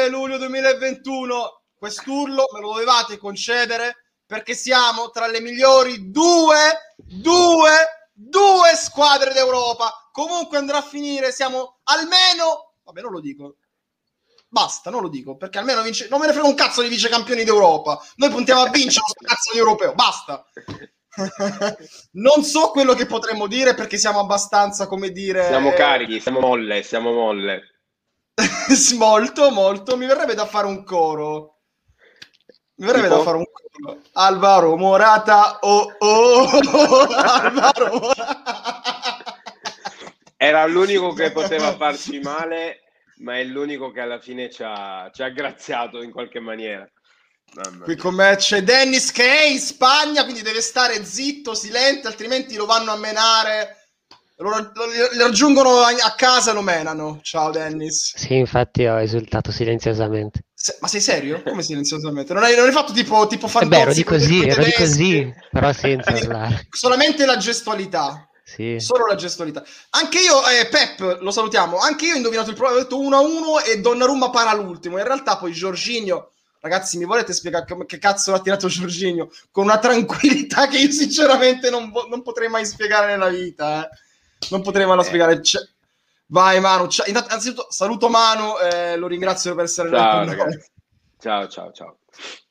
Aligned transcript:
legge 0.00 0.08
luglio 0.08 0.38
2021. 0.38 1.62
Quest'urlo 1.76 2.48
me 2.52 2.60
lo 2.60 2.72
dovevate 2.72 3.18
concedere 3.18 4.04
perché 4.24 4.54
siamo 4.54 5.10
tra 5.10 5.26
le 5.26 5.40
migliori 5.40 6.10
due, 6.10 6.94
due, 6.96 7.70
due 8.12 8.74
squadre 8.76 9.32
d'Europa. 9.32 10.08
Comunque 10.12 10.58
andrà 10.58 10.78
a 10.78 10.82
finire, 10.82 11.32
siamo 11.32 11.80
almeno, 11.84 12.74
vabbè 12.84 13.00
non 13.00 13.12
lo 13.12 13.20
dico, 13.20 13.56
Basta, 14.52 14.90
non 14.90 15.02
lo 15.02 15.08
dico, 15.08 15.36
perché 15.36 15.58
almeno 15.58 15.80
vince... 15.80 16.08
non 16.10 16.18
me 16.18 16.26
ne 16.26 16.32
frega 16.32 16.48
un 16.48 16.56
cazzo 16.56 16.82
di 16.82 16.88
vice 16.88 17.08
campioni 17.08 17.44
d'Europa. 17.44 18.00
Noi 18.16 18.30
puntiamo 18.30 18.62
a 18.62 18.68
vincere 18.68 19.04
questo 19.04 19.24
cazzo 19.24 19.52
di 19.52 19.58
europeo, 19.58 19.94
basta. 19.94 20.44
non 22.12 22.42
so 22.42 22.70
quello 22.70 22.94
che 22.94 23.06
potremmo 23.06 23.46
dire 23.46 23.74
perché 23.74 23.96
siamo 23.96 24.18
abbastanza, 24.18 24.88
come 24.88 25.10
dire... 25.10 25.46
Siamo 25.46 25.72
carichi, 25.72 26.20
siamo 26.20 26.40
molle, 26.40 26.82
siamo 26.82 27.12
molle. 27.12 27.79
molto, 28.96 29.50
molto. 29.50 29.96
Mi 29.96 30.06
verrebbe 30.06 30.34
da 30.34 30.46
fare 30.46 30.66
un 30.66 30.84
coro. 30.84 31.58
Mi 32.76 32.86
verrebbe 32.86 33.08
tipo? 33.08 33.18
da 33.18 33.24
fare 33.24 33.36
un 33.36 33.44
coro. 33.50 34.00
Alvaro 34.12 34.76
Morata, 34.76 35.58
oh 35.60 35.94
oh, 35.98 36.48
Alvaro 37.14 37.98
Morata. 37.98 39.32
Era 40.36 40.66
l'unico 40.66 41.12
che 41.12 41.32
poteva 41.32 41.76
farci 41.76 42.18
male 42.20 42.80
ma 43.20 43.38
è 43.38 43.44
l'unico 43.44 43.90
che 43.90 44.00
alla 44.00 44.20
fine 44.20 44.50
ci 44.50 44.62
ha, 44.64 45.10
ci 45.12 45.22
ha 45.22 45.28
graziato 45.28 46.02
in 46.02 46.10
qualche 46.10 46.40
maniera. 46.40 46.88
Qui 47.82 47.96
con 47.96 48.14
me 48.14 48.36
c'è 48.36 48.62
Dennis 48.62 49.10
che 49.10 49.24
è 49.24 49.44
in 49.46 49.58
Spagna, 49.58 50.22
quindi 50.22 50.42
deve 50.42 50.60
stare 50.60 51.04
zitto, 51.04 51.54
silente, 51.54 52.06
altrimenti 52.06 52.54
lo 52.54 52.64
vanno 52.64 52.92
a 52.92 52.96
menare. 52.96 53.79
Lo, 54.40 54.48
lo, 54.48 54.70
lo 55.12 55.22
raggiungono 55.22 55.80
a 55.80 56.14
casa 56.16 56.50
e 56.50 56.54
lo 56.54 56.62
menano. 56.62 57.20
Ciao 57.22 57.50
Dennis. 57.50 58.16
Sì, 58.16 58.36
infatti 58.36 58.86
ho 58.86 58.98
esultato 58.98 59.52
silenziosamente. 59.52 60.44
Se, 60.54 60.78
ma 60.80 60.88
sei 60.88 61.02
serio? 61.02 61.42
Come 61.42 61.62
silenziosamente? 61.62 62.32
Non 62.32 62.44
hai, 62.44 62.56
non 62.56 62.66
hai 62.66 62.72
fatto 62.72 62.92
tipo, 62.92 63.26
tipo 63.26 63.48
fantozzi? 63.48 63.74
Eh 63.74 63.76
beh, 63.76 63.82
ero 63.82 63.92
di 63.92 64.04
così, 64.04 64.46
ero 64.46 64.64
di 64.64 64.72
così, 64.72 65.34
però 65.50 65.72
senza 65.74 66.12
parlare. 66.12 66.68
Solamente 66.70 67.26
la 67.26 67.36
gestualità. 67.36 68.26
Sì. 68.42 68.80
Solo 68.80 69.06
la 69.06 69.14
gestualità. 69.14 69.62
Anche 69.90 70.20
io, 70.20 70.40
eh, 70.48 70.66
Pep, 70.68 71.18
lo 71.20 71.30
salutiamo. 71.30 71.76
Anche 71.76 72.06
io 72.06 72.14
ho 72.14 72.16
indovinato 72.16 72.48
il 72.48 72.56
problema. 72.56 72.80
Ho 72.80 72.82
detto 72.82 72.98
1-1 72.98 73.70
e 73.70 73.80
Donnarumma 73.80 74.30
para 74.30 74.54
l'ultimo. 74.54 74.98
In 74.98 75.04
realtà, 75.04 75.36
poi 75.36 75.52
Giorginio. 75.52 76.32
Ragazzi, 76.60 76.96
mi 76.96 77.04
volete 77.04 77.32
spiegare 77.32 77.66
che 77.86 77.98
cazzo 77.98 78.32
l'ha 78.32 78.40
tirato 78.40 78.68
Giorginio? 78.68 79.30
Con 79.50 79.64
una 79.64 79.78
tranquillità 79.78 80.66
che 80.66 80.78
io, 80.78 80.90
sinceramente, 80.90 81.70
non, 81.70 81.92
non 82.08 82.22
potrei 82.22 82.48
mai 82.48 82.64
spiegare 82.64 83.06
nella 83.06 83.28
vita. 83.28 83.84
Eh. 83.84 84.08
Non 84.50 84.62
potrei 84.62 84.86
mai 84.86 84.98
eh. 84.98 85.04
spiegare. 85.04 85.40
C- 85.40 85.68
Vai, 86.26 86.60
Manu. 86.60 86.86
C- 86.86 87.06
innanzitutto, 87.06 87.66
saluto 87.70 88.08
Manu. 88.08 88.58
Eh, 88.58 88.96
lo 88.96 89.06
ringrazio 89.06 89.54
per 89.54 89.64
essere 89.64 89.90
ciao, 89.90 90.24
ragazzi. 90.24 90.70
Ciao, 91.18 91.48
ciao, 91.48 91.72
ciao. 91.72 91.98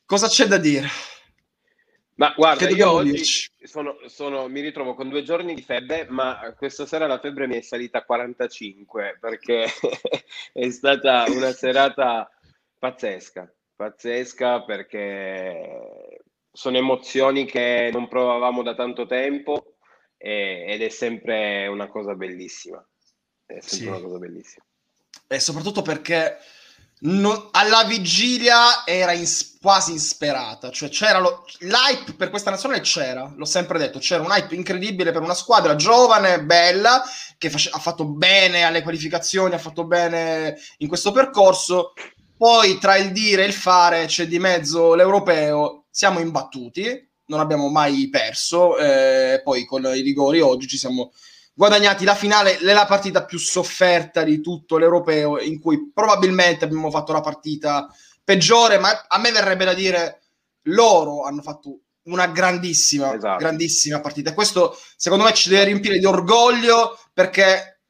Cosa 0.05 0.27
c'è 0.27 0.45
da 0.45 0.57
dire? 0.57 0.87
Ma 2.15 2.33
guarda, 2.35 2.67
io 2.67 2.91
oggi 2.91 3.23
sono, 3.63 3.97
sono, 4.07 4.49
mi 4.49 4.59
ritrovo 4.59 4.93
con 4.93 5.07
due 5.07 5.23
giorni 5.23 5.55
di 5.55 5.61
febbre, 5.61 6.05
ma 6.09 6.53
questa 6.57 6.85
sera 6.85 7.07
la 7.07 7.17
febbre 7.17 7.47
mi 7.47 7.55
è 7.55 7.61
salita 7.61 7.99
a 7.99 8.03
45 8.03 9.19
perché 9.21 9.65
è 10.51 10.69
stata 10.69 11.23
una 11.29 11.53
serata 11.53 12.29
pazzesca, 12.77 13.49
pazzesca 13.73 14.63
perché 14.63 16.19
sono 16.51 16.75
emozioni 16.75 17.45
che 17.45 17.89
non 17.93 18.09
provavamo 18.09 18.63
da 18.63 18.75
tanto 18.75 19.05
tempo 19.05 19.68
e, 20.21 20.65
ed 20.67 20.81
è 20.81 20.89
sempre 20.89 21.65
una 21.67 21.87
cosa 21.87 22.13
bellissima. 22.13 22.85
È 23.45 23.59
sempre 23.61 23.77
sì. 23.77 23.85
una 23.87 24.01
cosa 24.01 24.17
bellissima. 24.17 24.65
E 25.27 25.39
soprattutto 25.39 25.81
perché 25.81 26.37
non, 27.01 27.49
alla 27.51 27.85
vigilia 27.85 28.85
era 28.85 29.13
in, 29.13 29.25
quasi 29.61 29.91
insperata, 29.91 30.69
cioè 30.69 30.89
c'era 30.89 31.19
lo, 31.19 31.45
l'hype 31.59 32.13
per 32.13 32.29
questa 32.29 32.51
nazionale 32.51 32.81
c'era, 32.81 33.31
l'ho 33.35 33.45
sempre 33.45 33.79
detto, 33.79 33.99
c'era 33.99 34.21
un 34.21 34.31
hype 34.31 34.53
incredibile 34.53 35.11
per 35.11 35.21
una 35.21 35.33
squadra 35.33 35.75
giovane, 35.75 36.43
bella, 36.43 37.01
che 37.37 37.49
face, 37.49 37.69
ha 37.71 37.79
fatto 37.79 38.05
bene 38.05 38.63
alle 38.63 38.81
qualificazioni, 38.81 39.53
ha 39.53 39.59
fatto 39.59 39.85
bene 39.85 40.59
in 40.79 40.87
questo 40.89 41.11
percorso, 41.11 41.93
poi 42.35 42.77
tra 42.79 42.97
il 42.97 43.11
dire 43.11 43.43
e 43.43 43.47
il 43.47 43.53
fare 43.53 44.05
c'è 44.05 44.27
di 44.27 44.39
mezzo 44.39 44.93
l'europeo, 44.93 45.85
siamo 45.89 46.19
imbattuti, 46.19 47.08
non 47.29 47.39
abbiamo 47.39 47.69
mai 47.69 48.09
perso, 48.09 48.77
eh, 48.77 49.41
poi 49.43 49.65
con 49.65 49.83
i 49.85 50.01
rigori 50.01 50.41
oggi 50.41 50.67
ci 50.67 50.77
siamo 50.77 51.11
guadagnati 51.53 52.05
la 52.05 52.15
finale, 52.15 52.57
la 52.61 52.85
partita 52.85 53.25
più 53.25 53.37
sofferta 53.37 54.23
di 54.23 54.41
tutto 54.41 54.77
l'europeo, 54.77 55.39
in 55.39 55.59
cui 55.59 55.91
probabilmente 55.93 56.65
abbiamo 56.65 56.89
fatto 56.89 57.11
la 57.11 57.21
partita 57.21 57.87
peggiore, 58.23 58.77
ma 58.77 59.05
a 59.07 59.17
me 59.19 59.31
verrebbe 59.31 59.65
da 59.65 59.73
dire 59.73 60.21
loro 60.63 61.23
hanno 61.23 61.41
fatto 61.41 61.79
una 62.03 62.27
grandissima, 62.27 63.13
esatto. 63.13 63.37
grandissima 63.37 63.99
partita. 63.99 64.33
Questo 64.33 64.77
secondo 64.95 65.25
me 65.25 65.33
ci 65.33 65.49
deve 65.49 65.65
riempire 65.65 65.99
di 65.99 66.05
orgoglio 66.05 66.97
perché 67.13 67.81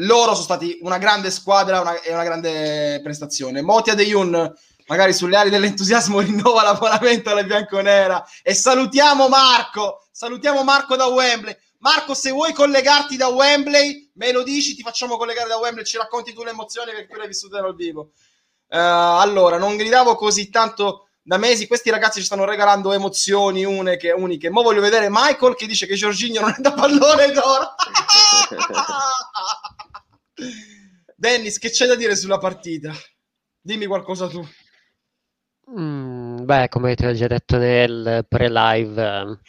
loro 0.00 0.32
sono 0.32 0.44
stati 0.44 0.78
una 0.82 0.98
grande 0.98 1.30
squadra 1.30 1.80
una, 1.80 2.00
e 2.02 2.12
una 2.12 2.24
grande 2.24 3.00
prestazione. 3.02 3.62
Motia 3.62 3.94
De 3.94 4.04
Jun 4.04 4.52
magari 4.86 5.12
sulle 5.12 5.36
ali 5.36 5.50
dell'entusiasmo 5.50 6.20
rinnova 6.24 6.62
l'abbonamento 6.62 7.30
alla 7.30 7.44
bianconera 7.44 8.24
e 8.42 8.54
salutiamo 8.54 9.28
Marco, 9.28 10.06
salutiamo 10.10 10.62
Marco 10.64 10.96
da 10.96 11.06
Wembley. 11.06 11.56
Marco, 11.78 12.14
se 12.14 12.30
vuoi 12.30 12.52
collegarti 12.52 13.16
da 13.16 13.28
Wembley, 13.28 14.10
me 14.14 14.32
lo 14.32 14.42
dici, 14.42 14.74
ti 14.74 14.82
facciamo 14.82 15.16
collegare 15.16 15.48
da 15.48 15.58
Wembley, 15.58 15.84
ci 15.84 15.98
racconti 15.98 16.32
tu 16.32 16.42
le 16.42 16.50
emozioni 16.50 16.90
perché 16.90 17.06
tu 17.06 17.16
le 17.16 17.22
hai 17.22 17.28
vissute 17.28 17.60
dal 17.60 17.74
vivo. 17.74 18.12
Uh, 18.68 19.20
allora, 19.20 19.58
non 19.58 19.76
gridavo 19.76 20.16
così 20.16 20.48
tanto 20.48 21.08
da 21.22 21.36
mesi, 21.38 21.66
questi 21.66 21.90
ragazzi 21.90 22.20
ci 22.20 22.24
stanno 22.24 22.44
regalando 22.44 22.92
emozioni 22.92 23.64
uniche, 23.64 24.10
uniche. 24.12 24.48
Mo 24.48 24.62
voglio 24.62 24.80
vedere 24.80 25.08
Michael 25.10 25.54
che 25.54 25.66
dice 25.66 25.86
che 25.86 25.94
Giorginio 25.94 26.40
non 26.40 26.54
è 26.56 26.60
da 26.60 26.72
pallone 26.72 27.32
d'oro. 27.32 27.74
Dennis, 31.16 31.58
che 31.58 31.70
c'è 31.70 31.86
da 31.86 31.94
dire 31.94 32.16
sulla 32.16 32.38
partita? 32.38 32.92
Dimmi 33.60 33.86
qualcosa 33.86 34.28
tu. 34.28 34.46
Mm, 35.68 36.44
beh, 36.44 36.68
come 36.68 36.94
ti 36.94 37.04
ho 37.06 37.12
già 37.12 37.26
detto 37.26 37.56
nel 37.58 38.24
pre-live, 38.28 39.02
ehm, 39.04 39.40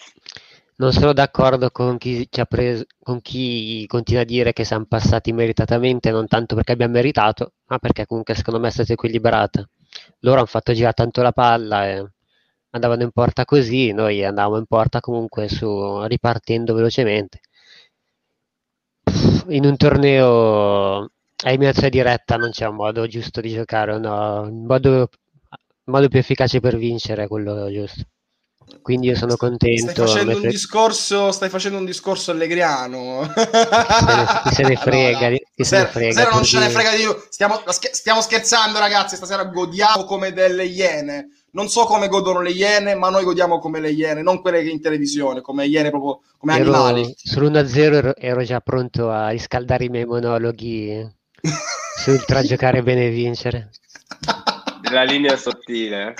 non 0.78 0.91
sono 0.91 1.13
d'accordo 1.13 1.69
con 1.72 1.97
chi, 1.97 2.28
chi, 2.29 2.41
preso, 2.47 2.85
con 3.01 3.22
chi 3.22 3.85
continua 3.88 4.22
a 4.22 4.25
dire 4.25 4.51
che 4.53 4.63
siamo 4.63 4.85
passati 4.85 5.31
meritatamente, 5.31 6.09
non 6.11 6.28
tanto 6.28 6.55
perché 6.55 6.72
abbiamo 6.73 6.94
meritato, 6.94 7.53
ma 7.67 7.78
perché 7.79 8.05
comunque 8.05 8.35
secondo 8.35 8.59
me 8.59 8.67
è 8.67 8.72
stata 8.72 8.94
equilibrata. 8.94 9.67
Loro 10.19 10.38
hanno 10.38 10.45
fatto 10.47 10.73
girare 10.73 10.94
tanto 10.94 11.22
la 11.22 11.31
palla 11.31 11.88
e 11.88 12.05
andavano 12.72 13.03
in 13.03 13.11
porta 13.11 13.45
così, 13.45 13.91
noi 13.91 14.23
andavamo 14.23 14.57
in 14.57 14.66
porta 14.66 14.99
comunque 14.99 15.47
su, 15.49 16.03
ripartendo 16.05 16.73
velocemente. 16.73 17.39
In 19.49 19.66
un 19.66 19.75
torneo 19.78 20.99
a 21.01 21.09
eliminazione 21.49 21.89
diretta 21.89 22.35
non 22.38 22.51
c'è 22.51 22.66
un 22.67 22.75
modo 22.75 23.07
giusto 23.07 23.41
di 23.41 23.49
giocare, 23.51 23.97
no, 23.97 24.45
il 24.45 24.53
modo, 24.53 25.09
modo 25.87 26.07
più 26.07 26.19
efficace 26.19 26.59
per 26.59 26.77
vincere 26.77 27.23
è 27.23 27.27
quello 27.27 27.71
giusto. 27.71 28.03
Quindi 28.81 29.07
io 29.07 29.15
sono 29.15 29.35
contento. 29.37 29.91
Stai 29.91 30.05
facendo, 30.05 30.35
un, 30.35 30.47
discorso, 30.47 31.31
stai 31.31 31.49
facendo 31.49 31.77
un 31.77 31.85
discorso 31.85 32.31
allegriano. 32.31 33.29
Chi 34.43 34.55
se 34.55 34.63
ne 34.63 34.75
frega. 34.79 35.17
Allora, 35.17 35.37
chi 35.55 35.63
se 35.63 35.77
ne 35.77 35.85
frega 35.85 36.11
stasera 36.11 36.31
non 36.31 36.43
ce 36.43 36.59
ne 36.59 36.69
frega 36.69 36.91
di 36.91 37.01
più. 37.03 37.15
Stiamo, 37.29 37.61
stiamo, 37.69 38.21
scherzando, 38.21 38.79
ragazzi. 38.79 39.15
Stasera 39.15 39.45
godiamo 39.45 40.03
come 40.03 40.33
delle 40.33 40.65
iene. 40.65 41.29
Non 41.51 41.69
so 41.69 41.85
come 41.85 42.07
godono 42.07 42.41
le 42.41 42.51
iene, 42.51 42.95
ma 42.95 43.09
noi 43.09 43.23
godiamo 43.23 43.59
come 43.59 43.79
le 43.79 43.89
iene, 43.89 44.21
non 44.21 44.41
quelle 44.41 44.61
che 44.61 44.69
in 44.69 44.81
televisione, 44.81 45.41
come 45.41 45.65
iene 45.65 45.89
proprio 45.89 46.22
come 46.37 46.55
ero, 46.55 46.73
animali. 46.73 47.16
Sull'1-0 47.17 47.78
ero, 47.78 48.16
ero 48.16 48.43
già 48.43 48.59
pronto 48.59 49.09
a 49.09 49.29
riscaldare 49.29 49.85
i 49.85 49.90
miei 49.90 50.05
monologhi 50.05 51.03
sul 51.97 52.23
tra 52.25 52.43
giocare 52.43 52.83
bene 52.83 53.07
e 53.07 53.09
vincere. 53.09 53.72
La 54.91 55.03
linea 55.03 55.37
sottile. 55.37 56.16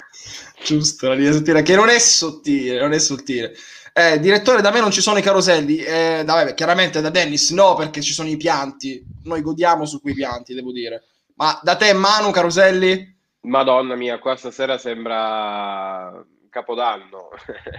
Giusto, 0.64 1.08
la 1.08 1.14
linea 1.14 1.32
sottile, 1.32 1.62
che 1.62 1.76
non 1.76 1.90
è 1.90 2.00
sottile, 2.00 2.80
non 2.80 2.94
è 2.94 3.00
sottile. 3.00 3.54
Eh, 3.94 4.20
direttore, 4.20 4.62
da 4.62 4.72
me 4.72 4.80
non 4.80 4.92
ci 4.92 5.02
sono 5.02 5.18
i 5.18 5.24
caroselli. 5.24 5.78
Eh, 5.78 6.24
da, 6.24 6.34
vabbè, 6.36 6.54
chiaramente 6.54 7.02
da 7.02 7.10
Dennis 7.10 7.50
no, 7.52 7.76
perché 7.76 8.02
ci 8.02 8.14
sono 8.14 8.30
i 8.30 8.38
pianti. 8.38 9.04
Noi 9.24 9.42
godiamo 9.42 9.86
su 9.86 10.02
quei 10.02 10.14
pianti, 10.14 10.54
devo 10.54 10.72
dire. 10.72 11.04
Ma 11.36 11.60
da 11.64 11.76
te, 11.76 11.94
Manu, 11.94 12.32
caroselli? 12.32 13.16
Madonna 13.42 13.96
mia, 13.96 14.20
qua 14.20 14.36
stasera 14.36 14.78
sembra 14.78 16.24
Capodanno. 16.58 17.30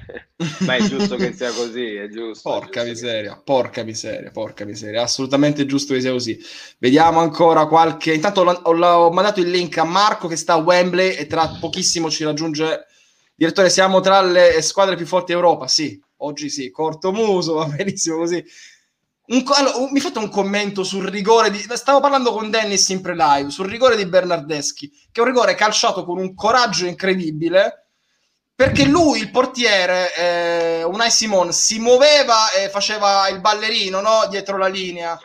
Ma 0.65 0.77
è 0.77 0.83
giusto 0.83 1.17
che 1.17 1.33
sia 1.33 1.51
così, 1.51 1.97
è 1.97 2.09
giusto. 2.09 2.49
Porca 2.49 2.83
è 2.83 2.87
giusto 2.87 3.07
miseria, 3.07 3.35
che... 3.35 3.41
porca 3.43 3.83
miseria, 3.83 4.31
porca 4.31 4.65
miseria. 4.65 5.03
Assolutamente 5.03 5.67
giusto 5.67 5.95
che 5.95 6.01
sia 6.01 6.13
così. 6.13 6.39
Vediamo 6.79 7.19
ancora 7.19 7.67
qualche... 7.67 8.15
Intanto 8.15 8.43
ho, 8.43 8.71
ho 8.71 9.11
mandato 9.11 9.41
il 9.41 9.51
link 9.51 9.77
a 9.79 9.85
Marco 9.85 10.29
che 10.29 10.37
sta 10.37 10.53
a 10.53 10.59
Wembley 10.59 11.17
e 11.17 11.27
tra 11.27 11.57
pochissimo 11.61 12.09
ci 12.09 12.23
raggiunge... 12.23 12.87
Direttore, 13.35 13.69
siamo 13.69 13.99
tra 13.99 14.21
le 14.21 14.63
squadre 14.63 14.95
più 14.95 15.07
forti 15.07 15.33
d'Europa? 15.33 15.67
Sì, 15.67 16.01
oggi 16.19 16.49
sì. 16.49 16.71
Corto 16.71 17.11
muso, 17.11 17.55
va 17.59 17.65
benissimo 17.65 18.19
così. 18.19 18.45
un, 19.27 19.43
allora, 19.55 19.91
mi 19.91 19.99
fate 19.99 20.21
un 20.21 20.29
commento 20.29 20.85
sul 20.85 21.05
rigore 21.05 21.51
di... 21.51 21.59
Stavo 21.59 21.99
parlando 21.99 22.31
con 22.31 22.49
Dennis 22.49 22.89
in 22.91 23.01
pre-live, 23.01 23.51
sul 23.51 23.67
rigore 23.67 23.97
di 23.97 24.07
Bernardeschi, 24.07 24.89
che 24.89 25.21
è 25.21 25.21
un 25.21 25.27
rigore 25.27 25.57
calciato 25.57 26.05
con 26.05 26.19
un 26.19 26.33
coraggio 26.35 26.87
incredibile, 26.87 27.88
perché 28.58 28.87
lui, 28.87 29.20
il 29.20 29.31
portiere, 29.31 30.12
eh, 30.16 30.82
Unai 30.82 31.12
Simon, 31.12 31.52
si 31.52 31.78
muoveva 31.78 32.50
e 32.50 32.69
faceva 32.69 33.28
il 33.28 33.40
ballerino 33.40 34.00
no? 34.00 34.26
dietro 34.28 34.56
la 34.56 34.66
linea. 34.66 35.16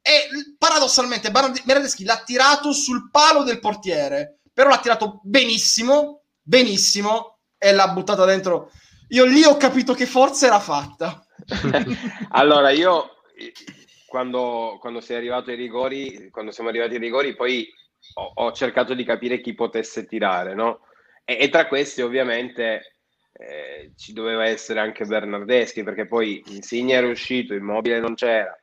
E 0.00 0.54
paradossalmente 0.56 1.32
Bernardeschi 1.32 2.04
l'ha 2.04 2.22
tirato 2.24 2.70
sul 2.70 3.10
palo 3.10 3.42
del 3.42 3.58
portiere, 3.58 4.38
però 4.52 4.68
l'ha 4.68 4.78
tirato 4.78 5.18
benissimo, 5.24 6.26
benissimo, 6.40 7.38
e 7.58 7.72
l'ha 7.72 7.88
buttata 7.88 8.24
dentro. 8.24 8.70
Io 9.08 9.24
lì 9.24 9.42
ho 9.42 9.56
capito 9.56 9.92
che 9.92 10.06
forza 10.06 10.46
era 10.46 10.60
fatta. 10.60 11.26
allora, 12.30 12.70
io 12.70 13.16
quando, 14.06 14.76
quando 14.78 15.00
sei 15.00 15.16
arrivato 15.16 15.50
ai 15.50 15.56
rigori, 15.56 16.30
quando 16.30 16.52
siamo 16.52 16.68
arrivati 16.68 16.94
ai 16.94 17.00
rigori, 17.00 17.34
poi 17.34 17.68
ho, 18.14 18.30
ho 18.32 18.52
cercato 18.52 18.94
di 18.94 19.02
capire 19.02 19.40
chi 19.40 19.54
potesse 19.54 20.06
tirare, 20.06 20.54
no? 20.54 20.82
E, 21.28 21.38
e 21.40 21.48
tra 21.48 21.66
questi, 21.66 22.02
ovviamente, 22.02 22.94
eh, 23.32 23.92
ci 23.96 24.12
doveva 24.12 24.46
essere 24.46 24.78
anche 24.78 25.04
Bernardeschi, 25.04 25.82
perché 25.82 26.06
poi 26.06 26.40
Insigne 26.46 26.94
era 26.94 27.08
uscito, 27.08 27.52
Immobile 27.52 27.98
non 27.98 28.14
c'era. 28.14 28.56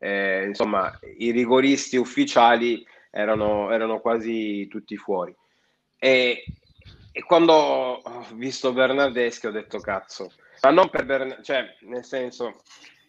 Eh, 0.00 0.44
insomma, 0.46 0.90
i 1.18 1.30
rigoristi 1.30 1.96
ufficiali 1.98 2.84
erano, 3.10 3.70
erano 3.70 4.00
quasi 4.00 4.66
tutti 4.68 4.96
fuori. 4.96 5.34
E, 5.98 6.44
e, 7.12 7.22
quando 7.24 7.52
ho 7.52 8.26
visto 8.32 8.72
Bernardeschi 8.72 9.46
ho 9.46 9.50
detto 9.50 9.78
cazzo, 9.78 10.32
ma 10.62 10.70
non 10.70 10.88
per 10.88 11.04
Bernardeschi, 11.04 11.44
cioè 11.44 11.76
nel 11.80 12.04
senso 12.04 12.62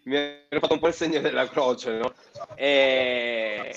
mi 0.04 0.16
ero 0.16 0.60
fatto 0.60 0.74
un 0.74 0.80
po' 0.80 0.88
il 0.88 0.94
segno 0.94 1.22
della 1.22 1.48
croce, 1.48 1.98
no? 1.98 2.14
E, 2.56 3.74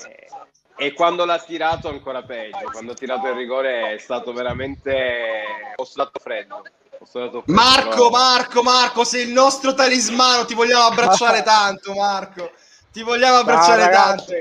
e 0.77 0.93
quando 0.93 1.25
l'ha 1.25 1.39
tirato 1.39 1.89
ancora 1.89 2.23
peggio, 2.23 2.71
quando 2.71 2.93
ha 2.93 2.95
tirato 2.95 3.29
il 3.29 3.35
rigore 3.35 3.95
è 3.95 3.99
stato 3.99 4.33
veramente... 4.33 5.43
ho 5.77 5.85
sudato 5.85 6.19
freddo. 6.21 6.63
freddo 7.05 7.43
Marco? 7.47 8.11
Marco, 8.11 8.63
Marco, 8.63 9.05
sei 9.05 9.27
il 9.27 9.33
nostro 9.33 9.75
talismano, 9.75 10.45
ti 10.45 10.55
vogliamo 10.55 10.85
abbracciare 10.85 11.43
tanto, 11.45 11.95
Marco. 11.95 12.51
Ti 12.91 13.03
vogliamo 13.03 13.39
abbracciare 13.39 13.83
Ciao, 13.83 13.93
tanto. 13.93 14.33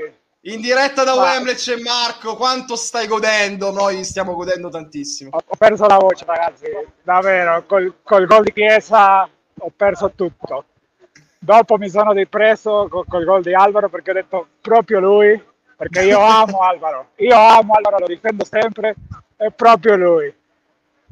In 0.46 0.60
diretta 0.60 1.04
da 1.04 1.14
Wembley 1.14 1.54
c'è 1.54 1.76
Marco, 1.76 2.36
quanto 2.36 2.74
stai 2.74 3.06
godendo? 3.06 3.70
Noi 3.70 4.02
stiamo 4.04 4.34
godendo 4.34 4.68
tantissimo. 4.68 5.30
Ho 5.32 5.56
perso 5.56 5.86
la 5.86 5.98
voce, 5.98 6.24
ragazzi, 6.24 6.66
davvero, 7.02 7.64
col, 7.66 7.94
col 8.02 8.26
gol 8.26 8.42
di 8.42 8.52
Chiesa 8.52 9.28
ho 9.58 9.72
perso 9.76 10.10
tutto 10.16 10.64
dopo 11.42 11.76
mi 11.76 11.88
sono 11.88 12.12
ripreso 12.12 12.86
col, 12.88 13.04
col 13.08 13.24
gol 13.24 13.42
di 13.42 13.52
Alvaro 13.52 13.88
perché 13.88 14.12
ho 14.12 14.14
detto 14.14 14.46
proprio 14.60 15.00
lui, 15.00 15.42
perché 15.82 16.06
io 16.06 16.20
amo 16.20 16.60
Alvaro, 16.60 17.08
io 17.16 17.36
amo 17.36 17.74
Alvaro, 17.74 17.98
lo 17.98 18.06
difendo 18.06 18.44
sempre, 18.44 18.94
è 19.36 19.50
proprio 19.50 19.96
lui. 19.96 20.32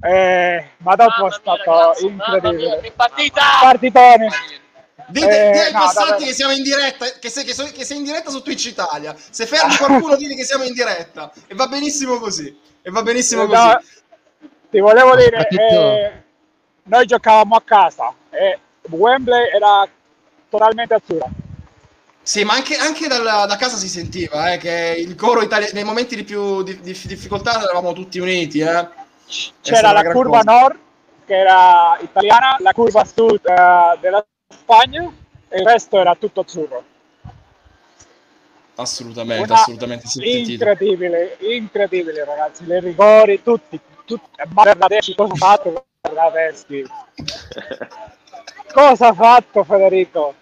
Eh, 0.00 0.64
ma 0.76 0.94
dopo 0.94 1.26
è 1.26 1.32
stato 1.32 1.72
ragazzi, 1.72 2.06
incredibile. 2.06 2.92
Partita! 2.94 3.42
Partitone! 3.60 4.28
Dite, 5.08 5.66
eh, 5.66 5.72
no, 5.72 5.78
Passati 5.80 6.24
che 6.24 6.32
siamo 6.32 6.52
in 6.52 6.62
diretta, 6.62 7.04
che 7.18 7.28
sei, 7.30 7.44
che, 7.44 7.52
so, 7.52 7.64
che 7.64 7.84
sei, 7.84 7.96
in 7.98 8.04
diretta 8.04 8.30
su 8.30 8.42
Twitch 8.42 8.66
Italia. 8.66 9.12
Se 9.16 9.44
fermi 9.44 9.74
qualcuno, 9.76 10.14
dite 10.14 10.36
che 10.36 10.44
siamo 10.44 10.62
in 10.62 10.72
diretta. 10.72 11.32
E 11.48 11.54
va 11.56 11.66
benissimo 11.66 12.18
così. 12.18 12.56
E 12.80 12.90
va 12.92 13.02
benissimo 13.02 13.46
così. 13.46 13.66
No, 13.66 13.80
ti 14.70 14.78
volevo 14.78 15.16
dire, 15.16 15.48
eh, 15.48 16.22
noi 16.84 17.06
giocavamo 17.06 17.56
a 17.56 17.62
casa 17.64 18.14
e 18.30 18.56
Wembley 18.88 19.50
era 19.52 19.84
totalmente 20.48 20.94
azzurra. 20.94 21.28
Sì, 22.22 22.44
ma 22.44 22.52
anche, 22.52 22.76
anche 22.76 23.08
dalla, 23.08 23.46
da 23.46 23.56
casa 23.56 23.76
si 23.76 23.88
sentiva 23.88 24.52
eh, 24.52 24.58
che 24.58 24.94
il 24.98 25.14
coro 25.14 25.42
italiano, 25.42 25.72
nei 25.74 25.84
momenti 25.84 26.14
di 26.14 26.24
più 26.24 26.62
di, 26.62 26.78
di 26.80 26.96
difficoltà 27.04 27.62
eravamo 27.62 27.92
tutti 27.92 28.18
uniti. 28.18 28.60
Eh. 28.60 28.88
C'era 29.62 29.92
la 29.92 30.04
curva 30.10 30.42
cosa. 30.42 30.58
nord, 30.58 30.78
che 31.24 31.36
era 31.36 31.98
italiana, 32.00 32.56
la 32.58 32.72
curva 32.72 33.04
sud 33.04 33.40
uh, 33.44 33.98
della 34.00 34.24
Spagna 34.48 35.10
e 35.48 35.58
il 35.58 35.66
resto 35.66 35.98
era 35.98 36.14
tutto 36.14 36.40
azzurro. 36.40 36.84
Assolutamente, 38.74 39.50
Una 39.50 39.60
assolutamente 39.60 40.06
incredibile, 40.14 41.36
incredibile 41.40 42.24
ragazzi, 42.24 42.64
le 42.66 42.80
rigori, 42.80 43.42
tutti, 43.42 43.78
tutti, 44.04 44.28
Bernardeschi, 44.48 45.14
cosa 45.14 45.32
ha 45.32 45.36
fatto 45.36 45.84
Bernardeschi? 46.00 46.84
Cosa 48.72 49.08
ha 49.08 49.14
fatto 49.14 49.64
Federico? 49.64 50.34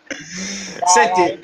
No, 0.81 0.87
Senti, 0.87 1.41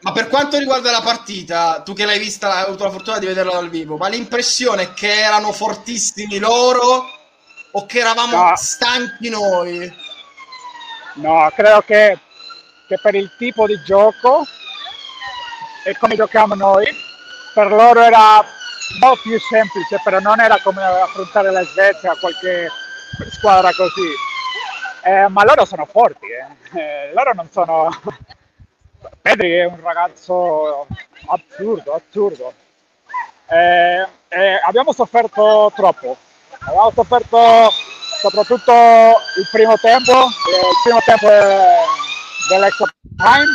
ma 0.00 0.12
per 0.12 0.28
quanto 0.28 0.58
riguarda 0.58 0.90
la 0.90 1.02
partita, 1.02 1.82
tu 1.82 1.94
che 1.94 2.04
l'hai 2.04 2.18
vista, 2.18 2.54
hai 2.54 2.64
avuto 2.64 2.84
la 2.84 2.90
fortuna 2.90 3.18
di 3.18 3.26
vederla 3.26 3.52
dal 3.52 3.70
vivo, 3.70 3.96
ma 3.96 4.08
l'impressione 4.08 4.82
è 4.82 4.92
che 4.94 5.12
erano 5.12 5.52
fortissimi 5.52 6.38
loro 6.38 7.04
o 7.70 7.86
che 7.86 7.98
eravamo 7.98 8.36
no. 8.36 8.56
stanchi 8.56 9.28
noi? 9.28 9.92
No, 11.14 11.50
credo 11.54 11.80
che, 11.80 12.18
che 12.86 12.98
per 13.00 13.14
il 13.14 13.30
tipo 13.36 13.66
di 13.66 13.80
gioco 13.84 14.46
e 15.84 15.96
come 15.98 16.16
giochiamo 16.16 16.54
noi, 16.54 16.86
per 17.54 17.70
loro 17.72 18.00
era 18.00 18.38
un 18.38 18.98
po' 19.00 19.16
più 19.22 19.38
semplice, 19.40 20.00
però 20.04 20.18
non 20.20 20.40
era 20.40 20.58
come 20.62 20.82
affrontare 20.82 21.50
la 21.50 21.64
Svezia 21.64 22.16
qualche 22.20 22.68
squadra 23.30 23.70
così 23.74 24.27
eh, 25.08 25.28
ma 25.28 25.42
loro 25.44 25.64
sono 25.64 25.86
forti, 25.86 26.26
eh. 26.26 26.78
Eh, 26.78 27.12
loro 27.14 27.32
non 27.32 27.48
sono... 27.50 27.88
Pedri 29.22 29.52
è 29.52 29.64
un 29.64 29.80
ragazzo 29.80 30.86
assurdo, 31.26 31.94
assurdo. 31.94 32.52
Eh, 33.46 34.06
eh, 34.28 34.60
abbiamo 34.66 34.92
sofferto 34.92 35.72
troppo, 35.74 36.16
abbiamo 36.58 36.90
sofferto 36.94 37.70
soprattutto 38.20 38.72
il 38.72 39.48
primo 39.50 39.76
tempo, 39.76 40.12
il 40.12 40.76
primo 40.82 41.00
tempo 41.04 41.28
dell'extra 42.48 42.86
time. 43.16 43.46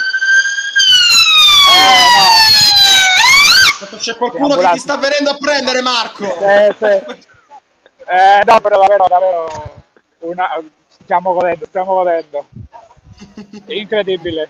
No. 3.91 3.97
C'è 3.97 4.15
qualcuno 4.15 4.55
che 4.55 4.69
ti 4.71 4.79
sta 4.79 4.97
venendo 4.97 5.31
a 5.31 5.37
prendere, 5.37 5.81
Marco. 5.81 6.23
Sì, 6.23 6.75
sì. 6.79 7.01
no, 8.45 8.61
però 8.61 8.79
davvero, 8.79 9.05
davvero 9.07 9.83
una, 10.19 10.49
stiamo 11.03 11.33
godendo, 11.33 11.65
stiamo 11.65 11.93
godendo. 11.93 12.45
Incredibile, 13.67 14.49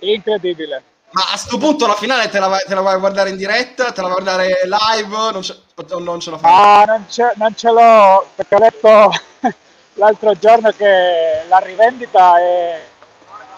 incredibile. 0.00 0.82
Ma 1.10 1.22
a 1.22 1.28
questo 1.28 1.58
punto 1.58 1.86
la 1.86 1.94
finale 1.94 2.28
te 2.28 2.40
la, 2.40 2.48
vai, 2.48 2.60
te 2.66 2.74
la 2.74 2.80
vai 2.80 2.94
a 2.94 2.98
guardare 2.98 3.30
in 3.30 3.36
diretta? 3.36 3.92
Te 3.92 4.00
la 4.00 4.08
vai 4.08 4.18
a 4.18 4.20
guardare 4.20 4.60
live? 4.64 5.16
Non 5.30 5.42
ce, 5.42 5.60
non 6.00 6.20
ce 6.20 6.30
la 6.30 6.38
fai? 6.38 6.52
Ah, 6.52 6.84
non 6.86 7.04
ce, 7.08 7.32
non 7.36 7.54
ce 7.54 7.70
l'ho, 7.70 8.26
perché 8.34 8.54
ho 8.54 8.58
detto 8.58 9.12
l'altro 9.94 10.36
giorno 10.36 10.70
che 10.72 11.44
la 11.46 11.58
rivendita 11.58 12.40
è 12.40 12.84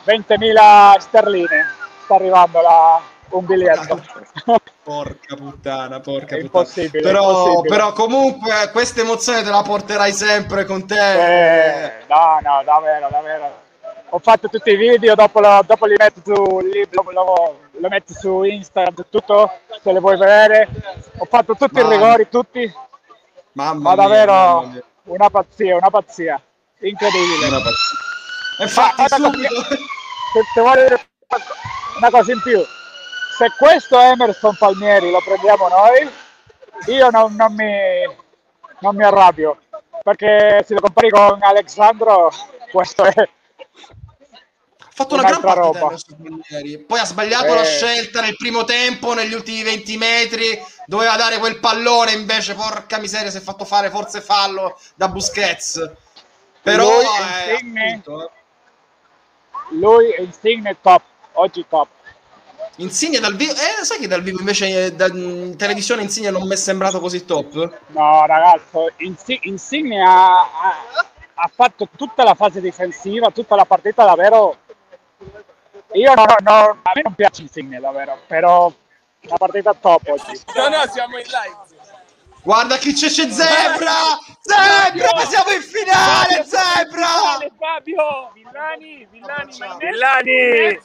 20.000 0.04 0.98
sterline. 0.98 1.74
Sta 2.04 2.14
arrivando 2.16 2.60
la, 2.60 3.00
un 3.30 3.44
biglietto. 3.44 4.02
Porca 4.82 5.34
puttana, 5.34 6.00
porca 6.00 6.36
puttana. 6.36 6.90
Però, 6.90 7.60
però, 7.62 7.92
comunque 7.92 8.70
questa 8.72 9.00
emozione 9.00 9.42
te 9.42 9.50
la 9.50 9.62
porterai 9.62 10.12
sempre 10.12 10.64
con 10.64 10.86
te. 10.86 10.94
Eh, 10.94 11.92
no, 12.08 12.38
no, 12.42 12.62
davvero, 12.64 13.08
davvero. 13.10 13.64
Ho 14.10 14.18
fatto 14.20 14.48
tutti 14.48 14.70
i 14.70 14.76
video, 14.76 15.14
dopo 15.14 15.40
lo, 15.40 15.62
dopo 15.66 15.86
li 15.86 15.96
metto 15.98 16.20
su, 16.24 16.58
li, 16.60 16.86
lo, 16.90 17.04
lo, 17.10 17.58
lo 17.72 17.88
metto 17.88 18.14
su 18.14 18.44
Instagram, 18.44 19.06
tutto, 19.10 19.50
se 19.82 19.92
le 19.92 19.98
vuoi 19.98 20.16
vedere. 20.16 20.68
Ho 21.18 21.24
fatto 21.24 21.54
tutti 21.56 21.80
Mamma. 21.80 21.88
i 21.88 21.96
rigori, 21.96 22.28
tutti. 22.28 22.72
Mamma 23.52 23.90
Ma 23.90 23.94
davvero 23.94 24.66
mia, 24.66 24.82
una 25.04 25.30
pazzia, 25.30 25.76
una 25.76 25.90
pazzia. 25.90 26.40
Incredibile. 26.78 27.48
Una 27.48 27.58
pazzia. 27.58 28.04
Infatti, 28.60 29.02
Ma, 29.02 29.08
subito... 29.08 29.62
Se, 30.32 30.42
se 30.54 30.60
vuoi 30.60 30.76
una 31.96 32.10
cosa 32.10 32.32
in 32.32 32.40
più, 32.42 32.62
se 33.36 33.52
questo 33.58 34.00
Emerson 34.00 34.56
Palmieri 34.56 35.10
lo 35.10 35.20
prendiamo 35.22 35.68
noi, 35.68 36.10
io 36.86 37.10
non, 37.10 37.34
non, 37.34 37.54
mi, 37.54 37.70
non 38.80 38.96
mi 38.96 39.04
arrabbio, 39.04 39.60
perché 40.02 40.64
se 40.66 40.72
lo 40.72 40.80
compari 40.80 41.10
con 41.10 41.38
Alexandro, 41.42 42.30
questo 42.70 43.04
è 43.04 43.28
ha 44.78 45.04
fatto 45.04 45.14
una 45.16 45.24
gran 45.24 45.42
partita 45.42 45.94
poi 46.86 46.98
ha 46.98 47.04
sbagliato 47.04 47.52
eh. 47.52 47.54
la 47.54 47.64
scelta 47.64 48.22
nel 48.22 48.34
primo 48.34 48.64
tempo 48.64 49.12
negli 49.12 49.34
ultimi 49.34 49.62
20 49.62 49.96
metri. 49.98 50.58
Doveva 50.86 51.16
dare 51.16 51.36
quel 51.36 51.60
pallone 51.60 52.12
invece 52.12 52.54
porca 52.54 52.98
miseria 52.98 53.30
si 53.30 53.36
è 53.36 53.40
fatto 53.42 53.66
fare 53.66 53.90
forse 53.90 54.22
fallo 54.22 54.78
da 54.94 55.08
Busquets. 55.08 55.92
Però 56.62 56.86
lui 56.86 57.04
è, 57.04 57.52
Insigne, 57.52 57.88
appunto, 57.88 58.24
eh. 58.24 58.30
lui 59.72 60.10
è 60.12 60.22
Insigne 60.22 60.78
top 60.80 61.02
oggi 61.32 61.66
top 61.68 61.88
Insigne 62.76 63.20
dal 63.20 63.36
vivo, 63.36 63.52
eh, 63.52 63.84
sai 63.84 63.98
che 63.98 64.06
dal 64.06 64.22
vivo 64.22 64.38
invece 64.38 64.94
da, 64.94 65.06
in 65.06 65.56
televisione 65.56 66.02
Insigne 66.02 66.30
non 66.30 66.46
mi 66.46 66.52
è 66.52 66.56
sembrato 66.56 67.00
così 67.00 67.24
top? 67.24 67.78
No, 67.88 68.26
ragazzo, 68.26 68.90
Insigne 69.42 70.02
ha, 70.02 70.40
ha, 70.40 70.76
ha, 71.34 71.50
fatto 71.54 71.88
tutta 71.96 72.22
la 72.22 72.34
fase 72.34 72.60
difensiva, 72.60 73.30
tutta 73.30 73.56
la 73.56 73.64
partita 73.64 74.04
davvero 74.04 74.58
io 75.92 76.12
no, 76.14 76.24
no, 76.40 76.52
a 76.82 76.92
me 76.94 77.02
non 77.02 77.14
piace 77.14 77.42
Insigne 77.42 77.80
davvero, 77.80 78.18
però 78.26 78.70
la 79.20 79.36
partita 79.36 79.72
top 79.74 80.02
oggi. 80.08 80.40
No, 80.54 80.68
no, 80.68 80.86
siamo 80.92 81.16
in 81.16 81.24
live. 81.24 81.65
Guarda 82.46 82.76
chi 82.76 82.92
c'è, 82.92 83.08
c'è 83.08 83.28
Zebra! 83.28 84.20
Zebra, 84.40 85.26
siamo 85.26 85.50
in 85.50 85.62
finale, 85.62 86.46
Zebra! 86.46 87.42
Fabio! 87.58 88.30
Villani, 88.34 89.04
Villani, 89.10 89.58
Villani! 89.80 90.78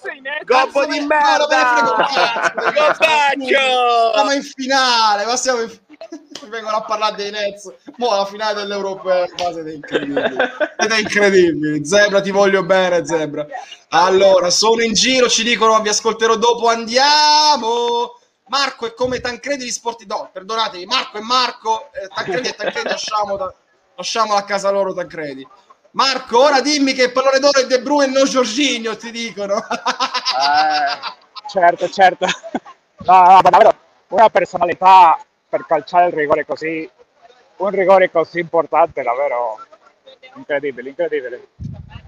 Gobbo 0.44 0.88
di 0.88 1.00
merda! 1.02 2.10
Gobbaccio! 2.74 4.12
Siamo 4.12 4.32
in 4.32 4.42
finale, 4.42 5.26
ma 5.26 5.36
siamo 5.38 5.62
in 5.62 5.70
finale 5.70 5.90
vengono 6.50 6.78
a 6.78 6.82
parlare 6.82 7.16
dei 7.16 7.30
Nets. 7.30 7.72
Mo' 7.98 8.16
la 8.16 8.26
finale 8.26 8.56
dell'Europeo, 8.56 9.28
ma 9.38 9.54
siete 9.54 9.72
incredibili. 9.74 10.36
Siete 10.80 11.00
incredibili. 11.00 11.86
Zebra, 11.86 12.22
ti 12.22 12.32
voglio 12.32 12.64
bene, 12.64 13.06
Zebra. 13.06 13.46
Allora, 13.90 14.50
sono 14.50 14.82
in 14.82 14.94
giro, 14.94 15.30
ci 15.30 15.44
dicono, 15.44 15.80
vi 15.80 15.90
ascolterò 15.90 16.38
dopo, 16.38 16.70
andiamo. 16.70 18.16
Marco 18.52 18.86
è 18.86 18.94
come 18.94 19.22
Tancredi 19.22 19.64
di 19.64 19.72
Sporti... 19.72 20.06
No, 20.06 20.30
perdonatevi, 20.32 20.86
Marco 20.86 21.18
è 21.18 21.22
Marco, 21.22 21.90
eh, 21.94 22.10
Tancredi 22.14 22.50
e 22.50 22.54
Tancredi 22.54 22.90
lasciamo, 22.92 23.38
da, 23.38 23.54
lasciamo 23.96 24.36
a 24.36 24.44
casa 24.44 24.70
loro 24.70 24.94
Tancredi. 24.94 25.48
Marco, 25.92 26.40
ora 26.40 26.60
dimmi 26.60 26.92
che 26.92 27.04
il 27.04 27.12
pallone 27.14 27.40
d'oro 27.40 27.62
è 27.62 27.66
De 27.66 27.82
Bruyne 27.82 28.14
e 28.14 28.18
non 28.18 28.26
Giorginio, 28.26 28.98
ti 28.98 29.10
dicono. 29.10 29.56
eh, 29.56 31.00
certo, 31.48 31.88
certo. 31.92 32.26
No, 33.06 33.22
no, 33.24 33.42
davvero, 33.42 33.74
una 34.10 34.30
personalità 34.30 35.18
per 35.48 35.66
calciare 35.66 36.08
il 36.08 36.14
rigore 36.14 36.46
così, 36.46 36.90
un 37.58 37.70
rigore 37.70 38.12
così 38.12 38.40
importante, 38.40 39.02
davvero 39.02 39.66
incredibile, 40.36 40.90
incredibile. 40.90 41.48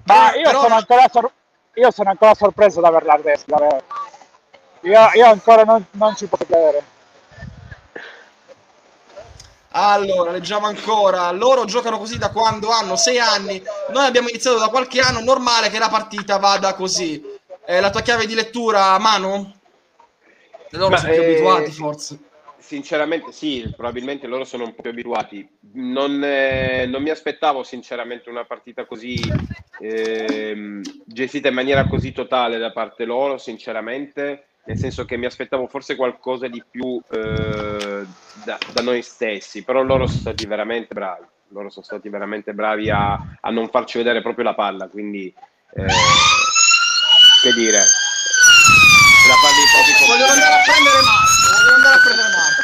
Ma 0.03 0.35
io, 0.35 0.43
Però... 0.43 0.61
sono, 0.61 0.75
ancora 0.75 1.07
sor- 1.09 1.31
io 1.75 1.89
sono 1.91 2.09
ancora 2.09 2.33
sorpreso 2.33 2.81
da 2.81 2.89
averla 2.89 3.13
adesso, 3.13 3.45
davvero. 3.47 3.81
Io, 4.83 5.09
io 5.15 5.25
ancora 5.25 5.63
non, 5.63 5.85
non 5.91 6.15
ci 6.15 6.27
posso 6.27 6.45
credere. 6.45 6.83
Allora, 9.75 10.31
leggiamo 10.31 10.67
ancora. 10.67 11.31
Loro 11.31 11.65
giocano 11.65 11.97
così 11.97 12.17
da 12.17 12.31
quando 12.31 12.69
hanno 12.69 12.95
sei 12.95 13.17
anni. 13.17 13.61
Noi 13.91 14.05
abbiamo 14.05 14.27
iniziato 14.27 14.59
da 14.59 14.67
qualche 14.67 14.99
anno. 14.99 15.21
Normale 15.21 15.69
che 15.69 15.79
la 15.79 15.89
partita 15.89 16.37
vada 16.37 16.73
così. 16.75 17.23
Eh, 17.65 17.79
la 17.79 17.89
tua 17.89 18.01
chiave 18.01 18.25
di 18.25 18.35
lettura, 18.35 18.97
Manu? 18.99 19.51
Loro 20.71 20.89
Ma, 20.89 20.97
sono 20.97 21.13
più 21.13 21.21
eh... 21.21 21.25
abituati, 21.25 21.71
forse. 21.71 22.19
Sinceramente 22.57 23.31
sì, 23.31 23.71
probabilmente 23.75 24.25
loro 24.25 24.45
sono 24.45 24.63
un 24.63 24.73
po' 24.73 24.81
più 24.81 24.91
abituati. 24.91 25.47
Non, 25.73 26.23
eh, 26.23 26.85
non 26.87 27.01
mi 27.01 27.09
aspettavo 27.09 27.63
sinceramente 27.63 28.29
una 28.29 28.45
partita 28.45 28.85
così 28.85 29.19
eh, 29.79 30.81
gestita 31.05 31.49
in 31.49 31.53
maniera 31.53 31.87
così 31.87 32.11
totale 32.11 32.57
da 32.57 32.71
parte 32.71 33.05
loro, 33.05 33.37
sinceramente, 33.37 34.47
nel 34.65 34.77
senso 34.77 35.05
che 35.05 35.17
mi 35.17 35.25
aspettavo 35.25 35.67
forse 35.67 35.95
qualcosa 35.95 36.47
di 36.47 36.63
più 36.69 37.01
eh, 37.11 38.05
da, 38.45 38.57
da, 38.71 38.81
noi 38.81 39.01
stessi, 39.01 39.63
però 39.63 39.81
loro 39.81 40.07
sono 40.07 40.19
stati 40.19 40.45
veramente 40.45 40.93
bravi, 40.93 41.25
loro 41.49 41.69
sono 41.69 41.85
stati 41.85 42.09
veramente 42.09 42.53
bravi 42.53 42.89
a, 42.89 43.37
a 43.41 43.49
non 43.49 43.69
farci 43.69 43.97
vedere 43.97 44.21
proprio 44.21 44.45
la 44.45 44.55
palla, 44.55 44.87
quindi 44.87 45.33
eh, 45.75 45.85
che 47.41 47.53
dire. 47.53 47.79
La 49.27 49.35
palla 49.41 50.13
Voglio 50.13 50.25
andare 50.25 50.53
a 50.53 50.61
prendere 50.63 51.01
Marco, 51.01 51.61
voglio 51.61 51.75
andare 51.75 51.95
a 51.95 51.99
prendere 51.99 52.29
Marco. 52.29 52.61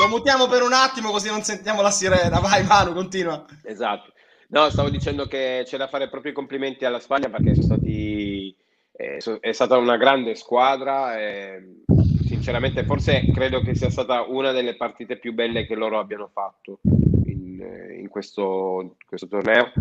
Lo 0.00 0.08
mutiamo 0.08 0.46
per 0.46 0.62
un 0.62 0.72
attimo 0.72 1.10
così 1.10 1.28
non 1.28 1.42
sentiamo 1.42 1.82
la 1.82 1.90
sirena. 1.90 2.40
Vai 2.40 2.64
Manu, 2.64 2.94
continua. 2.94 3.44
Esatto. 3.64 4.12
No, 4.48 4.68
stavo 4.70 4.90
dicendo 4.90 5.26
che 5.26 5.62
c'è 5.64 5.76
da 5.76 5.86
fare 5.86 6.08
proprio 6.08 6.32
i 6.32 6.34
complimenti 6.34 6.84
alla 6.84 6.98
Spagna 6.98 7.28
perché 7.28 7.54
sono 7.54 7.66
stati, 7.66 8.19
è 9.40 9.52
stata 9.52 9.76
una 9.76 9.96
grande 9.96 10.34
squadra. 10.34 11.18
E, 11.18 11.82
sinceramente, 12.24 12.84
forse 12.84 13.24
credo 13.32 13.60
che 13.60 13.74
sia 13.74 13.90
stata 13.90 14.22
una 14.22 14.52
delle 14.52 14.76
partite 14.76 15.16
più 15.16 15.32
belle 15.32 15.66
che 15.66 15.74
loro 15.74 15.98
abbiano 15.98 16.30
fatto 16.32 16.80
in, 17.26 17.60
in 17.98 18.08
questo, 18.08 18.96
questo, 19.06 19.28
torneo. 19.28 19.72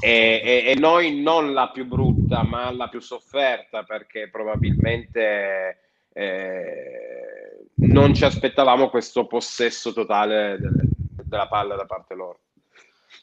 E, 0.00 0.42
e, 0.44 0.64
e, 0.66 0.74
noi 0.78 1.20
non 1.20 1.52
la 1.52 1.70
più 1.70 1.86
brutta, 1.86 2.42
ma 2.42 2.70
la 2.72 2.88
più 2.88 3.00
sofferta 3.00 3.84
perché 3.84 4.28
probabilmente 4.30 5.78
eh, 6.12 7.66
non 7.74 8.14
ci 8.14 8.24
aspettavamo 8.24 8.90
questo 8.90 9.26
possesso 9.26 9.92
totale 9.92 10.58
de- 10.58 10.70
della 11.24 11.48
palla 11.48 11.76
da 11.76 11.86
parte 11.86 12.14
loro. 12.14 12.40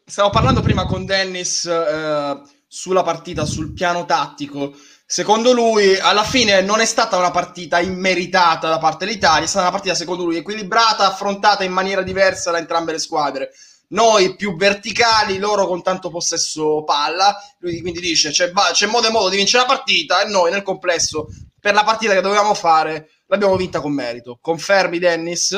Stavo 0.06 0.30
parlando 0.30 0.62
prima 0.62 0.86
con 0.86 1.06
Dennis 1.06 1.66
eh, 1.66 2.42
sulla 2.68 3.04
partita, 3.04 3.46
sul 3.46 3.74
piano 3.74 4.06
tattico. 4.06 4.74
Secondo 5.12 5.54
lui, 5.54 5.98
alla 5.98 6.24
fine 6.24 6.62
non 6.62 6.82
è 6.82 6.86
stata 6.86 7.18
una 7.18 7.32
partita 7.32 7.80
immeritata 7.80 8.70
da 8.70 8.78
parte 8.78 9.06
dell'Italia, 9.06 9.46
è 9.46 9.48
stata 9.48 9.64
una 9.64 9.72
partita, 9.72 9.96
secondo 9.96 10.24
lui, 10.24 10.38
equilibrata, 10.38 11.08
affrontata 11.08 11.64
in 11.64 11.72
maniera 11.72 12.04
diversa 12.04 12.52
da 12.52 12.60
entrambe 12.60 12.92
le 12.92 13.00
squadre. 13.00 13.50
Noi 13.88 14.36
più 14.36 14.56
verticali, 14.56 15.40
loro 15.40 15.66
con 15.66 15.82
tanto 15.82 16.12
possesso 16.12 16.84
palla. 16.84 17.36
Lui 17.58 17.82
quindi 17.82 18.02
dice: 18.02 18.30
c'è, 18.30 18.52
c'è 18.72 18.86
modo 18.86 19.08
e 19.08 19.10
modo 19.10 19.30
di 19.30 19.38
vincere 19.38 19.64
la 19.64 19.74
partita, 19.74 20.22
e 20.22 20.30
noi 20.30 20.52
nel 20.52 20.62
complesso 20.62 21.26
per 21.60 21.74
la 21.74 21.84
partita 21.84 22.14
che 22.14 22.22
dovevamo 22.22 22.54
fare 22.54 23.10
l'abbiamo 23.26 23.56
vinta 23.56 23.82
con 23.82 23.92
merito. 23.92 24.38
Confermi, 24.40 25.00
Dennis? 25.00 25.58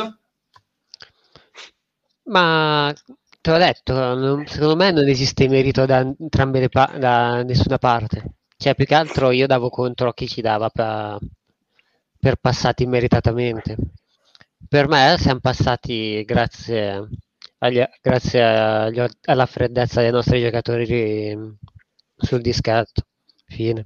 Ma 2.24 2.93
te 3.41 3.51
l'ho 3.51 3.58
detto, 3.58 4.46
secondo 4.48 4.77
me 4.77 4.91
non 4.91 5.10
esiste 5.10 5.50
merito 5.50 5.86
da 5.86 6.00
entrambe 6.00 6.62
le 6.62 6.70
pa- 6.70 6.93
da 6.98 7.43
nessuna 7.43 7.77
parte. 7.77 8.36
Cioè, 8.62 8.75
più 8.75 8.86
che 8.86 8.94
altro 8.94 9.32
io 9.32 9.48
davo 9.48 9.70
contro 9.70 10.10
a 10.10 10.13
chi 10.13 10.27
ci 10.27 10.41
dava 10.41 10.70
per, 10.70 11.18
per 12.20 12.36
passati 12.36 12.86
meritatamente. 12.86 13.75
Per 14.70 14.88
me 14.88 15.15
siamo 15.20 15.39
passati 15.39 16.24
grazie, 16.25 17.08
agli, 17.58 17.84
grazie 18.01 18.44
agli, 18.44 19.03
alla 19.24 19.46
freddezza 19.48 20.01
dei 20.01 20.12
nostri 20.12 20.41
giocatori 20.41 21.36
sul 22.15 22.41
dischetto. 22.41 23.01
Fine 23.48 23.86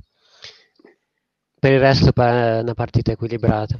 per 1.66 1.74
il 1.74 1.80
resto 1.80 2.12
è 2.14 2.60
una 2.60 2.74
partita 2.76 3.14
equilibrata. 3.14 3.80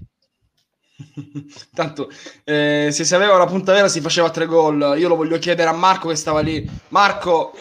Tanto 1.72 2.10
eh, 2.44 2.88
se 2.92 3.04
si 3.04 3.14
aveva 3.14 3.38
la 3.38 3.46
punta 3.46 3.74
vera 3.74 3.88
si 3.88 4.02
faceva 4.02 4.32
tre 4.32 4.48
gol. 4.48 4.96
Io 4.98 5.08
lo 5.08 5.16
voglio 5.16 5.38
chiedere 5.38 5.70
a 5.70 5.74
Marco 5.74 6.08
che 6.08 6.16
stava 6.16 6.40
lì. 6.40 6.68
Marco, 6.88 7.54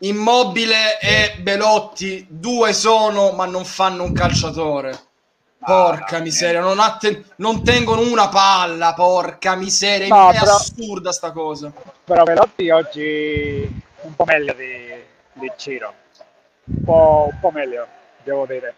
Immobile 0.00 0.98
e 1.00 1.34
Belotti, 1.40 2.26
due 2.28 2.72
sono 2.72 3.32
ma 3.32 3.44
non 3.46 3.64
fanno 3.64 4.04
un 4.04 4.12
calciatore. 4.12 4.98
Porca 5.62 6.16
no, 6.16 6.22
miseria, 6.24 6.60
non, 6.60 6.80
atten- 6.80 7.22
non, 7.36 7.62
tengono 7.62 8.00
una 8.00 8.28
palla, 8.30 8.94
porca 8.94 9.56
miseria, 9.56 10.08
no, 10.08 10.30
è 10.30 10.38
però, 10.38 10.54
assurda 10.54 11.12
sta 11.12 11.32
cosa. 11.32 11.70
Però 12.04 12.22
Belotti 12.22 12.70
oggi 12.70 13.82
un 14.00 14.16
po' 14.16 14.24
meglio 14.24 14.54
di, 14.54 14.90
di 15.34 15.52
Ciro, 15.56 15.92
un 16.64 16.82
po', 16.82 17.28
un 17.30 17.38
po' 17.38 17.50
meglio, 17.50 17.86
devo 18.22 18.46
dire. 18.46 18.74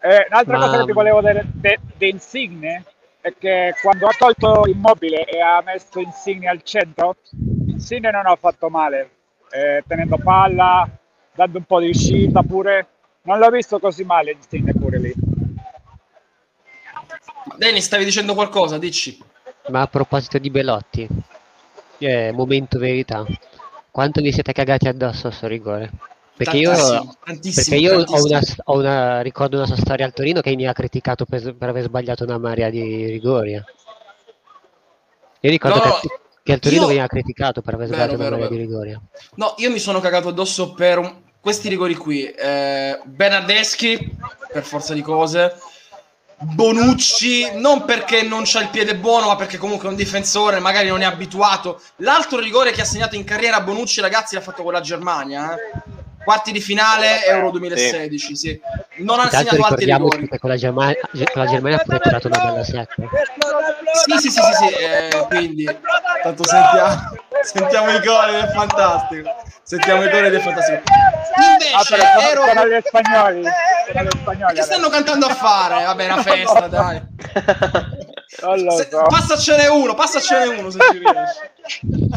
Eh, 0.00 0.26
un'altra 0.30 0.56
Ma... 0.56 0.66
cosa 0.66 0.78
che 0.78 0.84
ti 0.84 0.92
volevo 0.92 1.20
dire 1.20 1.44
di 1.52 2.08
Insigne 2.10 2.84
è 3.20 3.34
che 3.36 3.74
quando 3.82 4.06
ha 4.06 4.14
tolto 4.16 4.66
Immobile 4.68 5.24
e 5.24 5.40
ha 5.40 5.60
messo 5.62 5.98
Insigne 5.98 6.48
al 6.48 6.62
centro, 6.62 7.16
Insigne 7.66 8.12
non 8.12 8.26
ha 8.26 8.36
fatto 8.36 8.70
male, 8.70 9.10
eh, 9.50 9.82
tenendo 9.86 10.16
palla, 10.18 10.88
dando 11.34 11.58
un 11.58 11.64
po' 11.64 11.80
di 11.80 11.88
uscita 11.88 12.42
pure. 12.42 12.88
Non 13.22 13.38
l'ho 13.38 13.50
visto 13.50 13.78
così 13.78 14.04
male 14.04 14.32
Insigne 14.32 14.72
pure 14.72 14.98
lì. 14.98 15.12
Dennis, 17.56 17.84
stavi 17.84 18.04
dicendo 18.04 18.34
qualcosa? 18.34 18.78
Dici. 18.78 19.22
Ma 19.68 19.82
a 19.82 19.86
proposito 19.86 20.38
di 20.38 20.50
Belotti, 20.50 21.06
eh, 21.98 22.32
momento 22.32 22.78
verità, 22.78 23.24
quanto 23.90 24.20
vi 24.20 24.32
siete 24.32 24.52
cagati 24.52 24.88
addosso 24.88 25.28
a 25.28 25.30
sto 25.30 25.46
rigore? 25.46 25.90
Perché 26.36 26.56
io, 26.56 26.72
perché 27.22 27.76
io 27.76 28.02
ho, 28.02 28.24
una, 28.24 28.40
ho 28.64 28.78
una, 28.78 29.20
ricordo 29.20 29.58
una 29.58 29.66
sua 29.66 29.76
storia 29.76 30.06
al 30.06 30.14
Torino 30.14 30.40
che 30.40 30.54
mi 30.56 30.66
ha 30.66 30.72
criticato 30.72 31.26
per, 31.26 31.54
per 31.54 31.68
aver 31.68 31.82
sbagliato 31.82 32.24
una 32.24 32.38
marea 32.38 32.70
di 32.70 33.04
rigori. 33.06 33.52
Eh. 33.52 33.64
Io 35.40 35.50
ricordo 35.50 35.84
no, 35.84 35.98
che, 36.00 36.08
che, 36.50 36.54
al 36.54 36.60
Torino 36.60 36.82
io... 36.82 36.88
veniva 36.88 37.06
criticato 37.06 37.62
per 37.62 37.74
aver 37.74 37.86
sbagliato 37.88 38.16
marea 38.16 38.36
vero. 38.36 38.48
di 38.48 38.56
rigori. 38.56 39.00
No, 39.36 39.54
io 39.58 39.70
mi 39.70 39.78
sono 39.78 40.00
cagato 40.00 40.28
addosso 40.28 40.72
per 40.72 40.98
un... 40.98 41.14
questi 41.40 41.68
rigori 41.68 41.94
qui. 41.94 42.24
Eh, 42.24 43.00
Bernardeschi, 43.04 44.16
per 44.52 44.62
forza 44.62 44.94
di 44.94 45.02
cose. 45.02 45.54
Bonucci, 46.42 47.52
non 47.56 47.84
perché 47.84 48.22
non 48.22 48.42
c'ha 48.44 48.62
il 48.62 48.68
piede 48.68 48.96
buono, 48.96 49.26
ma 49.26 49.36
perché 49.36 49.58
comunque 49.58 49.88
è 49.88 49.90
un 49.90 49.96
difensore, 49.96 50.58
magari 50.58 50.88
non 50.88 51.02
è 51.02 51.04
abituato. 51.04 51.80
L'altro 51.96 52.38
rigore 52.38 52.72
che 52.72 52.80
ha 52.80 52.86
segnato 52.86 53.14
in 53.14 53.24
carriera 53.24 53.60
Bonucci, 53.60 54.00
ragazzi, 54.00 54.34
l'ha 54.34 54.40
fatto 54.40 54.62
con 54.62 54.72
la 54.72 54.80
Germania. 54.80 55.54
Eh 55.54 56.08
quarti 56.22 56.52
di 56.52 56.60
finale 56.60 57.24
Euro 57.26 57.50
2016 57.50 58.26
sì. 58.26 58.34
sì. 58.36 58.60
non 59.02 59.20
ha 59.20 59.28
segnato 59.28 59.62
altri 59.62 59.84
rigori 59.86 60.28
che 60.28 60.38
con 60.38 60.50
la 60.50 60.56
Germania, 60.56 60.96
con 61.32 61.42
la 61.42 61.46
Germania 61.46 61.78
ha 61.78 61.82
pure 61.82 61.98
tirato 62.00 62.26
una 62.26 62.38
bella 62.38 62.64
secca 62.64 62.94
sì 64.04 64.18
sì 64.18 64.30
sì 64.30 64.40
sì, 64.40 64.52
sì 64.52 64.74
eh, 64.74 65.26
quindi 65.28 65.64
tanto 66.22 66.44
sentiamo 66.44 67.18
Sentiamo 67.42 67.90
i 67.90 68.04
cori 68.04 68.32
del 68.32 68.48
fantastico. 68.54 69.30
Sentiamo 69.62 70.04
i 70.04 70.10
cori 70.10 70.30
del 70.30 70.40
fantastico. 70.40 70.82
Invece, 71.52 71.94
ah, 71.94 72.28
ero... 72.28 72.42
sono 72.44 72.80
spagnoli. 72.84 73.42
Sono 73.92 74.04
gli 74.04 74.18
spagnoli 74.20 74.54
che 74.54 74.62
stanno 74.62 74.88
cantando 74.88 75.26
a 75.26 75.34
fare? 75.34 75.84
Vabbè, 75.84 76.04
una 76.04 76.22
festa, 76.22 76.68
dai. 76.68 77.02
Se, 78.26 78.88
so. 78.90 79.02
Passacene 79.08 79.66
uno, 79.66 79.94
passacene 79.94 80.58
uno 80.58 80.70
se 80.70 80.78
ci 80.92 80.98
riesci. 80.98 82.08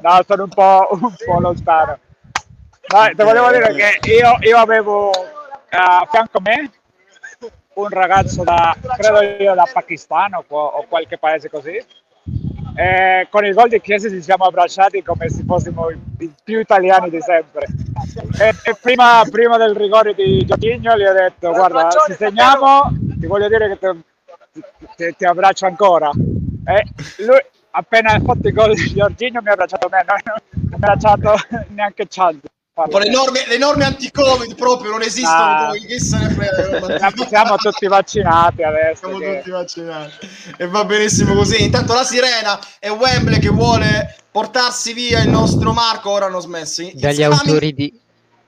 no, 0.00 0.24
sono 0.26 0.42
un 0.44 0.48
po', 0.48 0.88
un 0.90 1.14
po 1.24 1.40
lontano. 1.40 1.98
Dai, 2.86 3.14
te 3.14 3.24
volevo 3.24 3.50
dire 3.50 3.74
che 3.74 4.10
io, 4.10 4.36
io 4.40 4.58
avevo 4.58 5.12
eh, 5.12 5.76
a 5.76 6.06
fianco 6.10 6.38
a 6.38 6.40
me 6.42 6.70
un 7.74 7.88
ragazzo 7.88 8.42
da, 8.42 8.74
credo 8.96 9.22
io, 9.22 9.54
da 9.54 9.68
Pakistan 9.70 10.34
o, 10.34 10.84
qualche 10.88 11.18
paese 11.18 11.50
così. 11.50 11.82
E 12.78 13.26
con 13.30 13.44
il 13.44 13.54
gol 13.54 13.68
di 13.68 13.80
Chiesa 13.80 14.08
ci 14.08 14.22
siamo 14.22 14.44
abbracciati 14.44 15.02
come 15.02 15.28
se 15.30 15.42
fossimo 15.46 15.90
i 15.90 16.32
più 16.44 16.60
italiani 16.60 17.10
di 17.10 17.20
sempre. 17.20 17.66
E, 18.38 18.54
e 18.62 18.76
prima, 18.80 19.22
prima, 19.30 19.56
del 19.56 19.74
rigore 19.74 20.14
di 20.14 20.44
Giochigno 20.44 20.96
gli 20.96 21.04
ho 21.04 21.12
detto: 21.12 21.52
Guarda, 21.52 21.88
se 22.06 22.14
segniamo, 22.14 22.90
ti 23.18 23.26
voglio 23.26 23.48
dire 23.48 23.68
che 23.68 23.78
ti, 24.52 24.62
ti, 24.96 25.16
ti 25.16 25.24
abbraccio 25.24 25.66
ancora. 25.66 26.10
E 26.10 26.84
lui, 27.24 27.38
appena 27.70 28.18
fatto 28.20 28.46
il 28.46 28.54
gol 28.54 28.74
di 28.74 28.94
Giorginio, 28.94 29.40
mi 29.42 29.48
ha 29.48 29.52
abbracciato 29.52 29.88
me, 29.88 30.04
non, 30.06 30.36
mi 30.50 30.72
ha 30.72 30.76
abbracciato 30.76 31.34
neanche 31.68 32.06
Chad. 32.08 32.40
Poi 32.76 33.04
le 33.04 33.08
norme, 33.08 33.46
le 33.48 33.56
norme 33.56 33.84
anti-covid 33.86 34.54
proprio 34.54 34.90
non 34.90 35.00
esistono, 35.00 35.34
ah, 35.34 35.72
chi 35.72 35.98
se 35.98 36.18
ne 36.18 36.28
frega. 36.28 37.10
Siamo 37.26 37.56
tutti 37.56 37.86
vaccinati 37.86 38.62
adesso. 38.62 39.06
Siamo 39.06 39.18
che... 39.18 39.36
tutti 39.38 39.50
vaccinati 39.50 40.28
e 40.58 40.66
va 40.66 40.84
benissimo 40.84 41.32
così. 41.32 41.62
Intanto 41.62 41.94
la 41.94 42.04
sirena 42.04 42.60
e 42.78 42.90
Wembley 42.90 43.38
che 43.38 43.48
vuole 43.48 44.14
portarsi 44.30 44.92
via 44.92 45.22
il 45.22 45.30
nostro 45.30 45.72
Marco, 45.72 46.10
ora 46.10 46.26
hanno 46.26 46.40
smesso. 46.40 46.86
Dagli 46.92 47.22
autori, 47.22 47.72
di, 47.72 47.98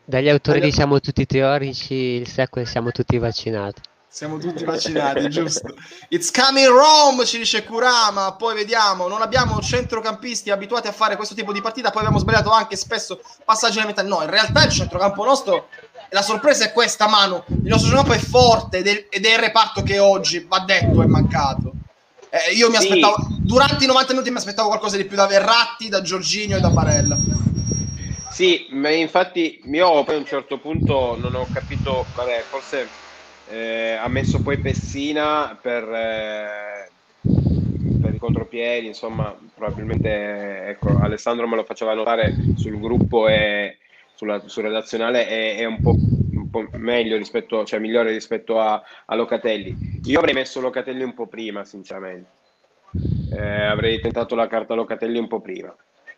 dagli 0.04 0.28
autori 0.28 0.61
di 0.61 0.73
Siamo 0.73 1.00
tutti 1.00 1.25
teorici, 1.25 1.94
il 1.94 2.28
secolo 2.28 2.66
siamo 2.66 2.90
tutti 2.90 3.16
vaccinati. 3.16 3.80
Siamo 4.11 4.38
tutti 4.38 4.65
vaccinati, 4.65 5.29
giusto? 5.31 5.75
It's 6.09 6.31
coming 6.31 6.67
Rome, 6.67 7.27
ci 7.27 7.38
dice 7.38 7.62
Kurama. 7.65 8.33
Poi 8.33 8.55
vediamo, 8.55 9.07
non 9.07 9.21
abbiamo 9.21 9.61
centrocampisti 9.61 10.50
abituati 10.50 10.88
a 10.88 10.93
fare 10.93 11.17
questo 11.17 11.35
tipo 11.35 11.53
di 11.53 11.61
partita. 11.61 11.91
Poi 11.91 12.00
abbiamo 12.00 12.19
sbagliato 12.19 12.50
anche 12.50 12.75
spesso 12.77 13.21
passaggi 13.45 13.77
nella 13.77 13.88
metà. 13.88 14.03
No, 14.03 14.23
in 14.23 14.31
realtà 14.31 14.65
il 14.65 14.73
centrocampo 14.73 15.25
nostro, 15.25 15.69
la 16.11 16.23
sorpresa 16.23 16.65
è 16.65 16.73
questa, 16.73 17.07
Manu. 17.07 17.43
Il 17.49 17.69
nostro 17.69 17.91
centrocampo 17.91 18.12
è 18.15 18.19
forte 18.19 18.79
ed 18.79 18.87
è, 18.87 19.07
ed 19.11 19.27
è 19.27 19.33
il 19.33 19.38
reparto 19.38 19.83
che 19.83 19.99
oggi, 19.99 20.45
va 20.49 20.61
detto, 20.61 21.03
è 21.03 21.07
mancato. 21.07 21.73
Eh, 22.31 22.55
io 22.55 22.71
mi 22.71 22.77
aspettavo, 22.77 23.17
durante 23.38 23.85
i 23.85 23.87
90 23.87 24.12
minuti 24.12 24.31
mi 24.31 24.37
aspettavo 24.38 24.69
qualcosa 24.69 24.97
di 24.97 25.05
più 25.05 25.17
da 25.17 25.27
Verratti, 25.27 25.88
da 25.88 26.00
Giorginio 26.00 26.57
e 26.57 26.61
da 26.61 26.71
Barella. 26.71 27.17
Sì, 28.31 28.69
ma 28.71 28.91
infatti 28.91 29.61
io 29.65 30.05
poi 30.05 30.15
a 30.15 30.19
un 30.19 30.27
certo 30.27 30.59
punto 30.59 31.17
non 31.19 31.35
ho 31.35 31.47
capito, 31.53 32.07
vabbè, 32.15 32.45
forse 32.49 32.88
eh, 33.50 33.93
ha 33.93 34.09
messo 34.09 34.43
poi 34.43 34.59
Pessina 34.59 35.59
per, 35.61 35.83
eh, 35.85 36.90
per 38.00 38.14
i 38.14 38.19
contropiedi, 38.19 38.87
insomma, 38.87 39.37
probabilmente 39.55 40.69
ecco, 40.69 40.99
Alessandro 40.99 41.49
me 41.49 41.57
lo 41.57 41.64
faceva 41.64 41.95
notare 41.95 42.35
sul 42.57 42.78
gruppo 42.78 43.28
e 43.28 43.78
sulla, 44.14 44.43
sul 44.47 44.64
redazionale 44.64 45.26
è, 45.26 45.57
è 45.59 45.64
un, 45.64 45.81
po', 45.81 45.90
un, 45.93 46.50
po', 46.50 46.69
meglio 46.73 47.17
rispetto, 47.17 47.64
cioè 47.64 47.78
migliore 47.78 48.11
rispetto 48.11 48.59
a, 48.59 48.83
a, 49.07 49.14
Locatelli. 49.14 50.00
Io 50.05 50.19
avrei 50.19 50.35
messo 50.35 50.61
Locatelli 50.61 51.02
un 51.02 51.14
po' 51.14 51.26
prima, 51.26 51.64
sinceramente. 51.64 52.31
Eh, 53.33 53.64
avrei 53.64 54.00
tentato 54.00 54.35
la 54.35 54.47
carta 54.47 54.75
Locatelli 54.75 55.19
un 55.19 55.28
po' 55.28 55.40
prima. 55.40 55.75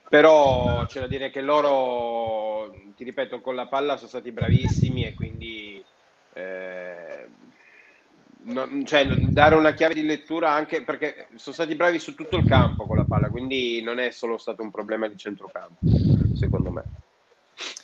Però 0.08 0.84
c'è 0.86 1.00
da 1.00 1.06
dire 1.06 1.30
che 1.30 1.40
loro, 1.40 2.74
ti 2.96 3.04
ripeto, 3.04 3.40
con 3.40 3.54
la 3.54 3.66
palla 3.66 3.96
sono 3.96 4.08
stati 4.08 4.32
bravissimi 4.32 5.04
e 5.06 5.14
quindi 5.14 5.84
eh, 6.34 7.28
no, 8.42 8.84
cioè, 8.84 9.06
dare 9.06 9.54
una 9.54 9.72
chiave 9.72 9.94
di 9.94 10.04
lettura 10.04 10.52
anche 10.52 10.82
perché 10.82 11.28
sono 11.36 11.54
stati 11.54 11.74
bravi 11.74 11.98
su 11.98 12.14
tutto 12.14 12.36
il 12.36 12.46
campo 12.46 12.86
con 12.86 12.96
la 12.96 13.04
palla, 13.04 13.28
quindi 13.28 13.82
non 13.82 13.98
è 13.98 14.10
solo 14.10 14.38
stato 14.38 14.62
un 14.62 14.70
problema 14.70 15.08
di 15.08 15.16
centrocampo, 15.16 15.78
secondo 16.34 16.70
me. 16.70 16.84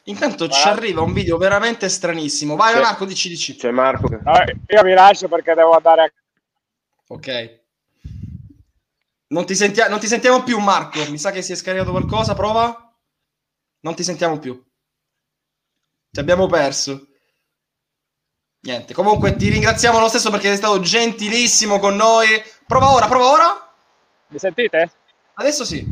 Intanto 0.05 0.49
ci 0.49 0.67
arriva 0.67 1.03
un 1.03 1.13
video 1.13 1.37
veramente 1.37 1.89
stranissimo. 1.89 2.57
Vai, 2.57 2.75
c'è, 2.75 2.81
Marco, 2.81 3.05
dici, 3.05 3.29
dici. 3.29 3.57
C'è 3.57 3.71
Marco. 3.71 4.09
No, 4.09 4.33
io 4.69 4.83
vi 4.83 4.93
lascio 4.95 5.29
perché 5.29 5.53
devo 5.53 5.73
andare 5.73 6.03
a... 6.03 6.13
Ok. 7.09 7.61
Non 9.29 9.45
ti, 9.45 9.55
sentia- 9.57 9.89
non 9.89 9.99
ti 9.99 10.07
sentiamo 10.07 10.45
più, 10.45 10.59
Marco. 10.61 11.05
Mi 11.11 11.19
sa 11.19 11.33
che 11.33 11.43
si 11.43 11.53
è 11.53 11.57
scaricato 11.57 11.91
qualcosa. 11.91 12.35
Prova. 12.35 12.97
Non 13.81 13.95
ti 13.95 14.05
sentiamo 14.05 14.39
più. 14.39 14.65
Ti 16.11 16.21
abbiamo 16.21 16.47
perso. 16.47 17.09
Niente, 18.67 18.95
comunque 18.95 19.37
ti 19.37 19.49
ringraziamo 19.49 20.01
lo 20.01 20.09
stesso 20.09 20.29
perché 20.29 20.49
sei 20.49 20.57
stato 20.57 20.81
gentilissimo 20.81 21.79
con 21.79 21.95
noi. 21.95 22.27
Prova 22.67 22.91
ora, 22.91 23.07
prova 23.07 23.31
ora. 23.31 23.69
Mi 24.27 24.39
sentite? 24.39 24.91
Adesso 25.35 25.65
sì. 25.65 25.87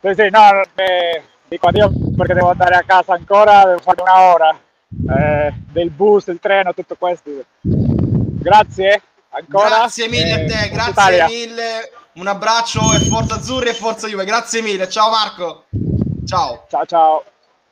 Sì, 0.00 0.12
sì, 0.14 0.28
no, 0.30 0.62
eh, 0.76 1.22
dico 1.48 1.66
addio 1.66 1.90
perché 2.16 2.34
devo 2.34 2.50
andare 2.50 2.76
a 2.76 2.84
casa 2.86 3.14
ancora, 3.14 3.64
devo 3.64 3.80
fare 3.80 4.00
una 4.00 4.20
ora 4.20 4.60
eh, 5.10 5.52
del 5.72 5.90
bus, 5.90 6.26
del 6.26 6.38
treno, 6.38 6.72
tutto 6.72 6.94
questo. 6.96 7.30
Grazie 7.62 9.02
ancora. 9.30 9.68
Grazie 9.68 10.08
mille 10.08 10.32
a 10.32 10.36
te, 10.36 10.68
grazie 10.68 10.90
Italia. 10.92 11.26
mille. 11.26 11.92
Un 12.12 12.28
abbraccio 12.28 12.92
e 12.94 13.00
Forza 13.00 13.34
Azzurri 13.34 13.70
e 13.70 13.74
Forza 13.74 14.06
Juve. 14.06 14.24
Grazie 14.24 14.62
mille. 14.62 14.88
Ciao 14.88 15.10
Marco. 15.10 15.64
Ciao. 16.24 16.64
Ciao 16.68 16.86
ciao. 16.86 17.24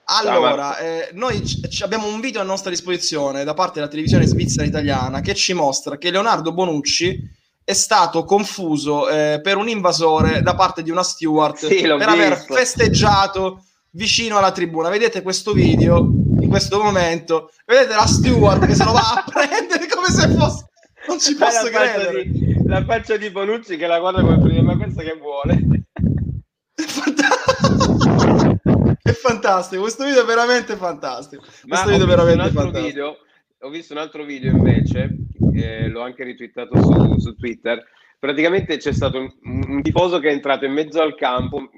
Allora, 0.09 0.79
eh, 0.79 1.11
noi 1.15 1.41
c- 1.41 1.83
abbiamo 1.83 2.07
un 2.07 2.21
video 2.21 2.41
a 2.41 2.45
nostra 2.45 2.71
disposizione 2.71 3.43
da 3.43 3.55
parte 3.55 3.75
della 3.75 3.89
televisione 3.89 4.25
svizzera 4.25 4.65
italiana 4.65 5.21
che 5.21 5.35
ci 5.35 5.53
mostra 5.53 5.99
che 5.99 6.11
Leonardo 6.11 6.53
Bonucci 6.53 7.21
è 7.65 7.73
stato 7.73 8.25
confuso 8.25 9.09
eh, 9.09 9.41
per 9.43 9.57
un 9.57 9.69
invasore 9.69 10.43
da 10.43 10.55
parte 10.55 10.85
di 10.85 10.93
una 10.93 11.03
steward 11.03 11.57
sì, 11.57 11.81
per 11.81 11.97
visto. 11.97 12.05
aver 12.05 12.37
festeggiato 12.37 13.65
vicino 13.91 14.39
alla 14.39 14.53
tribuna. 14.53 14.91
Vedete 14.91 15.23
questo 15.23 15.53
video 15.53 16.09
in 16.39 16.49
questo 16.49 16.81
momento? 16.81 17.51
Vedete 17.65 17.97
la 17.97 18.07
steward 18.07 18.65
che 18.65 18.77
se 18.77 18.85
lo 18.85 18.93
va 18.93 19.13
a 19.13 19.25
prendere 19.29 19.89
come 19.89 20.09
se 20.09 20.29
fosse... 20.29 20.69
Non 21.09 21.19
ci 21.19 21.35
posso 21.35 21.65
la 21.65 21.71
credere. 21.71 22.23
Faccia 22.23 22.23
di, 22.23 22.67
la 22.67 22.85
faccia 22.85 23.17
di 23.17 23.31
Bonucci 23.31 23.77
che 23.77 23.87
la 23.89 23.99
guarda 23.99 24.21
come 24.21 24.39
prima, 24.39 24.63
ma 24.63 24.77
questo 24.77 25.03
che 25.03 25.17
vuole. 25.21 25.59
È 29.07 29.13
fantastico, 29.13 29.83
questo 29.83 30.05
video 30.05 30.23
è 30.23 30.27
veramente 30.27 30.77
fantastico. 30.77 31.43
Ma 31.65 31.83
questo 31.83 31.91
video 31.91 32.05
è 32.05 32.09
veramente 32.09 32.51
fantastico. 32.51 32.87
Video, 32.87 33.17
ho 33.61 33.71
visto 33.71 33.93
un 33.93 34.01
altro 34.01 34.25
video 34.25 34.51
invece, 34.51 35.17
eh, 35.55 35.89
l'ho 35.89 36.03
anche 36.03 36.25
ritwittato 36.25 36.77
su, 36.83 37.19
su 37.19 37.35
Twitter. 37.37 37.83
Praticamente 38.19 38.79
c'è 38.79 38.93
stato 38.93 39.19
un, 39.19 39.31
un, 39.43 39.83
tifoso 39.83 40.19
che 40.19 40.31
è 40.31 40.33
entrato 40.33 40.65
in 40.65 40.73
mezzo 40.73 41.01
al 41.01 41.15
campo, 41.15 41.71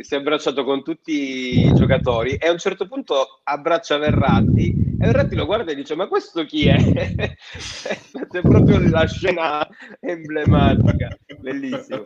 si 0.00 0.14
è 0.14 0.18
abbracciato 0.18 0.64
con 0.64 0.82
tutti 0.82 1.66
i 1.66 1.74
giocatori 1.74 2.36
e 2.36 2.46
a 2.46 2.52
un 2.52 2.58
certo 2.58 2.86
punto 2.86 3.40
abbraccia 3.42 3.98
Verratti 3.98 4.70
e 4.70 5.06
Verratti 5.06 5.34
lo 5.34 5.46
guarda 5.46 5.72
e 5.72 5.74
dice 5.74 5.96
ma 5.96 6.06
questo 6.06 6.44
chi 6.44 6.68
è? 6.68 6.76
è 6.76 8.40
proprio 8.40 8.78
la 8.88 9.06
scena 9.06 9.66
emblematica, 9.98 11.08
bellissimo. 11.40 12.04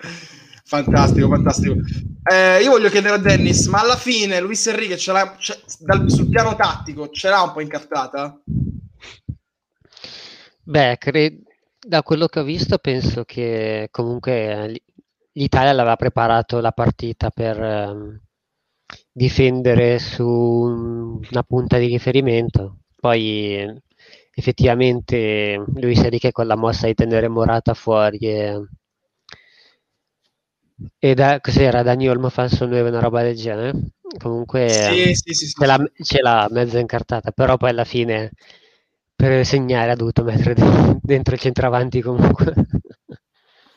Fantastico, 0.67 1.29
fantastico. 1.29 1.75
Eh, 2.25 2.63
io 2.63 2.71
voglio 2.71 2.89
chiedere 2.89 3.15
a 3.15 3.19
Dennis, 3.19 3.67
ma 3.67 3.81
alla 3.81 3.97
fine 3.97 4.41
Luis 4.41 4.67
Enrique 4.67 4.97
ce 4.97 5.13
l'ha, 5.13 5.37
ce, 5.39 5.61
dal, 5.81 6.11
sul 6.11 6.31
piano 6.31 6.57
tattico 6.57 7.11
ce 7.11 7.29
l'ha 7.29 7.43
un 7.43 7.53
po' 7.53 7.61
incartata? 7.61 8.41
Beh, 10.63 10.97
cre- 10.99 11.43
da 11.79 12.03
quello 12.03 12.27
che 12.29 12.41
ho 12.41 12.45
visto 12.45 12.79
penso 12.79 13.25
che 13.25 13.89
comunque 13.91 14.81
l'Italia 15.33 15.73
l'aveva 15.73 15.97
preparato 15.97 16.61
la 16.61 16.73
partita 16.73 17.29
per 17.29 17.61
um, 17.61 18.19
difendere 19.13 19.99
su 19.99 20.27
una 20.27 21.43
punta 21.43 21.77
di 21.77 21.89
riferimento. 21.89 22.79
Poi 22.99 23.83
effettivamente 24.33 25.63
Luis 25.75 25.99
Enrique 25.99 26.33
con 26.33 26.47
la 26.47 26.57
mossa 26.57 26.87
di 26.87 26.95
tenere 26.95 27.29
Morata 27.29 27.75
fuori 27.75 28.19
e 28.21 28.67
e 30.99 31.15
da, 31.15 31.41
cos'era 31.41 31.83
Dani 31.83 32.09
Olmo 32.09 32.29
falso 32.31 32.67
9, 32.67 32.89
una 32.89 33.01
roba 33.01 33.23
del 33.23 33.37
genere? 33.37 33.73
Comunque 34.19 34.69
sì, 34.69 35.15
sì, 35.15 35.33
sì, 35.33 35.49
ce, 35.49 35.67
l'ha, 35.67 35.91
ce, 36.03 36.21
l'ha, 36.21 36.49
mezza 36.51 36.79
incartata, 36.79 37.31
però 37.31 37.57
poi 37.57 37.71
alla 37.71 37.85
fine 37.85 38.33
per 39.15 39.45
segnare 39.45 39.93
ha 39.93 39.97
dovuto 39.97 40.23
mettere 40.23 40.55
dentro 41.03 41.35
il 41.35 41.41
centravanti 41.41 42.01
comunque. 42.01 42.55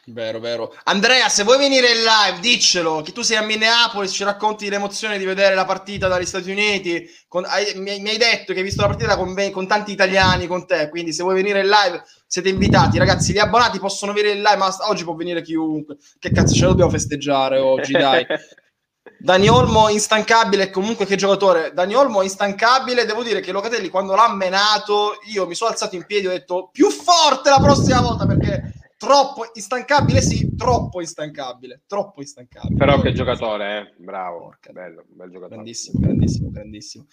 Vero, 0.09 0.39
vero. 0.39 0.73
Andrea, 0.85 1.27
se 1.27 1.43
vuoi 1.43 1.57
venire 1.57 1.91
in 1.91 1.97
live, 1.97 2.39
diccelo, 2.39 3.01
che 3.01 3.11
tu 3.11 3.23
sei 3.23 3.35
a 3.35 3.41
Minneapolis, 3.41 4.11
ci 4.11 4.23
racconti 4.23 4.69
l'emozione 4.69 5.17
di 5.17 5.25
vedere 5.25 5.53
la 5.53 5.65
partita 5.65 6.07
dagli 6.07 6.25
Stati 6.25 6.49
Uniti. 6.49 7.05
Con, 7.27 7.43
hai, 7.45 7.73
mi, 7.75 7.99
mi, 7.99 8.11
hai 8.11 8.17
detto 8.17 8.53
che 8.53 8.59
hai 8.59 8.63
visto 8.63 8.81
la 8.81 8.87
partita 8.87 9.17
con, 9.17 9.35
con, 9.51 9.67
tanti 9.67 9.91
italiani 9.91 10.47
con 10.47 10.65
te, 10.65 10.87
quindi 10.87 11.11
se 11.11 11.23
vuoi 11.23 11.35
venire 11.35 11.59
in 11.59 11.67
live 11.67 12.03
siete 12.25 12.47
invitati. 12.47 12.97
Ragazzi, 12.97 13.33
gli 13.33 13.37
abbonati 13.37 13.79
possono 13.79 14.13
venire 14.13 14.35
in 14.35 14.43
live, 14.43 14.55
ma 14.55 14.73
oggi 14.87 15.03
può 15.03 15.13
venire 15.13 15.41
chiunque. 15.41 15.97
Che 16.17 16.31
cazzo 16.31 16.53
ce 16.53 16.63
lo 16.63 16.69
dobbiamo 16.69 16.91
festeggiare 16.91 17.59
oggi, 17.59 17.91
dai. 17.91 18.25
Dani 19.19 19.49
Olmo 19.49 19.89
instancabile, 19.89 20.69
comunque 20.69 21.05
che 21.05 21.17
giocatore. 21.17 21.73
Dani 21.73 21.95
Olmo 21.95 22.21
instancabile, 22.21 23.03
devo 23.03 23.23
dire 23.23 23.41
che 23.41 23.51
Locatelli 23.51 23.89
quando 23.89 24.15
l'ha 24.15 24.33
menato 24.33 25.17
io 25.33 25.45
mi 25.47 25.55
sono 25.55 25.71
alzato 25.71 25.95
in 25.95 26.05
piedi 26.05 26.27
e 26.27 26.29
ho 26.29 26.31
detto 26.31 26.69
più 26.71 26.89
forte 26.89 27.49
la 27.49 27.59
prossima 27.59 27.99
volta 27.99 28.25
perché 28.25 28.75
troppo 28.97 29.45
instancabile 29.53 30.21
sì, 30.21 30.55
troppo 30.55 30.99
instancabile, 30.99 31.83
troppo 31.85 32.21
instancabile. 32.21 32.75
Però 32.75 32.99
che 32.99 33.13
giocatore, 33.13 33.77
eh? 33.77 33.93
bravo, 34.03 34.39
Porca. 34.39 34.71
bello, 34.71 35.05
bel 35.07 35.29
giocatore. 35.29 35.55
Grandissimo, 35.55 35.99
grandissimo, 35.99 36.49
grandissimo 36.49 37.05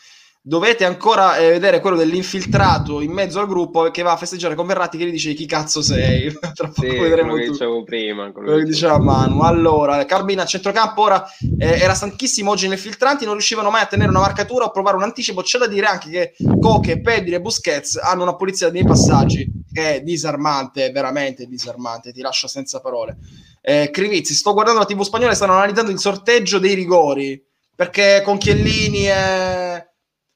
dovete 0.47 0.85
ancora 0.85 1.39
eh, 1.39 1.53
vedere 1.53 1.81
quello 1.81 1.97
dell'infiltrato 1.97 3.01
in 3.01 3.13
mezzo 3.13 3.41
al 3.41 3.47
gruppo 3.47 3.91
che 3.91 4.03
va 4.03 4.13
a 4.13 4.17
festeggiare 4.19 4.55
con 4.55 4.67
Verratti 4.67 4.99
che 4.99 5.07
gli 5.07 5.11
dice 5.11 5.33
chi 5.33 5.47
cazzo 5.47 5.81
sei? 5.81 6.31
Tra 6.53 6.69
poco 6.69 6.83
sì, 6.83 6.99
vedremo 6.99 7.31
quello 7.31 7.45
che 7.47 7.51
dicevo 7.51 7.83
prima 7.83 8.31
quello 8.31 8.57
che 8.59 8.65
diceva 8.65 8.99
Manu. 8.99 9.41
allora 9.41 10.05
Carbina 10.05 10.43
a 10.43 10.47
centrocampo 10.47 11.01
ora 11.01 11.25
eh, 11.59 11.81
era 11.81 11.95
stanchissimo 11.95 12.51
oggi 12.51 12.69
nei 12.69 12.77
filtranti 12.77 13.25
non 13.25 13.33
riuscivano 13.33 13.71
mai 13.71 13.81
a 13.81 13.87
tenere 13.87 14.11
una 14.11 14.21
marcatura 14.21 14.67
o 14.67 14.71
provare 14.71 14.97
un 14.97 15.05
anticipo. 15.05 15.41
C'è 15.41 15.57
da 15.59 15.67
dire 15.67 15.87
anche 15.87 16.11
che 16.11 16.35
Coche, 16.61 17.01
Pedri 17.01 17.33
e 17.33 17.41
Busquets 17.41 17.97
hanno 17.97 18.23
una 18.23 18.37
pulizia 18.37 18.71
nei 18.71 18.85
passaggi 18.85 19.51
che 19.73 19.95
è 19.95 20.01
disarmante 20.03 20.91
veramente 20.91 21.47
disarmante 21.47 22.13
ti 22.13 22.21
lascia 22.21 22.49
senza 22.49 22.81
parole. 22.81 23.17
Eh, 23.63 23.89
Crivizzi 23.91 24.35
sto 24.35 24.53
guardando 24.53 24.81
la 24.81 24.87
tv 24.87 25.01
spagnola 25.01 25.33
e 25.33 25.37
stanno 25.37 25.55
analizzando 25.55 25.91
il 25.91 25.99
sorteggio 25.99 26.59
dei 26.59 26.75
rigori 26.75 27.43
perché 27.75 28.21
con 28.23 28.37
Chiellini 28.37 29.09
e 29.09 29.94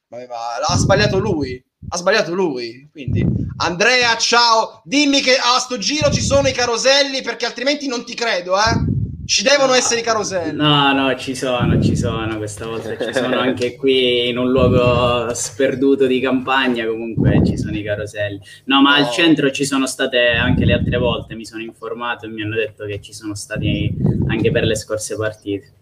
ma, 0.09 0.19
ha 0.67 0.77
sbagliato 0.77 1.19
lui. 1.19 1.63
Ha 1.91 1.97
sbagliato 1.97 2.35
lui. 2.35 2.89
Quindi, 2.91 3.25
Andrea, 3.59 4.17
ciao. 4.17 4.83
Dimmi 4.85 5.21
che 5.21 5.37
a 5.37 5.59
sto 5.59 5.79
giro 5.79 6.11
ci 6.11 6.23
sono 6.23 6.49
i 6.49 6.53
caroselli 6.53 7.23
perché 7.23 7.47
altrimenti 7.47 7.87
non 7.87 8.05
ti 8.05 8.15
credo, 8.15 8.57
eh. 8.57 8.97
Ci 9.25 9.43
devono 9.43 9.75
essere 9.75 10.01
i 10.01 10.03
caroselli. 10.03 10.57
No, 10.57 10.91
no, 10.95 11.15
ci 11.17 11.35
sono, 11.35 11.83
ci 11.83 11.95
sono. 11.95 12.39
Questa 12.39 12.67
volta 12.67 12.97
ci 12.97 13.13
sono 13.13 13.39
anche 13.39 13.77
qui 13.77 14.29
in 14.29 14.39
un 14.39 14.51
luogo 14.51 15.35
sperduto 15.35 16.07
di 16.07 16.19
campagna. 16.19 16.87
Comunque 16.87 17.43
ci 17.45 17.59
sono 17.59 17.77
i 17.77 17.83
caroselli. 17.83 18.41
No, 18.65 18.81
ma 18.81 18.99
no. 18.99 19.05
al 19.05 19.13
centro 19.13 19.51
ci 19.51 19.67
sono 19.67 19.87
state 19.87 20.31
anche 20.31 20.65
le 20.65 20.73
altre 20.73 20.97
volte. 20.97 21.35
Mi 21.35 21.45
sono 21.45 21.63
informato 21.63 22.25
e 22.25 22.31
mi 22.31 22.41
hanno 22.41 22.55
detto 22.55 22.87
che 22.87 23.03
ci 23.03 23.13
sono 23.13 23.35
stati 23.35 23.95
anche 24.29 24.51
per 24.51 24.65
le 24.65 24.75
scorse 24.75 25.15
partite. 25.15 25.73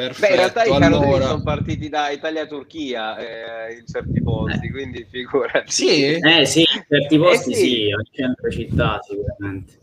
Perfetto, 0.00 0.20
Beh, 0.20 0.28
in 0.28 0.36
realtà 0.36 0.64
i 0.64 0.70
allora... 0.70 1.26
sono 1.26 1.42
partiti 1.42 1.88
da 1.90 2.08
Italia-Turchia 2.08 3.18
eh, 3.18 3.74
in 3.74 3.86
certi 3.86 4.22
posti, 4.22 4.66
eh. 4.66 4.70
quindi 4.70 5.06
figurati. 5.08 5.70
Sì? 5.70 6.12
Eh 6.12 6.46
sì, 6.46 6.60
in 6.60 6.84
certi 6.88 7.18
posti 7.18 7.50
eh 7.50 7.54
sì. 7.54 7.64
sì, 7.64 7.90
al 7.92 8.08
centro 8.10 8.50
città 8.50 9.00
sicuramente. 9.06 9.78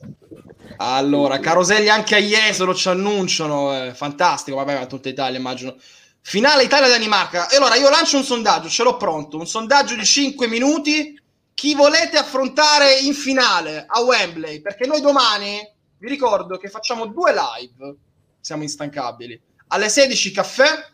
Allora, 0.77 1.39
Caroselli 1.39 1.89
anche 1.89 2.15
a 2.15 2.19
Jesolo 2.19 2.73
ci 2.73 2.89
annunciano, 2.89 3.85
eh, 3.85 3.93
fantastico, 3.93 4.57
vabbè, 4.57 4.79
ma 4.79 4.85
tutta 4.87 5.09
Italia 5.09 5.37
immagino. 5.37 5.75
Finale 6.21 6.63
Italia-Danimarca. 6.63 7.49
E 7.49 7.57
allora 7.57 7.75
io 7.75 7.89
lancio 7.89 8.17
un 8.17 8.23
sondaggio, 8.23 8.69
ce 8.69 8.83
l'ho 8.83 8.97
pronto, 8.97 9.37
un 9.37 9.47
sondaggio 9.47 9.95
di 9.95 10.03
5 10.03 10.47
minuti. 10.47 11.19
Chi 11.53 11.73
volete 11.73 12.17
affrontare 12.17 12.97
in 12.99 13.13
finale 13.13 13.85
a 13.87 14.01
Wembley? 14.01 14.61
Perché 14.61 14.85
noi 14.85 15.01
domani, 15.01 15.57
vi 15.97 16.07
ricordo 16.07 16.57
che 16.57 16.69
facciamo 16.69 17.07
due 17.07 17.33
live, 17.33 17.95
siamo 18.39 18.63
instancabili 18.63 19.41
alle 19.67 19.89
16 19.89 20.31
caffè, 20.31 20.85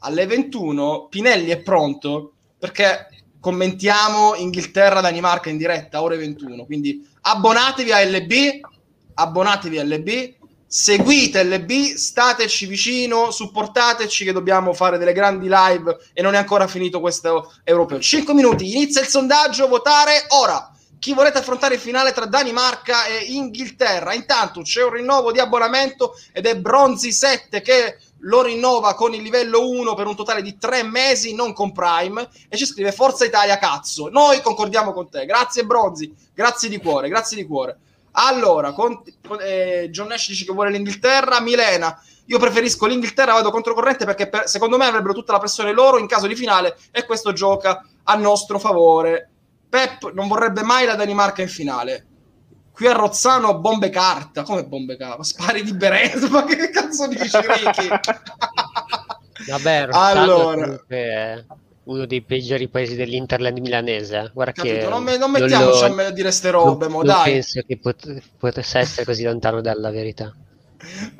alle 0.00 0.26
21 0.26 1.08
Pinelli 1.08 1.50
è 1.50 1.60
pronto 1.60 2.32
perché 2.58 3.08
commentiamo 3.40 4.34
Inghilterra-Danimarca 4.34 5.48
in 5.48 5.56
diretta 5.56 6.02
ore 6.02 6.16
21. 6.16 6.64
Quindi 6.66 7.06
abbonatevi 7.22 7.92
a 7.92 8.04
LB, 8.04 8.60
abbonatevi 9.14 9.78
a 9.78 9.84
LB, 9.84 10.34
seguite 10.66 11.42
LB, 11.42 11.70
stateci 11.94 12.66
vicino, 12.66 13.30
supportateci 13.30 14.24
che 14.24 14.32
dobbiamo 14.32 14.72
fare 14.72 14.98
delle 14.98 15.12
grandi 15.12 15.48
live 15.50 15.96
e 16.12 16.22
non 16.22 16.34
è 16.34 16.38
ancora 16.38 16.68
finito 16.68 17.00
questo 17.00 17.52
europeo. 17.64 17.98
5 17.98 18.34
minuti, 18.34 18.70
inizia 18.70 19.00
il 19.00 19.08
sondaggio, 19.08 19.68
votare 19.68 20.26
ora. 20.28 20.72
Chi 21.00 21.14
volete 21.14 21.38
affrontare 21.38 21.76
il 21.76 21.80
finale 21.80 22.12
tra 22.12 22.26
Danimarca 22.26 23.06
e 23.06 23.24
Inghilterra? 23.30 24.12
Intanto 24.12 24.60
c'è 24.60 24.84
un 24.84 24.92
rinnovo 24.92 25.32
di 25.32 25.38
abbonamento 25.38 26.14
ed 26.30 26.44
è 26.44 26.58
Bronzi 26.58 27.10
7 27.10 27.62
che 27.62 27.96
lo 28.20 28.42
rinnova 28.42 28.94
con 28.94 29.14
il 29.14 29.22
livello 29.22 29.68
1 29.68 29.94
per 29.94 30.06
un 30.06 30.16
totale 30.16 30.42
di 30.42 30.58
tre 30.58 30.82
mesi, 30.82 31.34
non 31.34 31.52
con 31.52 31.72
Prime, 31.72 32.28
e 32.48 32.56
ci 32.56 32.66
scrive 32.66 32.92
Forza 32.92 33.24
Italia 33.24 33.58
cazzo. 33.58 34.08
Noi 34.08 34.40
concordiamo 34.40 34.92
con 34.92 35.08
te. 35.08 35.24
Grazie 35.26 35.64
Bronzi, 35.64 36.14
grazie 36.34 36.68
di 36.68 36.78
cuore, 36.78 37.08
grazie 37.08 37.36
di 37.36 37.46
cuore. 37.46 37.78
Allora, 38.12 38.72
con, 38.72 39.00
eh, 39.40 39.88
John 39.90 40.08
Nash 40.08 40.28
dice 40.28 40.44
che 40.44 40.52
vuole 40.52 40.70
l'Inghilterra, 40.70 41.40
Milena. 41.40 41.96
Io 42.26 42.38
preferisco 42.38 42.86
l'Inghilterra, 42.86 43.32
vado 43.32 43.50
controcorrente 43.50 44.04
perché 44.04 44.28
per, 44.28 44.48
secondo 44.48 44.76
me 44.76 44.86
avrebbero 44.86 45.14
tutta 45.14 45.32
la 45.32 45.38
pressione 45.38 45.72
loro 45.72 45.98
in 45.98 46.06
caso 46.06 46.26
di 46.26 46.34
finale 46.34 46.76
e 46.90 47.04
questo 47.04 47.32
gioca 47.32 47.84
a 48.04 48.14
nostro 48.16 48.58
favore. 48.58 49.30
Pep 49.68 50.12
non 50.12 50.28
vorrebbe 50.28 50.62
mai 50.62 50.86
la 50.86 50.96
Danimarca 50.96 51.42
in 51.42 51.48
finale. 51.48 52.06
Qui 52.80 52.88
a 52.88 52.92
Rozzano 52.92 53.58
bombe 53.58 53.90
carta. 53.90 54.42
Come 54.42 54.64
bombe 54.64 54.96
carta? 54.96 55.22
Spari 55.22 55.62
di 55.62 55.74
Beretta? 55.74 56.30
Ma 56.30 56.44
che 56.46 56.70
cazzo 56.70 57.06
dici, 57.08 57.28
Ricky? 57.36 57.88
Vabbè, 59.48 59.84
Rozzano 59.84 60.20
allora. 60.22 60.84
è 60.86 61.44
uno 61.84 62.06
dei 62.06 62.22
peggiori 62.22 62.68
paesi 62.68 62.96
dell'Interland 62.96 63.58
milanese. 63.58 64.30
Guarda 64.32 64.52
Capito, 64.52 64.78
che 64.78 64.88
non, 64.88 65.02
me, 65.02 65.18
non 65.18 65.30
mettiamoci 65.30 65.88
lo, 65.94 66.06
a 66.06 66.10
dire 66.10 66.30
ste 66.30 66.50
robe, 66.50 66.84
non, 66.86 66.92
mo, 66.92 67.02
non 67.02 67.16
dai. 67.16 67.32
penso 67.32 67.60
che 67.66 67.76
pot- 67.76 68.22
potesse 68.38 68.78
essere 68.78 69.04
così 69.04 69.24
lontano 69.24 69.60
dalla 69.60 69.90
verità. 69.90 70.34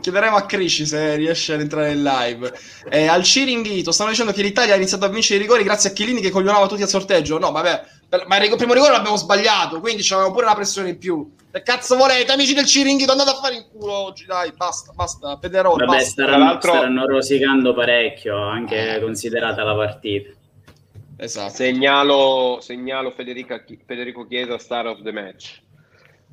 Chiederemo 0.00 0.36
a 0.36 0.46
Crisci 0.46 0.86
se 0.86 1.16
riesce 1.16 1.52
ad 1.52 1.60
entrare 1.60 1.92
in 1.92 2.02
live. 2.02 2.50
Eh, 2.88 3.06
al 3.06 3.22
Ciringhito 3.22 3.92
stanno 3.92 4.08
dicendo 4.08 4.32
che 4.32 4.40
l'Italia 4.40 4.72
ha 4.72 4.78
iniziato 4.78 5.04
a 5.04 5.08
vincere 5.08 5.38
i 5.38 5.42
rigori 5.42 5.62
grazie 5.62 5.90
a 5.90 5.92
Chiellini 5.92 6.22
che 6.22 6.30
coglionava 6.30 6.66
tutti 6.66 6.80
al 6.80 6.88
sorteggio. 6.88 7.38
No, 7.38 7.52
vabbè, 7.52 7.82
ma 8.26 8.42
il 8.42 8.56
primo 8.56 8.72
rigore 8.72 8.92
l'abbiamo 8.92 9.16
sbagliato, 9.16 9.78
quindi 9.80 10.02
c'avevamo 10.02 10.32
pure 10.32 10.46
una 10.46 10.54
pressione 10.54 10.90
in 10.90 10.98
più. 10.98 11.32
Che 11.52 11.62
cazzo 11.62 11.96
volete, 11.96 12.32
amici 12.32 12.54
del 12.54 12.66
Ciringhito? 12.66 13.12
Andate 13.12 13.30
a 13.30 13.34
fare 13.34 13.54
in 13.54 13.66
culo 13.70 13.92
oggi, 13.92 14.24
dai, 14.24 14.52
basta, 14.52 14.92
basta. 14.92 15.36
Pederone, 15.36 15.84
Vabbè, 15.84 15.98
basta. 15.98 16.10
Staranno, 16.10 16.58
staranno 16.60 17.06
rosicando 17.06 17.74
parecchio, 17.74 18.36
anche 18.36 19.00
considerata 19.00 19.62
la 19.62 19.74
partita. 19.74 20.30
Esatto. 21.16 21.52
Segnalo, 21.52 22.58
segnalo 22.60 23.10
Federico 23.10 24.26
Chiesa, 24.26 24.58
star 24.58 24.86
of 24.86 25.02
the 25.02 25.12
match 25.12 25.60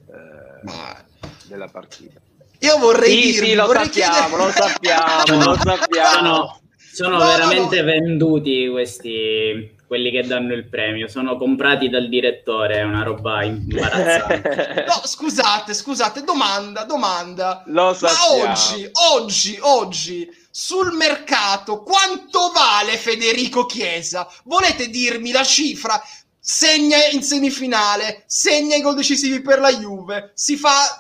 eh, 0.07 0.63
Ma... 0.63 1.03
della 1.45 1.67
partita. 1.67 2.21
Io 2.59 2.77
vorrei 2.77 3.09
sì, 3.09 3.31
dirvi, 3.31 3.47
sì, 3.49 3.53
lo 3.53 3.65
vorrei 3.65 3.85
sappiamo, 3.85 4.13
chiedere... 4.13 4.43
lo 4.43 4.51
sappiamo, 4.51 5.43
lo 5.43 5.57
sappiamo. 5.57 6.09
Sono, 6.09 6.59
sono 6.93 7.17
no, 7.17 7.25
veramente 7.25 7.79
no. 7.81 7.85
venduti 7.85 8.67
questi 8.69 9.75
quelli 9.87 10.11
che 10.11 10.23
danno 10.23 10.53
il 10.53 10.67
premio, 10.67 11.07
sono 11.07 11.37
comprati 11.37 11.87
dal 11.87 12.09
direttore, 12.09 12.75
è 12.75 12.83
una 12.83 13.03
roba 13.03 13.43
imbarazzante. 13.43 14.83
no, 14.85 15.01
scusate, 15.05 15.73
scusate, 15.73 16.23
domanda, 16.23 16.83
domanda. 16.83 17.63
Lo 17.67 17.93
sappiamo. 17.93 18.43
Ma 18.43 18.51
oggi, 18.51 18.89
oggi, 18.91 19.57
oggi, 19.61 20.29
sul 20.51 20.91
mercato, 20.93 21.83
quanto 21.83 22.51
vale 22.53 22.97
Federico 22.97 23.65
Chiesa? 23.65 24.27
Volete 24.43 24.89
dirmi 24.89 25.31
la 25.31 25.43
cifra? 25.43 26.01
Segna 26.37 26.97
in 27.11 27.23
semifinale, 27.23 28.23
segna 28.27 28.75
i 28.75 28.81
gol 28.81 28.95
decisivi 28.95 29.41
per 29.41 29.59
la 29.59 29.71
Juve, 29.71 30.31
si 30.33 30.57
fa 30.57 30.99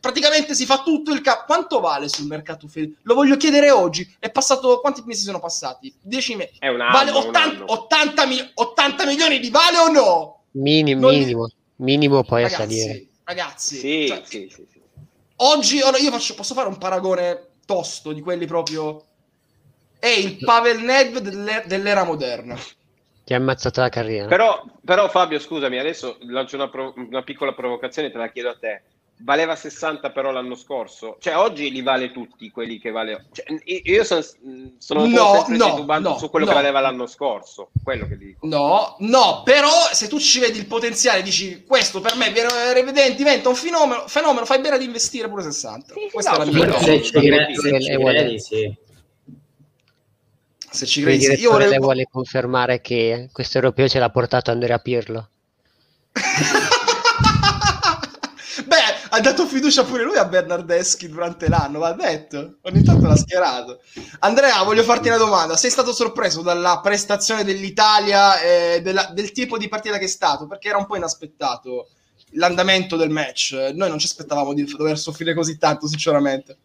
praticamente 0.00 0.54
si 0.54 0.66
fa 0.66 0.82
tutto 0.82 1.12
il 1.12 1.20
capo. 1.20 1.44
Quanto 1.46 1.80
vale 1.80 2.08
sul 2.08 2.26
mercato 2.26 2.68
Fede? 2.68 2.96
Lo 3.02 3.14
voglio 3.14 3.36
chiedere 3.36 3.70
oggi. 3.70 4.16
È 4.18 4.30
passato 4.30 4.80
quanti 4.80 5.02
mesi 5.04 5.22
sono 5.22 5.40
passati? 5.40 5.94
10 6.00 6.36
mesi. 6.36 6.52
È 6.58 6.68
un 6.68 6.80
anno, 6.80 6.92
vale 6.92 7.10
80, 7.10 7.64
80, 7.66 8.26
mi- 8.26 8.50
80, 8.54 9.06
milioni 9.06 9.38
di 9.38 9.50
vale 9.50 9.78
o 9.78 9.90
no? 9.90 10.42
Minimo, 10.52 11.00
non... 11.00 11.18
minimo. 11.18 11.48
Minimo 11.76 12.24
poi 12.24 12.42
ragazzi, 12.42 12.62
a 12.62 12.66
salire. 12.66 13.06
Ragazzi, 13.24 13.76
sì, 13.76 14.06
cioè, 14.08 14.22
sì, 14.24 14.48
sì, 14.50 14.66
sì. 14.70 14.80
Oggi 15.36 15.80
ora 15.80 15.98
io 15.98 16.10
faccio, 16.10 16.34
posso 16.34 16.54
fare 16.54 16.68
un 16.68 16.78
paragone 16.78 17.50
tosto 17.64 18.12
di 18.12 18.20
quelli 18.20 18.46
proprio 18.46 19.04
è 19.98 20.08
il 20.08 20.38
Pavel 20.38 20.80
Nedved 20.80 21.28
dell'era, 21.28 21.64
dell'era 21.66 22.04
moderna. 22.04 22.56
Ti 23.24 23.34
ha 23.34 23.36
ammazzato 23.36 23.80
la 23.80 23.88
carriera. 23.90 24.26
Però, 24.26 24.64
però 24.84 25.08
Fabio, 25.08 25.38
scusami, 25.38 25.78
adesso 25.78 26.16
lancio 26.20 26.56
una, 26.56 26.70
pro- 26.70 26.94
una 26.96 27.22
piccola 27.22 27.52
provocazione, 27.52 28.10
te 28.10 28.18
la 28.18 28.30
chiedo 28.30 28.48
a 28.48 28.56
te 28.58 28.82
valeva 29.20 29.56
60 29.56 30.10
però 30.10 30.30
l'anno 30.30 30.54
scorso, 30.54 31.16
cioè 31.20 31.36
oggi 31.36 31.70
li 31.70 31.82
vale 31.82 32.12
tutti 32.12 32.50
quelli 32.50 32.78
che 32.78 32.90
vale. 32.90 33.26
Cioè, 33.32 33.46
io 33.64 34.04
sono, 34.04 34.22
sono 34.78 35.06
no, 35.06 35.44
no, 35.48 35.98
no, 35.98 36.18
su 36.18 36.30
quello 36.30 36.46
no. 36.46 36.52
che 36.52 36.58
valeva 36.58 36.80
l'anno 36.80 37.06
scorso, 37.06 37.70
quello 37.82 38.06
che 38.06 38.16
dico. 38.16 38.46
No, 38.46 38.96
no, 39.00 39.42
però 39.44 39.70
se 39.92 40.08
tu 40.08 40.18
ci 40.18 40.38
vedi 40.38 40.58
il 40.58 40.66
potenziale, 40.66 41.22
dici 41.22 41.64
questo 41.66 42.00
per 42.00 42.16
me 42.16 42.32
diventa 43.14 43.48
un 43.48 43.54
fenomeno, 43.54 44.06
fenomeno 44.06 44.44
fai 44.44 44.60
bene 44.60 44.76
ad 44.76 44.82
investire 44.82 45.28
pure 45.28 45.42
60. 45.42 45.94
Sì, 45.94 46.08
Questa 46.12 46.32
no, 46.32 46.42
è 46.42 46.46
la 46.46 46.52
mia 46.52 46.78
se, 46.78 47.02
ci 47.02 47.12
credi, 47.12 47.54
se 47.56 47.80
ci 47.80 47.96
credi, 47.96 48.40
sì. 48.40 48.76
Se 50.70 50.86
ci 50.86 51.02
credi, 51.02 51.24
io 51.40 51.50
vorrei... 51.50 51.78
vuole 51.78 52.06
confermare 52.10 52.80
che 52.80 53.30
questo 53.32 53.56
europeo 53.56 53.88
ce 53.88 53.98
l'ha 53.98 54.10
portato 54.10 54.50
Andrea 54.50 54.78
Pirlo. 54.78 55.28
Ha 59.18 59.20
dato 59.20 59.46
fiducia 59.46 59.82
pure 59.82 60.04
lui 60.04 60.16
a 60.16 60.26
Bernardeschi 60.26 61.08
durante 61.08 61.48
l'anno, 61.48 61.80
va 61.80 61.92
detto. 61.92 62.58
Ogni 62.62 62.84
tanto 62.84 63.08
l'ha 63.08 63.16
schierato. 63.16 63.80
Andrea, 64.20 64.62
voglio 64.62 64.84
farti 64.84 65.08
una 65.08 65.16
domanda. 65.16 65.56
Sei 65.56 65.70
stato 65.70 65.92
sorpreso 65.92 66.40
dalla 66.40 66.78
prestazione 66.80 67.42
dell'Italia 67.42 68.38
e 68.38 68.80
della, 68.80 69.10
del 69.12 69.32
tipo 69.32 69.58
di 69.58 69.66
partita 69.66 69.98
che 69.98 70.04
è 70.04 70.08
stato? 70.08 70.46
Perché 70.46 70.68
era 70.68 70.78
un 70.78 70.86
po' 70.86 70.94
inaspettato 70.94 71.88
l'andamento 72.34 72.94
del 72.94 73.10
match. 73.10 73.54
Noi 73.74 73.88
non 73.88 73.98
ci 73.98 74.06
aspettavamo 74.06 74.54
di 74.54 74.62
dover 74.62 74.96
soffrire 74.96 75.34
così 75.34 75.58
tanto, 75.58 75.88
sinceramente. 75.88 76.56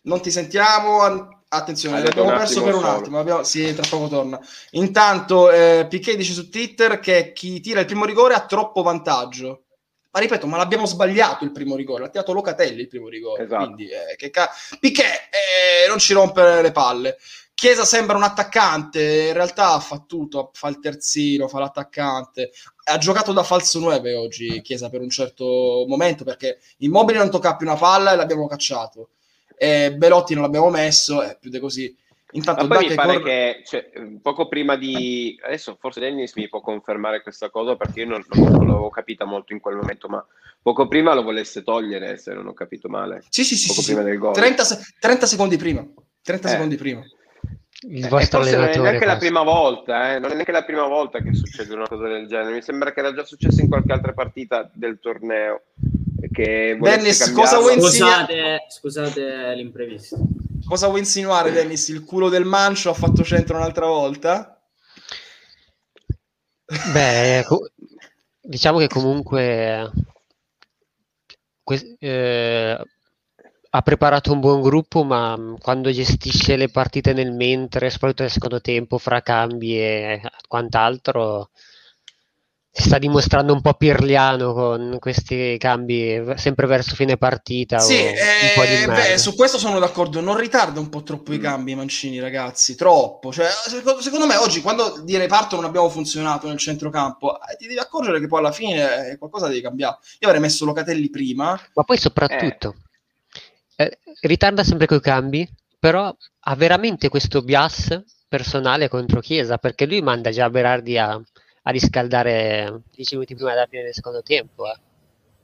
Non 0.00 0.20
ti 0.20 0.32
sentiamo. 0.32 1.39
Attenzione, 1.52 1.98
abbiamo 1.98 2.28
perso 2.28 2.62
per 2.62 2.74
un 2.74 2.82
solo. 2.82 2.92
attimo. 2.92 3.18
Abbiamo... 3.18 3.42
Sì, 3.42 3.74
tra 3.74 3.84
poco 3.88 4.06
torna. 4.06 4.38
Intanto, 4.70 5.50
eh, 5.50 5.84
Piquet 5.88 6.16
dice 6.16 6.32
su 6.32 6.48
Twitter 6.48 7.00
che 7.00 7.32
chi 7.32 7.58
tira 7.58 7.80
il 7.80 7.86
primo 7.86 8.04
rigore 8.04 8.34
ha 8.34 8.46
troppo 8.46 8.82
vantaggio. 8.82 9.64
Ma 10.12 10.20
ripeto, 10.20 10.46
ma 10.46 10.58
l'abbiamo 10.58 10.86
sbagliato 10.86 11.42
il 11.42 11.50
primo 11.50 11.74
rigore. 11.74 12.02
L'ha 12.02 12.08
tirato 12.08 12.32
Locatelli 12.32 12.82
il 12.82 12.86
primo 12.86 13.08
rigore. 13.08 13.42
Esatto. 13.42 13.64
Quindi, 13.64 13.88
eh, 13.88 14.14
che 14.16 14.30
ca... 14.30 14.48
Piquet, 14.78 15.04
eh, 15.04 15.88
non 15.88 15.98
ci 15.98 16.12
rompere 16.12 16.62
le 16.62 16.70
palle. 16.70 17.16
Chiesa 17.52 17.84
sembra 17.84 18.16
un 18.16 18.22
attaccante, 18.22 19.26
in 19.26 19.32
realtà 19.32 19.80
fa 19.80 20.04
tutto, 20.06 20.50
fa 20.54 20.68
il 20.68 20.78
terzino, 20.78 21.48
fa 21.48 21.58
l'attaccante. 21.58 22.52
Ha 22.84 22.96
giocato 22.96 23.32
da 23.32 23.42
falso 23.42 23.80
9 23.80 24.14
oggi 24.14 24.62
Chiesa 24.62 24.88
per 24.88 25.00
un 25.00 25.10
certo 25.10 25.84
momento 25.88 26.22
perché 26.22 26.60
Immobile 26.78 27.18
non 27.18 27.28
tocca 27.28 27.56
più 27.56 27.66
una 27.66 27.76
palla 27.76 28.12
e 28.12 28.16
l'abbiamo 28.16 28.46
cacciato 28.46 29.10
eh, 29.62 29.92
Belotti 29.94 30.32
non 30.32 30.44
l'abbiamo 30.44 30.70
messo, 30.70 31.20
è 31.20 31.36
più 31.38 31.50
di 31.50 31.58
così. 31.58 31.94
Intanto 32.32 32.66
Ma 32.66 32.76
poi 32.76 32.88
mi 32.88 32.94
pare 32.94 33.14
cor- 33.14 33.24
che 33.24 33.62
cioè, 33.66 33.90
poco 34.22 34.48
prima 34.48 34.76
di 34.76 35.38
adesso 35.44 35.76
forse 35.78 36.00
Dennis 36.00 36.34
mi 36.34 36.48
può 36.48 36.60
confermare 36.60 37.20
questa 37.20 37.50
cosa 37.50 37.76
perché 37.76 38.00
io 38.00 38.06
non, 38.06 38.24
non, 38.30 38.52
non, 38.52 38.66
l'avevo 38.68 38.88
capita 38.88 39.26
molto 39.26 39.52
in 39.52 39.60
quel 39.60 39.76
momento, 39.76 40.08
ma 40.08 40.24
poco 40.62 40.88
prima 40.88 41.12
lo 41.12 41.22
volesse 41.22 41.62
togliere 41.62 42.16
se 42.16 42.32
non 42.32 42.46
ho 42.46 42.54
capito 42.54 42.88
male. 42.88 43.22
Sì, 43.28 43.44
sì, 43.44 43.54
sì, 43.56 43.66
poco 43.66 43.82
sì, 43.82 43.86
prima 43.88 44.02
sì. 44.02 44.08
del 44.08 44.18
gol. 44.18 44.32
30, 44.32 44.64
30, 44.98 45.26
secondi 45.26 45.56
prima. 45.58 45.86
30 46.22 46.48
eh. 46.48 46.50
secondi 46.50 46.76
prima. 46.76 47.04
Il 47.82 48.08
vostro 48.08 48.42
eh, 48.44 48.56
non 48.56 48.64
è 48.64 48.78
neanche 48.78 49.04
la 49.04 49.16
prima 49.18 49.42
volta, 49.42 50.14
eh? 50.14 50.18
non 50.18 50.30
è 50.30 50.34
neanche 50.34 50.52
la 50.52 50.64
prima 50.64 50.86
volta 50.86 51.20
che 51.20 51.34
succede 51.34 51.74
una 51.74 51.86
cosa 51.86 52.08
del 52.08 52.26
genere. 52.26 52.54
Mi 52.54 52.62
sembra 52.62 52.92
che 52.92 53.00
era 53.00 53.12
già 53.12 53.24
successo 53.24 53.60
in 53.60 53.68
qualche 53.68 53.92
altra 53.92 54.14
partita 54.14 54.70
del 54.72 55.00
torneo 55.00 55.64
che 56.30 56.76
Dennis, 56.80 57.32
cosa 57.32 57.58
vuoi 57.58 57.74
insinuare? 57.74 58.64
Scusate, 58.68 59.10
scusate 59.12 59.54
l'imprevisto. 59.54 60.18
Cosa 60.66 60.88
vuoi 60.88 61.00
insinuare, 61.00 61.52
Dennis? 61.52 61.88
Il 61.88 62.04
culo 62.04 62.28
del 62.28 62.44
mancio 62.44 62.90
ha 62.90 62.94
fatto 62.94 63.24
centro 63.24 63.56
un'altra 63.56 63.86
volta? 63.86 64.60
Beh, 66.92 67.44
diciamo 68.40 68.78
che 68.78 68.86
comunque 68.86 69.90
eh, 71.98 72.78
ha 73.70 73.82
preparato 73.82 74.32
un 74.32 74.40
buon 74.40 74.60
gruppo, 74.60 75.04
ma 75.04 75.56
quando 75.60 75.90
gestisce 75.90 76.56
le 76.56 76.68
partite 76.68 77.12
nel 77.12 77.32
mentre, 77.32 77.90
soprattutto 77.90 78.22
nel 78.22 78.30
secondo 78.30 78.60
tempo, 78.60 78.98
fra 78.98 79.20
cambi 79.22 79.78
e 79.80 80.20
quant'altro, 80.46 81.50
si 82.72 82.84
sta 82.84 82.98
dimostrando 82.98 83.52
un 83.52 83.60
po' 83.60 83.74
pirliano 83.74 84.52
con 84.52 84.96
questi 85.00 85.56
cambi 85.58 86.22
sempre 86.36 86.66
verso 86.66 86.94
fine 86.94 87.16
partita. 87.16 87.80
Sì, 87.80 87.96
eh, 87.96 88.86
beh, 88.86 89.18
su 89.18 89.34
questo 89.34 89.58
sono 89.58 89.80
d'accordo. 89.80 90.20
Non 90.20 90.36
ritarda 90.36 90.78
un 90.78 90.88
po' 90.88 91.02
troppo 91.02 91.32
i 91.32 91.38
mm. 91.38 91.42
cambi 91.42 91.74
Mancini, 91.74 92.20
ragazzi, 92.20 92.76
troppo. 92.76 93.32
Cioè, 93.32 93.48
secondo, 93.48 94.00
secondo, 94.00 94.26
me 94.26 94.36
oggi 94.36 94.60
quando 94.60 95.00
di 95.02 95.16
reparto 95.16 95.56
non 95.56 95.64
abbiamo 95.64 95.88
funzionato 95.88 96.46
nel 96.46 96.58
centrocampo, 96.58 97.40
eh, 97.40 97.56
ti 97.56 97.66
devi 97.66 97.80
accorgere 97.80 98.20
che 98.20 98.28
poi 98.28 98.38
alla 98.38 98.52
fine 98.52 99.10
eh, 99.10 99.18
qualcosa 99.18 99.48
devi 99.48 99.60
cambiare. 99.60 99.98
Io 100.20 100.28
avrei 100.28 100.40
messo 100.40 100.64
Locatelli 100.64 101.10
prima. 101.10 101.60
Ma 101.74 101.82
poi 101.82 101.98
soprattutto, 101.98 102.76
eh. 103.74 103.98
ritarda 104.20 104.62
sempre 104.62 104.86
coi 104.86 105.00
cambi, 105.00 105.48
però 105.76 106.14
ha 106.42 106.54
veramente 106.54 107.08
questo 107.08 107.42
bias 107.42 108.00
personale 108.28 108.88
contro 108.88 109.18
Chiesa, 109.18 109.58
perché 109.58 109.86
lui 109.86 110.00
manda 110.02 110.30
già 110.30 110.48
Berardi 110.48 110.96
a 110.96 111.20
a 111.70 111.72
riscaldare 111.72 112.82
10 112.94 113.14
minuti 113.14 113.34
prima 113.34 113.50
della 113.50 113.66
fine 113.66 113.84
del 113.84 113.94
secondo 113.94 114.22
tempo. 114.22 114.66
Eh. 114.66 114.76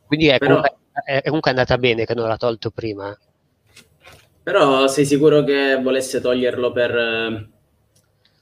Quindi 0.06 0.28
è, 0.28 0.38
Però... 0.38 0.56
comunque, 0.56 0.76
è, 1.04 1.22
comunque 1.24 1.50
andata 1.50 1.78
bene 1.78 2.04
che 2.04 2.14
non 2.14 2.28
l'ha 2.28 2.36
tolto 2.36 2.70
prima. 2.70 3.10
Eh. 3.10 3.16
Però 4.42 4.86
sei 4.86 5.04
sicuro 5.04 5.42
che 5.42 5.80
volesse 5.80 6.20
toglierlo 6.20 6.70
per... 6.72 7.48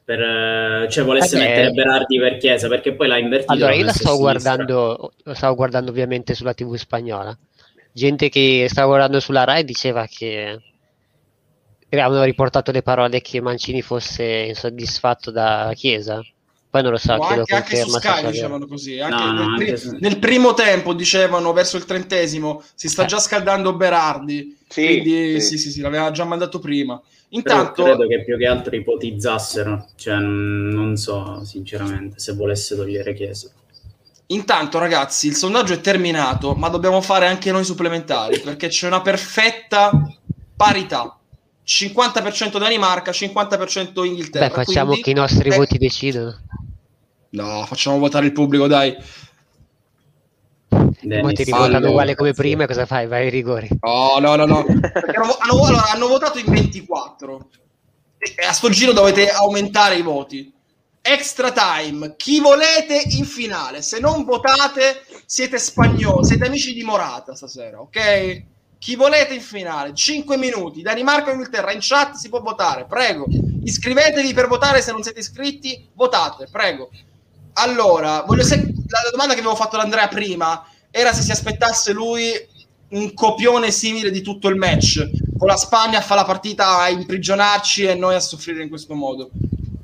per 0.05 0.89
cioè 0.91 1.05
volesse 1.05 1.37
eh 1.37 1.39
mettere 1.39 1.71
Berardi 1.71 2.19
per 2.19 2.37
Chiesa 2.37 2.69
perché 2.69 2.95
poi 2.95 3.09
l'ha 3.09 3.19
invertito 3.19 3.53
allora 3.53 3.73
io 3.73 3.85
la 3.87 3.93
sto 3.93 4.19
guardando 4.19 5.13
lo 5.23 5.33
stavo 5.33 5.55
guardando 5.55 5.91
ovviamente 5.91 6.35
sulla 6.35 6.53
tv 6.53 6.75
spagnola 6.75 7.35
gente 7.91 8.29
che 8.29 8.67
stava 8.69 8.89
guardando 8.89 9.19
sulla 9.19 9.45
Rai 9.45 9.65
diceva 9.65 10.05
che 10.07 10.61
avevano 11.89 12.25
riportato 12.25 12.71
le 12.71 12.83
parole 12.83 13.23
che 13.23 13.41
Mancini 13.41 13.81
fosse 13.81 14.25
insoddisfatto 14.25 15.31
da 15.31 15.73
Chiesa 15.75 16.21
poi 16.75 16.83
non 16.83 16.91
lo 16.91 16.99
so, 16.99 17.13
anche, 17.13 17.55
anche 17.55 17.77
su 17.77 17.89
Sky 17.89 18.27
dicevano 18.33 18.67
così. 18.67 18.99
Anche 18.99 19.25
no, 19.25 19.33
nel, 19.33 19.49
anche 19.49 19.73
pri- 19.75 19.99
nel, 20.01 20.19
primo 20.19 20.55
tempo 20.55 20.93
dicevano 20.93 21.53
verso 21.53 21.77
il 21.77 21.85
trentesimo 21.85 22.65
si 22.75 22.89
sta 22.89 23.05
eh. 23.05 23.07
già 23.07 23.21
scaldando 23.21 23.77
Berardi. 23.77 24.59
Sì, 24.67 24.85
quindi 24.85 25.41
sì, 25.41 25.51
sì, 25.51 25.59
sì, 25.59 25.71
sì 25.71 25.81
l'aveva 25.83 26.11
già 26.11 26.25
mandato 26.25 26.59
prima. 26.59 27.01
Intanto 27.29 27.85
Però 27.85 27.95
credo 27.95 28.09
che 28.09 28.25
più 28.25 28.37
che 28.37 28.47
altro 28.49 28.75
ipotizzassero, 28.75 29.91
cioè 29.95 30.17
non 30.17 30.97
so 30.97 31.45
sinceramente 31.45 32.19
se 32.19 32.33
volesse 32.33 32.75
togliere 32.75 33.15
Chiesa. 33.15 33.53
Intanto, 34.27 34.79
ragazzi, 34.81 35.29
il 35.29 35.37
sondaggio 35.37 35.75
è 35.75 35.81
terminato, 35.81 36.55
ma 36.55 36.71
dobbiamo 36.71 37.01
fare 37.01 37.29
anche 37.29 37.53
noi 37.53 37.63
supplementari 37.63 38.41
perché 38.41 38.67
c'è 38.67 38.89
una 38.89 39.01
perfetta 39.01 39.93
parità. 40.57 41.21
50% 41.67 42.59
Danimarca, 42.59 43.11
50% 43.11 44.05
Inghilterra. 44.05 44.49
Beh, 44.49 44.53
facciamo 44.53 44.89
Quindi, 44.89 45.03
che 45.03 45.11
i 45.11 45.15
nostri 45.15 45.49
eh, 45.49 45.57
voti 45.57 45.79
decidano. 45.79 46.41
No, 47.31 47.65
facciamo 47.67 47.99
votare 47.99 48.27
il 48.27 48.33
pubblico, 48.33 48.67
dai. 48.67 48.95
Ma 51.05 51.33
ti 51.33 51.45
rivotano 51.45 51.89
uguale 51.89 52.15
come 52.15 52.33
prima, 52.33 52.67
cosa 52.67 52.87
fai? 52.87 53.07
Vai 53.07 53.25
ai 53.25 53.31
rigori. 53.31 53.69
No, 53.81 54.19
no, 54.19 54.37
no, 54.37 54.47
no. 54.47 54.59
hanno, 54.67 55.37
hanno, 55.39 55.39
allora, 55.51 55.91
hanno, 55.91 56.07
votato 56.07 56.39
in 56.39 56.47
24. 56.47 57.49
E 58.19 58.47
a 58.47 58.53
sto 58.53 58.69
giro 58.71 58.93
dovete 58.93 59.31
aumentare 59.31 59.97
i 59.97 60.03
voti. 60.03 60.53
Extra 61.01 61.53
time, 61.53 62.15
chi 62.17 62.41
volete 62.41 63.03
in 63.11 63.25
finale. 63.25 63.83
Se 63.83 64.01
non 64.01 64.25
votate, 64.25 65.05
siete 65.27 65.59
spagnoli, 65.59 66.25
siete 66.25 66.47
amici 66.47 66.73
di 66.73 66.83
Morata 66.83 67.35
stasera, 67.35 67.81
ok? 67.81 68.43
Chi 68.85 68.97
volete 68.97 69.33
in 69.33 69.41
finale? 69.41 69.95
5 69.95 70.37
minuti. 70.37 70.83
Danimarca 70.83 71.31
e 71.31 71.33
Inghilterra 71.33 71.73
in 71.73 71.79
chat 71.81 72.17
si 72.17 72.29
può 72.29 72.43
votare, 72.43 72.85
prego. 72.87 73.25
Iscrivetevi 73.65 74.35
per 74.35 74.47
votare 74.47 74.83
se 74.83 74.93
non 74.93 75.03
siete 75.03 75.21
iscritti, 75.21 75.89
votate, 75.95 76.49
prego. 76.53 76.91
Allora, 77.55 78.27
se... 78.41 78.57
la 78.57 79.11
domanda 79.11 79.33
che 79.33 79.41
avevo 79.41 79.55
fatto 79.55 79.77
ad 79.77 79.85
Andrea 79.85 80.07
prima 80.09 80.67
era 80.91 81.15
se 81.15 81.23
si 81.23 81.31
aspettasse 81.31 81.95
lui 81.95 82.25
un 82.91 83.15
copione 83.15 83.71
simile 83.71 84.11
di 84.11 84.21
tutto 84.21 84.49
il 84.49 84.57
match, 84.57 85.09
con 85.39 85.49
la 85.49 85.57
Spagna 85.57 85.97
a 85.97 86.03
fare 86.03 86.21
la 86.21 86.27
partita 86.27 86.81
a 86.81 86.91
imprigionarci 86.91 87.85
e 87.85 87.95
noi 87.95 88.17
a 88.17 88.21
soffrire 88.21 88.63
in 88.63 88.69
questo 88.69 88.93
modo. 88.93 89.31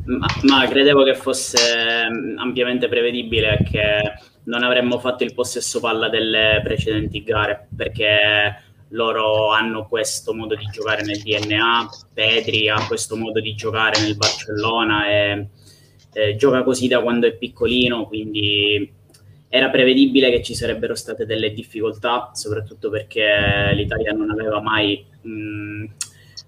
Ma, 0.05 0.27
ma, 0.43 0.69
credevo 0.69 1.05
che 1.05 1.15
fosse 1.15 2.07
mm, 2.07 2.37
ampiamente 2.37 2.87
prevedibile 2.87 3.63
che 3.65 4.29
non 4.45 4.63
avremmo 4.63 4.99
fatto 4.99 5.25
il 5.25 5.33
possesso 5.33 5.81
palla 5.81 6.11
delle 6.11 6.61
precedenti 6.63 7.23
gare, 7.23 7.67
perché 7.75 8.69
loro 8.91 9.51
hanno 9.51 9.87
questo 9.87 10.35
modo 10.35 10.55
di 10.55 10.67
giocare 10.73 11.03
nel 11.03 11.21
DNA, 11.21 11.89
Pedri 12.13 12.69
ha 12.69 12.87
questo 12.87 13.17
modo 13.17 13.41
di 13.41 13.55
giocare 13.55 14.01
nel 14.01 14.17
Barcellona 14.17 15.09
e 15.09 15.49
eh, 16.13 16.37
gioca 16.37 16.63
così 16.63 16.89
da 16.89 17.01
quando 17.01 17.27
è 17.27 17.37
piccolino, 17.37 18.07
quindi 18.07 18.93
era 19.49 19.69
prevedibile 19.69 20.31
che 20.31 20.43
ci 20.43 20.55
sarebbero 20.55 20.95
state 20.95 21.27
delle 21.27 21.53
difficoltà, 21.53 22.31
soprattutto 22.35 22.89
perché 22.89 23.73
l'Italia 23.75 24.13
non 24.13 24.31
aveva 24.31 24.61
mai 24.61 25.05
mh, 25.23 25.85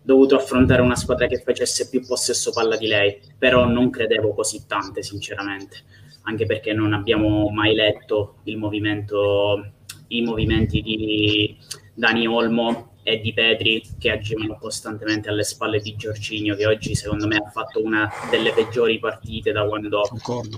dovuto 0.03 0.37
affrontare 0.37 0.83
una 0.83 0.97
squadra 0.97 1.27
che 1.27 1.43
facesse 1.45 1.89
più 1.89 2.05
possesso 2.07 2.53
palla 2.53 2.77
di 2.77 2.87
lei, 2.87 3.21
però 3.39 3.67
non 3.67 3.91
credevo 3.91 4.35
così 4.35 4.67
tante, 4.67 5.03
sinceramente, 5.03 5.79
anche 6.23 6.47
perché 6.47 6.73
non 6.73 6.93
abbiamo 6.93 7.49
mai 7.51 7.75
letto 7.75 8.37
movimento, 8.57 9.73
i 10.09 10.23
movimenti 10.23 10.81
di 10.81 11.57
Dani 11.95 12.27
Olmo 12.27 12.91
e 13.03 13.19
di 13.21 13.33
Petri 13.33 13.83
che 13.99 14.11
agivano 14.11 14.57
costantemente 14.59 15.29
alle 15.29 15.43
spalle 15.43 15.81
di 15.81 15.97
Giorginio 15.97 16.55
che 16.55 16.67
oggi 16.67 16.95
secondo 16.95 17.27
me 17.27 17.37
ha 17.37 17.51
fatto 17.51 17.83
una 17.83 18.09
delle 18.31 18.53
peggiori 18.53 18.99
partite 19.01 19.51
da 19.51 19.65
quando, 19.67 20.03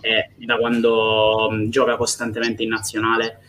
è, 0.00 0.30
da 0.36 0.56
quando 0.56 1.48
um, 1.48 1.70
gioca 1.70 1.96
costantemente 1.96 2.62
in 2.62 2.68
nazionale. 2.70 3.40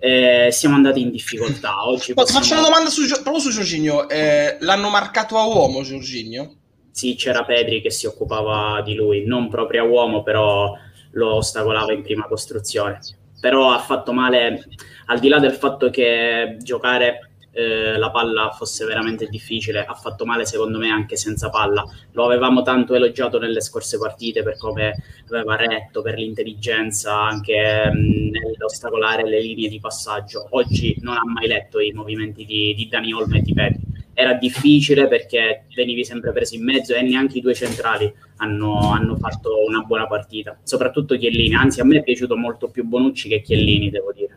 Eh, 0.00 0.50
siamo 0.52 0.76
andati 0.76 1.00
in 1.00 1.10
difficoltà. 1.10 1.88
Oggi 1.88 2.14
possiamo... 2.14 2.40
faccio 2.40 2.54
una 2.54 2.62
domanda 2.62 2.88
su, 2.90 3.02
proprio 3.08 3.40
su 3.40 3.50
Giorginio? 3.50 4.08
Eh, 4.08 4.58
l'hanno 4.60 4.90
marcato 4.90 5.38
a 5.38 5.46
uomo 5.46 5.82
Giorginio? 5.82 6.58
sì 6.98 7.14
c'era 7.14 7.44
Petri 7.44 7.80
che 7.80 7.92
si 7.92 8.06
occupava 8.06 8.82
di 8.82 8.94
lui 8.94 9.24
non 9.24 9.48
proprio 9.48 9.84
a 9.84 9.86
uomo 9.86 10.24
però 10.24 10.72
lo 11.12 11.34
ostacolava 11.36 11.92
in 11.92 12.02
prima 12.02 12.26
costruzione 12.26 12.98
però 13.40 13.72
ha 13.72 13.78
fatto 13.78 14.12
male, 14.12 14.64
al 15.06 15.18
di 15.18 15.28
là 15.28 15.38
del 15.38 15.52
fatto 15.52 15.90
che 15.90 16.56
giocare 16.60 17.28
eh, 17.58 17.98
la 17.98 18.10
palla 18.10 18.50
fosse 18.50 18.84
veramente 18.84 19.26
difficile, 19.26 19.84
ha 19.84 19.94
fatto 19.94 20.24
male 20.24 20.46
secondo 20.46 20.78
me 20.78 20.90
anche 20.90 21.16
senza 21.16 21.50
palla. 21.50 21.84
Lo 22.12 22.24
avevamo 22.24 22.62
tanto 22.62 22.94
elogiato 22.94 23.38
nelle 23.38 23.60
scorse 23.60 23.98
partite 23.98 24.42
per 24.42 24.56
come 24.56 24.94
aveva 25.28 25.56
retto, 25.56 26.00
per 26.02 26.14
l'intelligenza 26.16 27.20
anche 27.20 27.90
mh, 27.92 28.30
nell'ostacolare 28.30 29.28
le 29.28 29.40
linee 29.40 29.68
di 29.68 29.80
passaggio. 29.80 30.46
Oggi 30.50 30.96
non 31.00 31.16
ha 31.16 31.24
mai 31.24 31.48
letto 31.48 31.80
i 31.80 31.92
movimenti 31.92 32.44
di, 32.44 32.74
di 32.74 32.86
Dani 32.88 33.12
Olmo 33.12 33.36
e 33.36 33.40
di 33.40 33.52
Petri. 33.52 33.86
Era 34.20 34.32
difficile 34.32 35.06
perché 35.06 35.66
venivi 35.76 36.04
sempre 36.04 36.32
preso 36.32 36.56
in 36.56 36.64
mezzo 36.64 36.92
e 36.92 37.02
neanche 37.02 37.38
i 37.38 37.40
due 37.40 37.54
centrali 37.54 38.12
hanno, 38.38 38.90
hanno 38.90 39.14
fatto 39.14 39.64
una 39.64 39.82
buona 39.82 40.08
partita, 40.08 40.58
soprattutto 40.64 41.16
Chiellini. 41.16 41.54
Anzi, 41.54 41.80
a 41.80 41.84
me 41.84 41.98
è 41.98 42.02
piaciuto 42.02 42.36
molto 42.36 42.66
più 42.68 42.84
Bonucci 42.84 43.28
che 43.28 43.40
Chiellini, 43.42 43.90
devo 43.90 44.12
dire. 44.12 44.34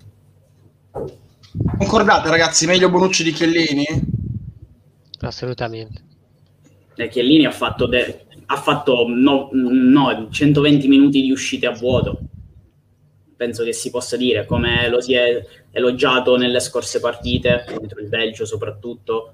Concordate 1.79 2.29
ragazzi, 2.29 2.67
meglio 2.67 2.91
Bonucci 2.91 3.23
di 3.23 3.31
Chiellini? 3.31 3.85
Assolutamente. 5.21 6.03
E 6.95 7.07
Chiellini 7.07 7.45
ha 7.45 7.51
fatto, 7.51 7.87
de- 7.87 8.25
ha 8.45 8.57
fatto 8.57 9.07
no, 9.07 9.49
no, 9.51 10.27
120 10.29 10.87
minuti 10.87 11.23
di 11.23 11.31
uscite 11.31 11.65
a 11.65 11.71
vuoto. 11.71 12.19
Penso 13.35 13.63
che 13.63 13.73
si 13.73 13.89
possa 13.89 14.15
dire, 14.15 14.45
come 14.45 14.87
lo 14.89 15.01
si 15.01 15.15
è 15.15 15.43
elogiato 15.71 16.37
nelle 16.37 16.59
scorse 16.59 16.99
partite, 16.99 17.65
contro 17.65 17.99
il 17.99 18.09
Belgio 18.09 18.45
soprattutto, 18.45 19.33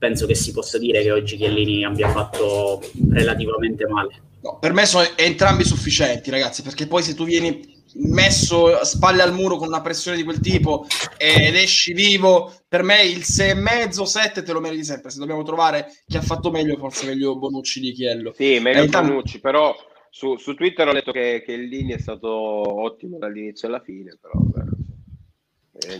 penso 0.00 0.26
che 0.26 0.34
si 0.34 0.50
possa 0.52 0.78
dire 0.78 1.02
che 1.02 1.12
oggi 1.12 1.36
Chiellini 1.36 1.84
abbia 1.84 2.08
fatto 2.08 2.80
relativamente 3.10 3.86
male. 3.86 4.22
No, 4.40 4.58
per 4.58 4.72
me 4.72 4.86
sono 4.86 5.06
entrambi 5.14 5.62
sufficienti, 5.62 6.30
ragazzi, 6.30 6.62
perché 6.62 6.86
poi 6.86 7.02
se 7.02 7.14
tu 7.14 7.24
vieni 7.24 7.78
messo 7.96 8.82
spalle 8.82 9.20
al 9.20 9.34
muro 9.34 9.56
con 9.56 9.66
una 9.68 9.82
pressione 9.82 10.16
di 10.16 10.22
quel 10.22 10.40
tipo 10.40 10.86
ed 11.18 11.54
esci 11.54 11.92
vivo, 11.92 12.50
per 12.66 12.82
me 12.82 13.02
il 13.02 13.24
6 13.24 13.50
e 13.50 13.54
mezzo, 13.54 14.06
7 14.06 14.42
te 14.42 14.52
lo 14.52 14.60
meriti 14.60 14.84
sempre. 14.84 15.10
Se 15.10 15.18
dobbiamo 15.18 15.42
trovare 15.42 15.92
chi 16.06 16.16
ha 16.16 16.22
fatto 16.22 16.50
meglio, 16.50 16.78
forse 16.78 17.04
meglio 17.04 17.36
Bonucci 17.36 17.80
di 17.80 17.92
Chiello. 17.92 18.32
Sì, 18.34 18.58
meglio 18.58 18.84
eh, 18.84 18.88
Bonucci, 18.88 19.38
però 19.38 19.76
su, 20.08 20.38
su, 20.38 20.54
Twitter 20.54 20.88
ho 20.88 20.94
detto 20.94 21.12
che, 21.12 21.42
che 21.44 21.52
il 21.52 21.68
Lini 21.68 21.92
è 21.92 21.98
stato 21.98 22.30
ottimo 22.30 23.18
dall'inizio 23.18 23.68
alla 23.68 23.80
fine, 23.80 24.16
però... 24.18 24.32
Beh. 24.38 24.79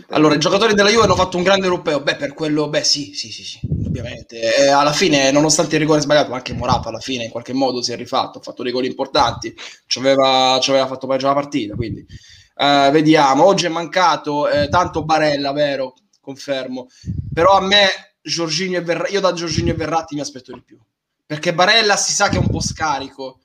Allora, 0.09 0.35
i 0.35 0.39
giocatori 0.39 0.73
della 0.73 0.89
Juve 0.89 1.03
hanno 1.03 1.15
fatto 1.15 1.37
un 1.37 1.43
grande 1.43 1.65
europeo. 1.65 2.01
Beh, 2.01 2.15
per 2.15 2.33
quello, 2.33 2.69
beh, 2.69 2.83
sì, 2.83 3.13
sì, 3.13 3.31
sì, 3.31 3.43
sì 3.43 3.59
ovviamente. 3.91 4.55
E 4.55 4.67
alla 4.69 4.93
fine, 4.93 5.31
nonostante 5.31 5.75
il 5.75 5.81
rigore 5.81 6.01
sbagliato, 6.01 6.33
anche 6.33 6.53
Morata 6.53 6.89
alla 6.89 6.99
fine 6.99 7.25
in 7.25 7.29
qualche 7.29 7.53
modo 7.53 7.81
si 7.81 7.91
è 7.91 7.95
rifatto, 7.95 8.39
ha 8.39 8.41
fatto 8.41 8.63
dei 8.63 8.71
gol 8.71 8.85
importanti, 8.85 9.53
ci 9.85 9.99
aveva, 9.99 10.57
ci 10.61 10.71
aveva 10.71 10.87
fatto 10.87 11.07
pareggiare 11.07 11.35
la 11.35 11.41
partita. 11.41 11.75
Quindi, 11.75 12.05
eh, 12.55 12.89
vediamo. 12.91 13.45
Oggi 13.45 13.65
è 13.65 13.69
mancato 13.69 14.49
eh, 14.49 14.69
tanto 14.69 15.03
Barella, 15.03 15.51
vero? 15.51 15.93
Confermo. 16.19 16.87
Però 17.33 17.57
a 17.57 17.61
me, 17.61 18.15
Giorginio 18.21 18.79
e 18.79 18.81
Verratti, 18.81 19.13
io 19.13 19.19
da 19.19 19.33
Giorginio 19.33 19.73
e 19.73 19.75
Verratti 19.75 20.15
mi 20.15 20.21
aspetto 20.21 20.53
di 20.53 20.61
più. 20.63 20.79
Perché 21.25 21.53
Barella 21.53 21.95
si 21.95 22.13
sa 22.13 22.29
che 22.29 22.35
è 22.35 22.39
un 22.39 22.49
po' 22.49 22.61
scarico 22.61 23.39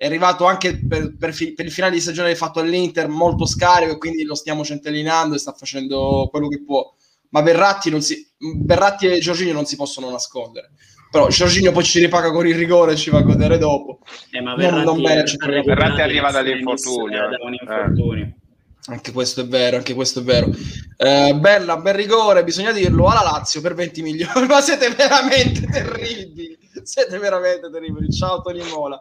è 0.00 0.06
arrivato 0.06 0.46
anche 0.46 0.78
per, 0.78 1.14
per, 1.14 1.34
per, 1.54 1.66
il 1.66 1.70
finale 1.70 1.92
di 1.92 2.00
stagione 2.00 2.34
fatto 2.34 2.58
all'Inter 2.58 3.06
molto 3.08 3.44
scarico 3.44 3.92
e 3.92 3.98
quindi 3.98 4.24
lo 4.24 4.34
stiamo 4.34 4.64
centellinando 4.64 5.34
e 5.34 5.38
sta 5.38 5.52
facendo 5.52 6.26
quello 6.30 6.48
che 6.48 6.62
può 6.64 6.90
ma 7.32 7.42
Verratti, 7.42 7.90
non 7.90 8.00
si, 8.00 8.26
Verratti 8.62 9.08
e 9.08 9.18
Giorginio 9.18 9.52
non 9.52 9.66
si 9.66 9.76
possono 9.76 10.08
nascondere 10.08 10.70
però 11.10 11.28
Giorginio 11.28 11.70
poi 11.70 11.84
ci 11.84 11.98
ripaga 11.98 12.30
con 12.30 12.46
il 12.46 12.54
rigore 12.54 12.92
e 12.92 12.96
ci 12.96 13.10
va 13.10 13.18
a 13.18 13.22
godere 13.22 13.58
dopo 13.58 13.98
eh, 14.30 14.40
ma 14.40 14.54
Verratti, 14.54 14.84
non, 14.86 14.94
non 14.94 15.02
Verratti, 15.02 15.36
Verratti 15.66 16.00
arriva 16.00 16.30
dall'infortunio, 16.30 17.28
da 17.28 17.36
un 17.42 17.52
infortunio. 17.52 18.24
Eh. 18.24 18.38
Anche 18.86 19.12
questo 19.12 19.42
è 19.42 19.46
vero, 19.46 19.76
anche 19.76 19.92
questo 19.92 20.20
è 20.20 20.22
vero. 20.22 20.50
Eh, 20.96 21.34
bella, 21.38 21.76
bel 21.76 21.92
rigore, 21.92 22.42
bisogna 22.42 22.72
dirlo, 22.72 23.08
alla 23.08 23.22
Lazio 23.22 23.60
per 23.60 23.74
20 23.74 24.00
milioni. 24.00 24.46
Ma 24.48 24.62
siete 24.62 24.88
veramente 24.88 25.66
terribili. 25.66 26.58
Siete 26.82 27.18
veramente 27.18 27.70
terribili. 27.70 28.10
Ciao 28.10 28.40
Tony 28.40 28.66
Mola. 28.70 29.00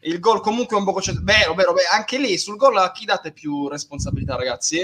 Il 0.00 0.20
gol 0.20 0.40
comunque 0.40 0.76
è 0.76 0.78
un 0.78 0.84
poco... 0.84 1.00
Vero, 1.22 1.54
vero, 1.54 1.72
vero, 1.72 1.88
anche 1.92 2.18
lì 2.18 2.38
sul 2.38 2.56
gol 2.56 2.76
a 2.76 2.92
chi 2.92 3.04
date 3.04 3.32
più 3.32 3.68
responsabilità, 3.68 4.36
ragazzi? 4.36 4.80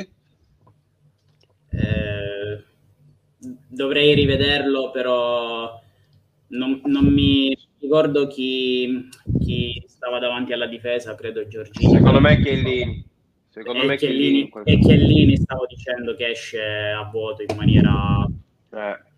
Eh, 1.70 2.64
dovrei 3.68 4.14
rivederlo, 4.14 4.90
però 4.90 5.80
non, 6.48 6.80
non 6.84 7.06
mi 7.06 7.56
ricordo 7.80 8.26
chi, 8.26 9.08
chi, 9.40 9.84
stava 9.86 10.18
davanti 10.18 10.52
alla 10.52 10.66
difesa, 10.66 11.14
credo 11.14 11.46
Giorgino. 11.46 11.92
Secondo 11.92 12.20
me 12.20 12.40
Chiellini. 12.42 13.04
Secondo 13.48 13.82
e 13.82 13.86
me 13.86 13.96
Chiellini, 13.96 14.50
Chiellini, 14.50 14.64
e 14.64 14.78
Chiellini 14.84 15.36
stavo 15.36 15.66
dicendo 15.66 16.16
che 16.16 16.30
esce 16.30 16.60
a 16.60 17.08
vuoto 17.10 17.42
in 17.46 17.56
maniera... 17.56 18.28
Eh. 18.72 19.12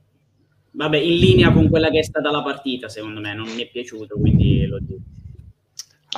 Vabbè, 0.73 0.99
in 0.99 1.17
linea 1.17 1.53
con 1.53 1.71
quella 1.71 1.89
che 1.89 2.01
è 2.01 2.05
stata 2.05 2.31
la 2.31 2.43
partita, 2.43 2.91
secondo 2.91 3.21
me, 3.21 3.33
non 3.33 3.49
mi 3.49 3.63
è 3.63 3.71
piaciuto, 3.71 4.19
quindi 4.19 4.67
lo 4.67 4.79
dico. 4.79 5.01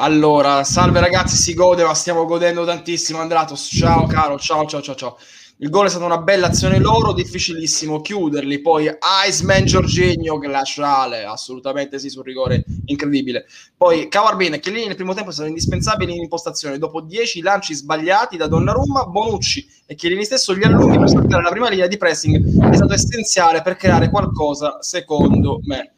Allora, 0.01 0.63
salve 0.63 1.01
ragazzi, 1.01 1.35
si 1.35 1.55
gode, 1.55 1.83
ma 1.83 1.93
stiamo 1.93 2.25
godendo 2.25 2.65
tantissimo. 2.65 3.19
Andratos, 3.19 3.69
ciao 3.69 4.07
caro, 4.07 4.39
ciao 4.39 4.65
ciao 4.65 4.81
ciao 4.81 4.95
ciao. 4.95 5.19
Il 5.57 5.71
gol 5.71 5.87
è 5.87 5.89
stata 5.89 6.05
una 6.05 6.19
bella 6.19 6.47
azione 6.47 6.79
loro, 6.79 7.13
difficilissimo 7.13 8.01
chiuderli. 8.01 8.61
Poi 8.61 8.89
Iceman 9.27 9.65
Giorginio 9.65 10.39
glaciale, 10.39 11.25
assolutamente 11.25 11.99
sì, 11.99 12.11
sul 12.11 12.23
rigore 12.23 12.65
incredibile. 12.85 13.47
Poi 13.77 14.07
Cavarbene, 14.07 14.61
che 14.61 14.71
lì 14.71 14.87
nel 14.87 14.95
primo 14.95 15.15
tempo 15.15 15.31
è 15.31 15.33
stato 15.33 15.49
indispensabile 15.49 16.13
in 16.13 16.23
impostazione. 16.23 16.79
Dopo 16.79 17.01
10 17.01 17.41
lanci 17.41 17.75
sbagliati 17.75 18.37
da 18.37 18.47
Donnarumma, 18.47 19.07
Bonucci 19.07 19.67
e 19.85 19.97
Chiellini 19.97 20.25
stesso 20.25 20.55
gli 20.55 20.63
allunghi 20.63 20.97
per 20.97 21.09
saltare 21.09 21.43
la 21.43 21.51
prima 21.51 21.69
linea 21.69 21.89
di 21.89 21.97
pressing 21.97 22.71
è 22.71 22.77
stato 22.77 22.93
essenziale 22.93 23.63
per 23.63 23.75
creare 23.75 24.11
qualcosa, 24.11 24.81
secondo 24.81 25.59
me. 25.65 25.95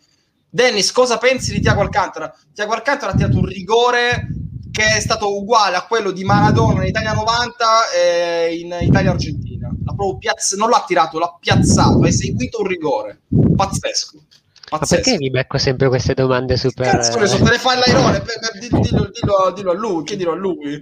Dennis, 0.51 0.91
cosa 0.91 1.17
pensi 1.17 1.53
di 1.53 1.61
Tiago 1.61 1.81
Alcantara? 1.81 2.35
Tiago 2.53 2.73
Alcantara 2.73 3.13
ha 3.13 3.15
tirato 3.15 3.39
un 3.39 3.47
rigore 3.47 4.29
che 4.73 4.97
è 4.97 5.01
stato 5.01 5.37
uguale 5.37 5.77
a 5.77 5.83
quello 5.83 6.11
di 6.11 6.25
Maradona 6.25 6.83
in 6.83 6.89
Italia 6.89 7.13
90 7.13 7.91
e 7.95 8.59
in 8.59 8.77
Italia 8.81 9.11
Argentina. 9.13 9.69
L'ha 9.69 9.95
proprio 9.95 10.19
piazz- 10.19 10.55
non 10.55 10.69
l'ha 10.71 10.85
tirato, 10.87 11.19
l'ha 11.19 11.37
piazzato, 11.39 12.03
ha 12.03 12.09
eseguito 12.09 12.61
un 12.61 12.67
rigore. 12.67 13.21
Pazzesco. 13.57 14.23
Pazzesco. 14.69 14.69
Ma 14.71 14.79
perché 14.79 15.17
mi 15.19 15.31
becco 15.31 15.59
sempre 15.59 15.89
queste 15.89 16.15
domande 16.15 16.57
super... 16.57 16.91
Cazzo, 16.91 17.19
ne 17.19 17.27
so, 17.27 17.43
te 17.43 17.51
le 17.51 17.59
fai 17.59 17.79
l'airone, 17.79 18.23
dillo, 18.59 18.81
dillo, 18.81 19.11
dillo, 19.13 19.53
dillo 19.55 19.71
a 19.71 19.75
lui, 19.75 20.05
chiedilo 20.05 20.33
a 20.33 20.37
lui. 20.37 20.81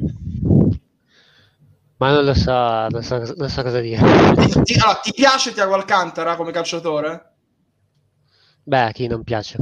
Ma 1.96 2.12
non 2.12 2.24
lo 2.24 2.34
so, 2.34 2.52
non 2.52 3.02
so, 3.02 3.34
non 3.36 3.48
so 3.48 3.62
cosa 3.62 3.80
dire. 3.80 4.00
Ti, 4.34 4.62
ti, 4.62 4.74
allora, 4.74 5.00
ti 5.02 5.12
piace 5.12 5.52
Tiago 5.52 5.74
Alcantara 5.74 6.36
come 6.36 6.52
calciatore? 6.52 7.32
Beh, 8.68 8.82
a 8.82 8.90
chi 8.90 9.06
non 9.06 9.24
piace. 9.24 9.56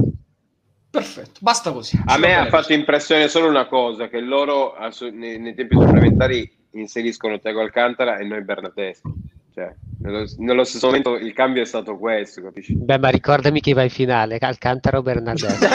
Perfetto, 0.89 1.39
basta 1.39 1.71
così. 1.71 1.97
A 2.07 2.17
me 2.17 2.35
ha 2.35 2.47
fatto 2.47 2.73
impressione 2.73 3.29
solo 3.29 3.47
una 3.47 3.65
cosa, 3.65 4.09
che 4.09 4.19
loro 4.19 4.73
nei, 5.13 5.39
nei 5.39 5.55
tempi 5.55 5.77
supplementari 5.79 6.53
inseriscono 6.71 7.39
Tego 7.39 7.61
Alcantara 7.61 8.17
e 8.17 8.25
noi 8.25 8.43
Bernardeschi. 8.43 9.09
Cioè, 9.53 9.73
nello, 9.99 10.25
nello, 10.39 10.65
stesso 10.65 10.87
momento 10.87 11.15
il 11.15 11.31
cambio 11.31 11.61
è 11.61 11.65
stato 11.65 11.97
questo, 11.97 12.41
capisci? 12.41 12.75
Beh, 12.75 12.99
ma 12.99 13.07
ricordami 13.07 13.61
chi 13.61 13.71
va 13.71 13.83
in 13.83 13.89
finale, 13.89 14.39
Alcantara 14.41 14.97
o 14.97 15.01
Bernardeschi. 15.01 15.65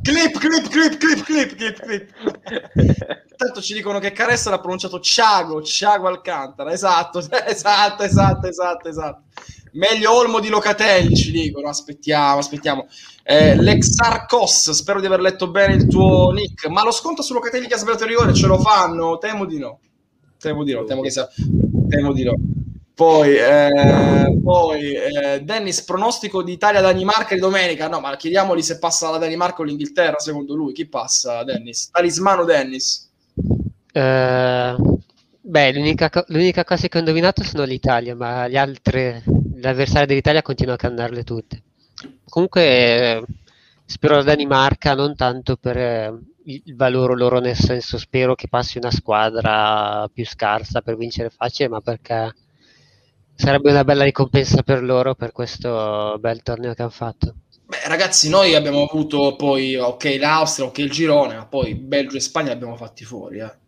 clip, 0.00 0.38
clip, 0.38 0.66
clip, 0.68 0.96
clip, 0.96 1.22
clip, 1.24 1.54
clip, 1.56 1.82
clip. 1.82 2.10
Tanto 3.36 3.60
ci 3.60 3.74
dicono 3.74 3.98
che 3.98 4.12
Caressa 4.12 4.48
l'ha 4.48 4.60
pronunciato 4.60 4.98
Ciago, 4.98 5.60
Ciago 5.60 6.08
Alcantara, 6.08 6.72
esatto, 7.12 7.18
esatto, 7.18 8.02
esatto, 8.02 8.46
esatto, 8.46 8.88
esatto. 8.88 9.24
Meglio 9.72 10.12
Olmo 10.12 10.40
di 10.40 10.48
Locatelli, 10.48 11.14
ci 11.14 11.30
dicono. 11.30 11.68
Aspettiamo, 11.68 12.38
aspettiamo. 12.38 12.86
Eh, 13.22 13.56
Lexarcos, 13.56 14.70
spero 14.70 15.00
di 15.00 15.06
aver 15.06 15.20
letto 15.20 15.50
bene 15.50 15.74
il 15.74 15.86
tuo 15.86 16.30
nick. 16.32 16.66
Ma 16.66 16.82
lo 16.84 16.90
sconto 16.90 17.22
su 17.22 17.32
Locatelli 17.32 17.66
che 17.66 17.74
ha 17.74 17.78
sbagliato 17.78 18.04
il 18.04 18.10
rigore 18.10 18.34
ce 18.34 18.46
lo 18.46 18.58
fanno? 18.58 19.18
Temo 19.18 19.44
di 19.44 19.58
no. 19.58 19.78
Temo 20.38 20.64
di 20.64 20.72
no, 20.72 20.84
temo 20.84 21.02
che 21.02 21.10
sia... 21.10 21.28
Temo 21.88 22.12
di 22.12 22.24
no. 22.24 22.34
Poi, 22.94 23.34
eh, 23.34 24.38
poi 24.42 24.92
eh, 24.92 25.40
Dennis, 25.42 25.82
pronostico 25.82 26.42
di 26.42 26.52
Italia-Danimarca 26.52 27.34
di 27.34 27.40
domenica. 27.40 27.88
No, 27.88 28.00
ma 28.00 28.14
chiediamogli 28.14 28.60
se 28.60 28.78
passa 28.78 29.10
la 29.10 29.16
Danimarca 29.16 29.62
o 29.62 29.64
l'Inghilterra, 29.64 30.18
secondo 30.18 30.54
lui. 30.54 30.74
Chi 30.74 30.86
passa, 30.86 31.42
Dennis? 31.42 31.88
Talismano 31.90 32.44
Dennis? 32.44 33.10
Eh, 33.92 34.76
Beh, 35.50 35.72
l'unica, 35.72 36.08
l'unica 36.28 36.62
cosa 36.62 36.86
che 36.86 36.96
ho 36.96 37.00
indovinato 37.00 37.42
sono 37.42 37.64
l'Italia, 37.64 38.14
ma 38.14 38.46
gli 38.46 38.56
altri, 38.56 39.20
gli 39.24 39.66
avversari 39.66 40.06
dell'Italia 40.06 40.42
continuano 40.42 40.78
a 40.80 40.80
cannarle 40.80 41.24
tutte. 41.24 41.62
Comunque 42.28 42.62
eh, 42.62 43.24
spero 43.84 44.14
la 44.14 44.22
Danimarca, 44.22 44.94
non 44.94 45.16
tanto 45.16 45.56
per 45.56 45.76
eh, 45.76 46.18
il 46.44 46.76
valore 46.76 47.16
loro, 47.16 47.40
nel 47.40 47.56
senso 47.56 47.98
spero 47.98 48.36
che 48.36 48.46
passi 48.46 48.78
una 48.78 48.92
squadra 48.92 50.08
più 50.14 50.24
scarsa 50.24 50.82
per 50.82 50.96
vincere 50.96 51.30
facile, 51.30 51.68
ma 51.68 51.80
perché 51.80 52.32
sarebbe 53.34 53.72
una 53.72 53.82
bella 53.82 54.04
ricompensa 54.04 54.62
per 54.62 54.84
loro 54.84 55.16
per 55.16 55.32
questo 55.32 56.16
bel 56.20 56.44
torneo 56.44 56.74
che 56.74 56.82
hanno 56.82 56.92
fatto. 56.92 57.34
Beh, 57.66 57.88
ragazzi, 57.88 58.28
noi 58.28 58.54
abbiamo 58.54 58.84
avuto 58.88 59.34
poi, 59.34 59.74
ok, 59.74 60.16
l'Austria, 60.16 60.68
ok, 60.68 60.78
il 60.78 60.90
girone, 60.92 61.34
ma 61.34 61.46
poi 61.46 61.74
Belgio 61.74 62.18
e 62.18 62.20
Spagna 62.20 62.50
li 62.50 62.54
abbiamo 62.54 62.76
fatti 62.76 63.04
fuori, 63.04 63.40
eh 63.40 63.59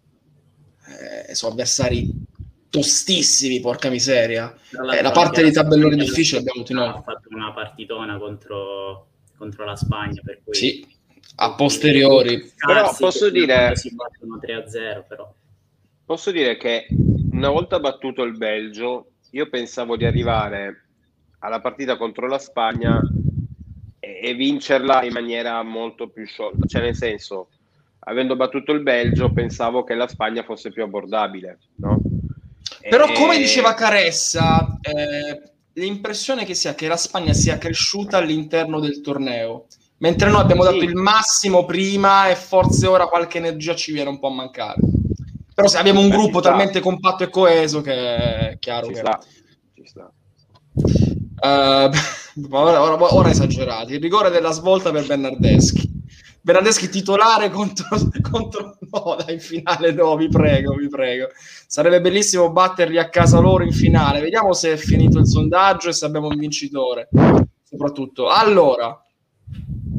eh, 1.28 1.34
sono 1.34 1.52
avversari 1.52 2.10
tostissimi, 2.72 3.60
porca 3.60 3.90
miseria. 3.90 4.54
Eh, 4.94 5.02
la 5.02 5.10
parte 5.10 5.44
di 5.44 5.52
tabellone 5.52 5.94
difficile 5.94 6.40
abbiamo 6.40 6.60
avuto 6.60 6.74
noi. 6.74 6.88
Ha 6.88 7.02
fatto 7.02 7.28
una 7.30 7.52
partitona 7.52 8.16
contro, 8.16 9.08
contro 9.36 9.64
la 9.66 9.76
Spagna, 9.76 10.22
per 10.24 10.40
cui... 10.42 10.54
Sì, 10.54 10.86
a 11.36 11.54
posteriori. 11.54 12.50
Però 12.56 12.94
posso 12.96 13.28
dire... 13.28 13.76
Si 13.76 13.94
battono 13.94 14.38
3-0, 14.38 15.04
però. 15.06 15.34
Posso 16.04 16.30
dire 16.30 16.56
che 16.56 16.86
una 17.32 17.50
volta 17.50 17.78
battuto 17.78 18.22
il 18.22 18.38
Belgio, 18.38 19.12
io 19.32 19.48
pensavo 19.50 19.96
di 19.96 20.06
arrivare 20.06 20.86
alla 21.40 21.60
partita 21.60 21.98
contro 21.98 22.26
la 22.26 22.38
Spagna 22.38 23.00
e, 24.00 24.20
e 24.22 24.34
vincerla 24.34 25.04
in 25.04 25.12
maniera 25.12 25.62
molto 25.62 26.08
più 26.08 26.24
sciolta. 26.24 26.66
Cioè, 26.66 26.80
nel 26.80 26.96
senso, 26.96 27.48
avendo 28.04 28.36
battuto 28.36 28.72
il 28.72 28.82
Belgio, 28.82 29.32
pensavo 29.32 29.84
che 29.84 29.94
la 29.94 30.08
Spagna 30.08 30.42
fosse 30.42 30.70
più 30.70 30.82
abbordabile, 30.82 31.58
no? 31.76 32.00
Però, 32.88 33.06
e... 33.06 33.12
come 33.12 33.36
diceva 33.36 33.74
Caressa, 33.74 34.78
eh, 34.80 35.52
l'impressione 35.74 36.44
che 36.44 36.54
sia 36.54 36.74
che 36.74 36.88
la 36.88 36.96
Spagna 36.96 37.32
sia 37.32 37.58
cresciuta 37.58 38.18
all'interno 38.18 38.80
del 38.80 39.00
torneo, 39.00 39.66
mentre 39.98 40.30
noi 40.30 40.40
abbiamo 40.40 40.64
dato 40.64 40.82
il 40.82 40.94
massimo 40.94 41.64
prima 41.64 42.28
e 42.28 42.34
forse 42.34 42.86
ora 42.86 43.06
qualche 43.06 43.38
energia 43.38 43.74
ci 43.74 43.92
viene 43.92 44.08
un 44.08 44.18
po' 44.18 44.28
a 44.28 44.34
mancare. 44.34 44.80
Però 45.54 45.68
se 45.68 45.78
abbiamo 45.78 46.00
un 46.00 46.08
Beh, 46.08 46.16
gruppo 46.16 46.40
talmente 46.40 46.80
compatto 46.80 47.24
e 47.24 47.30
coeso 47.30 47.82
che 47.82 47.92
è 47.94 48.56
chiaro 48.58 48.86
ci 48.86 48.92
che... 48.94 48.98
Sta. 48.98 49.20
Ci 49.74 49.84
sta. 49.84 50.10
Uh, 51.44 51.90
ora, 52.50 52.80
ora, 52.80 53.14
ora 53.14 53.30
esagerati. 53.30 53.92
Il 53.92 54.00
rigore 54.00 54.30
della 54.30 54.50
svolta 54.50 54.90
per 54.90 55.06
Bernardeschi. 55.06 55.91
Bernardeschi 56.44 56.88
titolare 56.88 57.50
contro, 57.50 57.86
contro... 58.28 58.76
No, 58.90 59.16
dai, 59.16 59.34
in 59.34 59.40
finale 59.40 59.92
no, 59.92 60.16
vi 60.16 60.28
prego, 60.28 60.74
vi 60.74 60.88
prego. 60.88 61.28
Sarebbe 61.66 62.00
bellissimo 62.00 62.50
batterli 62.50 62.98
a 62.98 63.08
casa 63.08 63.38
loro 63.38 63.62
in 63.64 63.72
finale. 63.72 64.20
Vediamo 64.20 64.52
se 64.52 64.72
è 64.72 64.76
finito 64.76 65.18
il 65.18 65.26
sondaggio 65.26 65.88
e 65.88 65.92
se 65.92 66.04
abbiamo 66.04 66.26
un 66.26 66.36
vincitore. 66.36 67.08
Soprattutto. 67.62 68.28
Allora, 68.28 69.00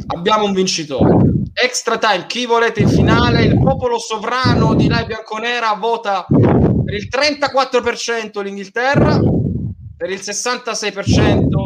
abbiamo 0.08 0.46
un 0.46 0.54
vincitore. 0.54 1.32
Extra 1.54 1.98
time, 1.98 2.26
chi 2.28 2.46
volete 2.46 2.82
in 2.82 2.90
finale? 2.90 3.46
Il 3.46 3.58
popolo 3.58 3.98
sovrano 3.98 4.76
di 4.76 4.88
Lai 4.88 5.06
Bianconera 5.06 5.74
vota 5.74 6.26
per 6.28 6.94
il 6.94 7.08
34% 7.10 8.44
l'Inghilterra, 8.44 9.20
per 9.96 10.10
il 10.10 10.20
66% 10.20 11.63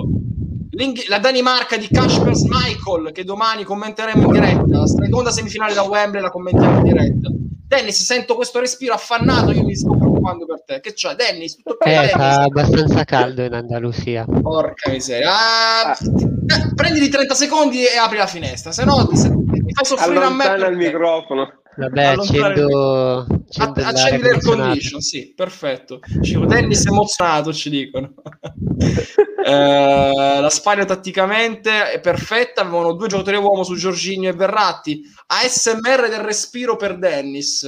la 1.08 1.18
Danimarca 1.18 1.76
di 1.76 1.88
Kasper 1.88 2.34
Michael 2.48 3.12
che 3.12 3.24
domani 3.24 3.64
commenteremo 3.64 4.22
in 4.28 4.32
diretta, 4.32 4.78
la 4.78 4.86
seconda 4.88 5.32
semifinale 5.32 5.74
da 5.74 5.82
Wembley 5.82 6.22
la 6.22 6.30
commentiamo 6.30 6.78
in 6.78 6.84
diretta. 6.84 7.30
Dennis, 7.68 8.02
sento 8.02 8.36
questo 8.36 8.60
respiro 8.60 8.94
affannato, 8.94 9.52
io 9.52 9.64
mi 9.64 9.76
sto 9.76 9.90
preoccupando 9.90 10.46
per 10.46 10.64
te. 10.64 10.80
Che 10.80 10.94
c'è, 10.94 11.16
Dennis? 11.16 11.56
Tutto? 11.58 11.80
Eh, 11.82 12.08
fa 12.10 12.44
abbastanza 12.44 13.04
caldo 13.04 13.44
in 13.44 13.54
Andalusia. 13.54 14.24
Porca 14.24 14.90
miseria. 14.90 15.30
Ah, 15.30 15.92
eh, 15.92 16.74
prenditi 16.76 17.10
30 17.10 17.34
secondi 17.34 17.84
e 17.86 17.98
apri 17.98 18.18
la 18.18 18.28
finestra, 18.28 18.72
se 18.72 18.86
no 18.86 19.06
ti, 19.08 19.16
ti 19.16 19.74
fai 19.74 19.86
soffrire 19.86 20.18
Allontana 20.24 20.66
a 20.66 20.70
me. 20.70 20.72
il 20.72 20.78
microfono. 20.78 21.52
Vabbè, 21.78 22.04
accendo, 22.06 23.20
accendo 23.20 23.82
accendi 23.84 24.24
l'air 24.24 24.42
condition, 24.42 25.00
sì, 25.00 25.34
perfetto. 25.36 26.00
Dicevo, 26.08 26.48
Dennis 26.48 26.86
è 26.86 26.90
emozionato, 26.90 27.54
ci 27.54 27.70
dicono. 27.70 28.16
eh, 29.46 30.40
la 30.42 30.50
Spagna 30.50 30.86
tatticamente 30.86 31.92
è 31.92 32.00
perfetta, 32.00 32.62
avevano 32.62 32.94
due 32.94 33.08
giocatori 33.08 33.38
uomo 33.38 33.64
su 33.64 33.76
Giorginio 33.76 34.32
e 34.32 34.34
Verratti. 34.34 35.04
ASMR 35.28 36.10
del 36.10 36.22
respiro 36.22 36.78
per 36.78 36.98
Dennis. 36.98 37.62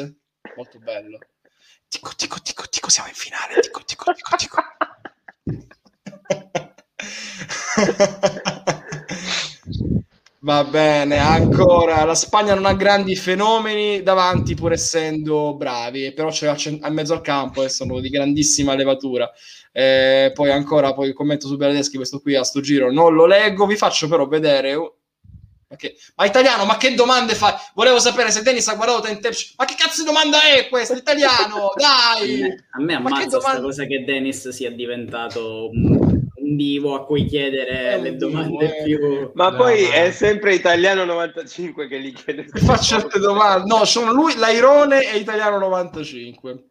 Molto 0.56 0.80
bello. 0.80 1.20
Tico, 1.88 2.10
tico, 2.16 2.40
tico, 2.42 2.64
tico, 2.68 2.90
siamo 2.90 3.10
in 3.10 3.16
finale. 3.16 3.60
Tico, 3.62 3.84
tico, 3.86 4.12
tico, 4.12 4.36
tico. 4.38 4.58
Va 10.42 10.64
bene, 10.64 11.18
ancora 11.18 12.06
la 12.06 12.16
Spagna 12.16 12.54
non 12.54 12.66
ha 12.66 12.74
grandi 12.74 13.14
fenomeni 13.18 14.02
davanti, 14.02 14.56
pur 14.56 14.72
essendo 14.72 15.54
bravi, 15.58 16.14
però 16.14 16.30
c'è 16.30 16.48
a, 16.80 16.90
mezzo 16.90 17.12
al 17.14 17.20
campo 17.20 17.62
e 17.62 17.68
sono 17.68 18.00
di 18.00 18.08
grandissima 18.08 18.74
levatura. 18.74 19.30
Eh, 19.74 20.32
poi 20.34 20.50
ancora 20.50 20.94
poi 20.94 21.10
il 21.10 21.14
commento 21.14 21.48
su 21.48 21.58
Beradeschi, 21.58 21.98
questo 21.98 22.22
qui 22.22 22.36
a 22.36 22.44
sto 22.44 22.62
giro 22.62 22.90
non 22.90 23.14
lo 23.14 23.26
leggo, 23.26 23.66
vi 23.66 23.76
faccio 23.76 24.08
però 24.08 24.28
vedere. 24.28 24.78
Okay. 25.72 25.94
Ma 26.16 26.26
italiano, 26.26 26.64
ma 26.64 26.78
che 26.78 26.94
domande 26.94 27.36
fai? 27.36 27.54
Volevo 27.76 28.00
sapere 28.00 28.32
se 28.32 28.42
Dennis 28.42 28.68
ha 28.70 28.76
guardato 28.76 29.02
Temptation. 29.02 29.56
Ma 29.58 29.66
che 29.66 29.76
cazzo 29.78 30.02
di 30.02 30.08
domanda 30.08 30.42
è 30.42 30.70
questa? 30.70 30.96
Italiano, 30.96 31.74
dai! 31.76 32.44
A 32.72 32.82
me 32.82 32.96
ammazza 32.96 33.16
questa 33.16 33.38
domanda... 33.38 33.62
cosa 33.62 33.84
che 33.84 34.06
Dennis 34.06 34.48
sia 34.50 34.72
diventato 34.72 35.70
un 35.70 36.19
un 36.50 36.56
divo 36.56 36.96
a 36.96 37.06
cui 37.06 37.26
chiedere 37.26 38.00
le 38.00 38.16
domande 38.16 38.82
divo, 38.84 39.08
più... 39.08 39.32
Ma 39.34 39.50
no, 39.50 39.58
poi 39.58 39.84
no. 39.84 39.92
è 39.92 40.12
sempre 40.12 40.56
italiano 40.56 41.06
95 41.06 41.88
che 41.88 42.02
gli 42.02 42.12
chiede... 42.14 42.46
Fa 42.48 42.78
certe 42.78 43.20
domande. 43.20 43.74
No, 43.74 43.86
sono 43.86 44.12
lui, 44.12 44.36
l'airone 44.36 45.14
e 45.14 45.18
italiano 45.18 45.60
95. 45.60 46.64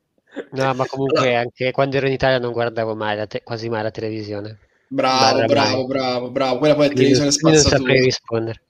No, 0.51 0.75
ma 0.75 0.87
comunque 0.87 1.21
allora... 1.21 1.41
anche 1.41 1.71
quando 1.71 1.97
ero 1.97 2.07
in 2.07 2.13
Italia 2.13 2.39
non 2.39 2.53
guardavo 2.53 2.95
mai 2.95 3.17
la 3.17 3.27
te- 3.27 3.43
quasi 3.43 3.69
mai 3.69 3.83
la 3.83 3.91
televisione. 3.91 4.59
Bravo, 4.89 5.45
bravo, 5.45 5.77
mai. 5.77 5.87
bravo, 5.87 6.31
bravo. 6.31 6.59
Quella 6.59 6.75
poi 6.75 6.87
è 6.87 6.93
televisione 6.93 7.31
spazzatura. 7.31 7.77
Non 7.77 7.87
saprei 7.87 8.05
rispondere. 8.05 8.63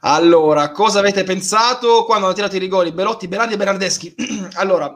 Allora, 0.00 0.70
cosa 0.70 1.00
avete 1.00 1.24
pensato 1.24 2.04
quando 2.04 2.26
hanno 2.26 2.34
tirato 2.34 2.56
i 2.56 2.60
rigori 2.60 2.92
Belotti, 2.92 3.28
Berardi 3.28 3.54
e 3.54 3.56
Bernardeschi? 3.56 4.14
allora, 4.54 4.94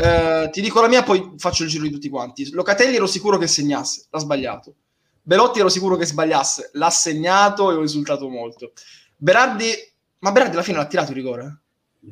eh, 0.00 0.48
ti 0.52 0.60
dico 0.60 0.80
la 0.80 0.86
mia, 0.86 1.02
poi 1.02 1.32
faccio 1.38 1.64
il 1.64 1.68
giro 1.68 1.82
di 1.82 1.90
tutti 1.90 2.08
quanti. 2.08 2.48
Locatelli 2.52 2.94
ero 2.94 3.06
sicuro 3.06 3.36
che 3.36 3.48
segnasse, 3.48 4.06
l'ha 4.10 4.20
sbagliato. 4.20 4.74
Belotti 5.20 5.58
ero 5.58 5.68
sicuro 5.68 5.96
che 5.96 6.06
sbagliasse, 6.06 6.70
l'ha 6.74 6.90
segnato 6.90 7.72
e 7.72 7.74
ho 7.74 7.80
risultato 7.80 8.28
molto. 8.28 8.72
Berardi, 9.16 9.72
ma 10.20 10.30
Berardi 10.30 10.54
alla 10.54 10.62
fine 10.62 10.78
l'ha 10.78 10.86
tirato 10.86 11.10
il 11.10 11.16
rigore? 11.16 11.60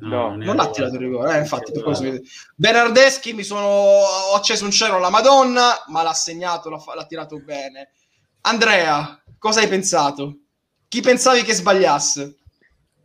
No, 0.00 0.30
non, 0.30 0.38
non 0.38 0.56
l'ha 0.56 0.68
tirato 0.70 0.94
il 0.94 1.00
rigore, 1.00 1.36
eh, 1.36 1.38
infatti. 1.38 1.70
Per 1.70 1.84
questo 1.84 2.02
mi... 2.02 2.20
Bernardeschi 2.56 3.32
mi 3.32 3.44
sono 3.44 3.66
ho 3.66 4.34
acceso 4.34 4.64
un 4.64 4.72
cielo 4.72 4.96
alla 4.96 5.08
Madonna, 5.08 5.84
ma 5.86 6.02
l'ha 6.02 6.12
segnato, 6.12 6.68
l'ha, 6.68 6.82
l'ha 6.92 7.06
tirato 7.06 7.38
bene. 7.38 7.90
Andrea, 8.40 9.22
cosa 9.38 9.60
hai 9.60 9.68
pensato? 9.68 10.38
Chi 10.88 11.00
pensavi 11.00 11.42
che 11.42 11.54
sbagliasse? 11.54 12.36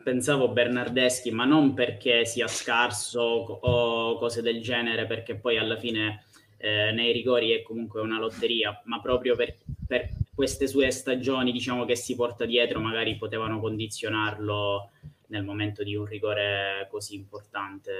Pensavo 0.03 0.49
Bernardeschi, 0.49 1.31
ma 1.31 1.45
non 1.45 1.73
perché 1.73 2.25
sia 2.25 2.47
scarso 2.47 3.21
o 3.21 4.17
cose 4.17 4.41
del 4.41 4.61
genere, 4.61 5.05
perché 5.05 5.35
poi 5.35 5.57
alla 5.57 5.77
fine 5.77 6.25
eh, 6.57 6.91
nei 6.91 7.11
rigori 7.11 7.51
è 7.51 7.61
comunque 7.61 8.01
una 8.01 8.19
lotteria, 8.19 8.81
ma 8.85 9.01
proprio 9.01 9.35
per, 9.35 9.57
per, 9.87 10.09
queste 10.33 10.67
sue 10.67 10.89
stagioni, 10.91 11.51
diciamo 11.51 11.85
che 11.85 11.95
si 11.95 12.15
porta 12.15 12.45
dietro, 12.45 12.79
magari 12.79 13.15
potevano 13.17 13.59
condizionarlo 13.59 14.89
nel 15.27 15.43
momento 15.43 15.83
di 15.83 15.95
un 15.95 16.05
rigore 16.05 16.87
così 16.89 17.15
importante 17.15 17.91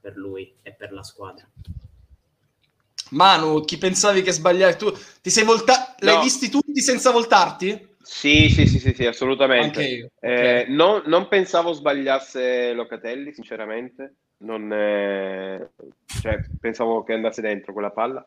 per 0.00 0.16
lui 0.16 0.52
e 0.62 0.72
per 0.72 0.92
la 0.92 1.02
squadra. 1.02 1.48
Manu, 3.10 3.64
chi 3.64 3.78
pensavi 3.78 4.22
che 4.22 4.32
sbagliavi? 4.32 4.76
Tu 4.76 4.92
ti 5.22 5.30
sei 5.30 5.44
voltato? 5.44 6.04
No. 6.04 6.12
L'hai 6.12 6.22
visti 6.22 6.48
tutti 6.48 6.80
senza 6.80 7.10
voltarti? 7.10 7.94
Sì, 8.06 8.48
sì, 8.50 8.68
sì, 8.68 8.78
sì, 8.78 8.94
sì 8.94 9.04
assolutamente. 9.04 9.82
Io, 9.84 10.10
okay. 10.14 10.60
eh, 10.60 10.66
non, 10.68 11.02
non, 11.06 11.26
pensavo 11.26 11.72
sbagliasse 11.72 12.72
Locatelli, 12.72 13.32
sinceramente. 13.32 14.14
Non, 14.38 14.72
eh, 14.72 15.72
cioè, 16.20 16.38
pensavo 16.60 17.02
che 17.02 17.14
andasse 17.14 17.40
dentro 17.42 17.72
quella 17.72 17.90
palla. 17.90 18.24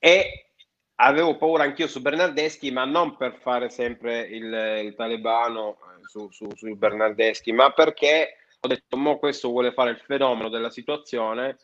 E 0.00 0.50
avevo 0.96 1.36
paura 1.36 1.62
anch'io 1.62 1.86
su 1.86 2.00
Bernardeschi, 2.00 2.72
ma 2.72 2.84
non 2.86 3.16
per 3.16 3.38
fare 3.40 3.70
sempre 3.70 4.22
il, 4.22 4.52
il 4.84 4.94
talebano 4.96 5.76
eh, 5.76 6.00
su, 6.08 6.28
su, 6.32 6.48
su 6.52 6.74
Bernardeschi, 6.74 7.52
ma 7.52 7.70
perché 7.70 8.38
ho 8.58 8.66
detto, 8.66 8.96
mo 8.96 9.18
questo 9.18 9.48
vuole 9.48 9.72
fare 9.72 9.90
il 9.90 10.02
fenomeno 10.04 10.48
della 10.48 10.70
situazione 10.70 11.56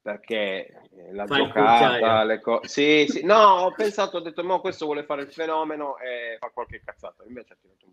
perché 0.00 0.66
eh, 0.96 1.12
la 1.12 1.26
Fai 1.26 1.44
giocata, 1.44 2.24
le 2.24 2.40
cose... 2.40 2.68
Sì, 2.68 3.06
sì, 3.08 3.24
no, 3.24 3.36
ho 3.36 3.72
pensato, 3.72 4.18
ho 4.18 4.20
detto, 4.20 4.42
ma 4.44 4.58
questo 4.58 4.86
vuole 4.86 5.04
fare 5.04 5.22
il 5.22 5.32
fenomeno 5.32 5.98
e 5.98 6.36
fa 6.38 6.50
qualche 6.52 6.80
cazzata. 6.84 7.24
Invece 7.26 7.54
ha 7.54 7.56
tirato 7.60 7.86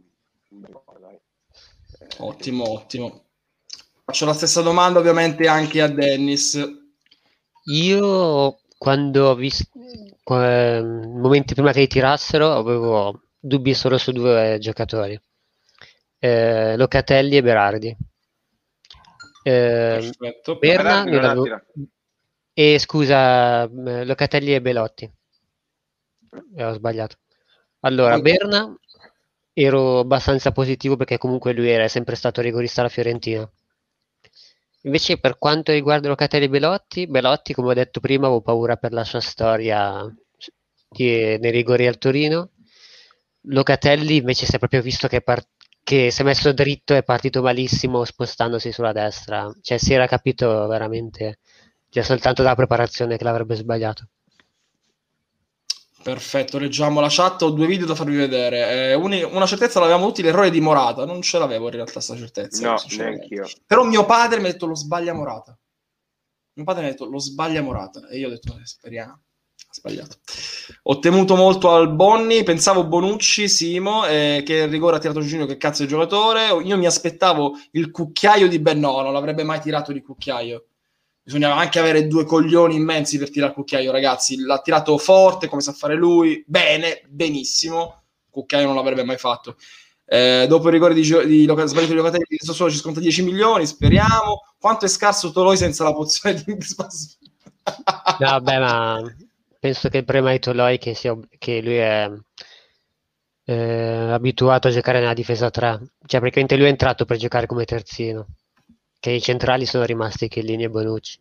un, 0.49 0.99
dai. 0.99 1.19
Eh, 1.99 2.07
ottimo, 2.19 2.69
ottimo. 2.69 3.23
Faccio 4.03 4.25
la 4.25 4.33
stessa 4.33 4.61
domanda 4.61 4.99
ovviamente 4.99 5.47
anche 5.47 5.81
a 5.81 5.87
Dennis. 5.87 6.59
Io 7.65 8.59
quando 8.77 9.29
ho 9.29 9.35
visto 9.35 9.69
eh, 10.25 10.81
momenti 10.81 11.53
prima 11.53 11.71
che 11.71 11.79
li 11.79 11.87
tirassero 11.87 12.51
avevo 12.51 13.21
dubbi 13.39 13.73
solo 13.73 13.97
su 13.97 14.11
due 14.11 14.57
giocatori, 14.59 15.19
eh, 16.19 16.77
Locatelli 16.77 17.37
e 17.37 17.41
Berardi. 17.41 17.97
Eh, 19.47 20.11
Berna, 20.59 21.03
Berardi 21.03 21.51
e 22.51 22.79
scusa, 22.79 23.67
Locatelli 23.67 24.55
e 24.55 24.61
Belotti. 24.61 25.11
Eh, 26.55 26.63
ho 26.63 26.73
sbagliato. 26.73 27.17
Allora, 27.81 28.17
Berna 28.19 28.75
ero 29.53 29.99
abbastanza 29.99 30.51
positivo 30.51 30.95
perché 30.95 31.19
comunque 31.19 31.53
lui 31.53 31.69
era 31.69 31.87
sempre 31.87 32.15
stato 32.15 32.41
rigorista 32.41 32.81
alla 32.81 32.89
Fiorentina. 32.89 33.47
Invece 34.81 35.19
per 35.19 35.37
quanto 35.37 35.71
riguarda 35.71 36.07
Locatelli 36.07 36.45
e 36.45 36.49
Belotti, 36.49 37.05
Belotti, 37.05 37.53
come 37.53 37.69
ho 37.69 37.73
detto 37.73 37.99
prima, 37.99 38.25
avevo 38.25 38.41
paura 38.41 38.77
per 38.77 38.93
la 38.93 39.03
sua 39.03 39.19
storia 39.19 40.11
di, 40.89 41.37
nei 41.37 41.51
rigori 41.51 41.85
al 41.85 41.99
Torino. 41.99 42.49
Locatelli 43.41 44.15
invece 44.15 44.47
si 44.47 44.55
è 44.55 44.59
proprio 44.59 44.81
visto 44.81 45.07
che, 45.07 45.21
par- 45.21 45.45
che 45.85 46.09
si 46.09 46.21
è 46.21 46.25
messo 46.25 46.51
dritto 46.51 46.95
e 46.95 46.97
è 46.97 47.03
partito 47.03 47.43
malissimo 47.43 48.03
spostandosi 48.03 48.71
sulla 48.71 48.91
destra. 48.91 49.53
Cioè 49.61 49.77
si 49.77 49.93
era 49.93 50.07
capito 50.07 50.65
veramente 50.65 51.37
già 51.87 52.01
soltanto 52.01 52.41
dalla 52.41 52.55
preparazione 52.55 53.17
che 53.17 53.23
l'avrebbe 53.23 53.53
sbagliato. 53.53 54.07
Perfetto, 56.01 56.57
leggiamo 56.57 56.99
la 57.01 57.07
chat, 57.09 57.43
ho 57.43 57.51
due 57.51 57.67
video 57.67 57.85
da 57.85 57.93
farvi 57.93 58.15
vedere. 58.15 58.89
Eh, 58.89 58.93
una, 58.95 59.27
una 59.27 59.45
certezza 59.45 59.79
l'avevamo 59.79 60.07
tutti, 60.07 60.23
l'errore 60.23 60.49
di 60.49 60.59
Morata, 60.59 61.05
non 61.05 61.21
ce 61.21 61.37
l'avevo 61.37 61.65
in 61.65 61.73
realtà 61.73 61.93
questa 61.93 62.15
certezza. 62.15 62.67
No, 62.67 62.81
neanche 62.97 63.27
io. 63.29 63.47
Però 63.67 63.83
mio 63.83 64.05
padre 64.05 64.39
mi 64.39 64.47
ha 64.47 64.51
detto 64.51 64.65
lo 64.65 64.75
sbaglia 64.75 65.13
Morata. 65.13 65.55
Mio 66.53 66.65
padre 66.65 66.81
mi 66.81 66.87
ha 66.87 66.91
detto 66.91 67.05
lo 67.05 67.19
sbaglia 67.19 67.61
Morata 67.61 68.07
e 68.07 68.17
io 68.17 68.25
ho 68.25 68.31
detto 68.31 68.57
eh, 68.57 68.65
speriamo. 68.65 69.21
Sbagliato. 69.75 70.17
Ho 70.83 70.99
temuto 70.99 71.35
molto 71.35 71.69
al 71.71 71.93
Bonni, 71.93 72.43
pensavo 72.43 72.85
Bonucci, 72.85 73.49
Simo, 73.49 74.05
eh, 74.05 74.41
che 74.45 74.53
il 74.53 74.69
rigore 74.69 74.95
ha 74.95 74.99
tirato 74.99 75.19
Giugno, 75.19 75.45
che 75.45 75.57
cazzo 75.57 75.83
è 75.83 75.85
giocatore. 75.85 76.47
Io 76.63 76.77
mi 76.77 76.85
aspettavo 76.85 77.57
il 77.71 77.91
cucchiaio 77.91 78.47
di 78.47 78.59
Ben, 78.59 78.79
no, 78.79 79.01
non 79.01 79.11
l'avrebbe 79.11 79.43
mai 79.43 79.59
tirato 79.59 79.91
di 79.91 80.01
cucchiaio 80.01 80.65
bisognava 81.25 81.55
anche 81.55 81.79
avere 81.79 82.05
due 82.05 82.23
coglioni 82.23 82.75
immensi 82.75 83.17
per 83.17 83.31
tirare 83.31 83.49
il 83.51 83.57
cucchiaio, 83.57 83.91
ragazzi. 83.91 84.37
L'ha 84.37 84.61
tirato 84.61 84.95
forte, 84.99 85.47
come 85.47 85.61
sa 85.61 85.73
fare 85.73 85.95
lui, 85.95 86.43
bene, 86.45 87.01
benissimo. 87.07 88.03
Cucchiaio 88.29 88.67
non 88.67 88.75
l'avrebbe 88.75 89.03
mai 89.03 89.17
fatto. 89.17 89.57
Eh, 90.05 90.45
dopo 90.47 90.67
il 90.67 90.73
rigore 90.73 90.93
di, 90.93 91.01
gio- 91.01 91.23
di 91.23 91.45
Loca- 91.45 91.65
sbagliato 91.65 91.93
di 91.93 91.97
Locatelli, 91.97 92.37
solo 92.37 92.69
ci 92.69 92.77
sconta 92.77 92.99
10 92.99 93.23
milioni, 93.23 93.65
speriamo. 93.65 94.43
Quanto 94.59 94.85
è 94.85 94.87
scarso 94.87 95.31
Toloi 95.31 95.57
senza 95.57 95.83
la 95.83 95.93
pozione 95.93 96.43
di 96.45 96.55
Vabbè, 98.19 98.59
ma 98.59 99.01
penso 99.65 99.89
che 99.89 99.97
il 99.97 100.03
problema 100.03 100.31
di 100.31 100.37
Toloi 100.37 100.77
che, 100.77 100.93
sia, 100.93 101.17
che 101.39 101.59
lui 101.59 101.77
è 101.77 102.07
eh, 103.45 104.11
abituato 104.11 104.67
a 104.67 104.71
giocare 104.71 104.99
nella 104.99 105.15
difesa 105.15 105.49
3. 105.49 105.79
Cioè, 106.05 106.19
praticamente 106.19 106.55
lui 106.55 106.67
è 106.67 106.69
entrato 106.69 107.05
per 107.05 107.17
giocare 107.17 107.47
come 107.47 107.65
terzino 107.65 108.27
che 108.99 109.09
i 109.09 109.21
centrali 109.21 109.65
sono 109.65 109.83
rimasti 109.83 110.27
Chiellini 110.27 110.65
e 110.65 110.69
Bonucci. 110.69 111.19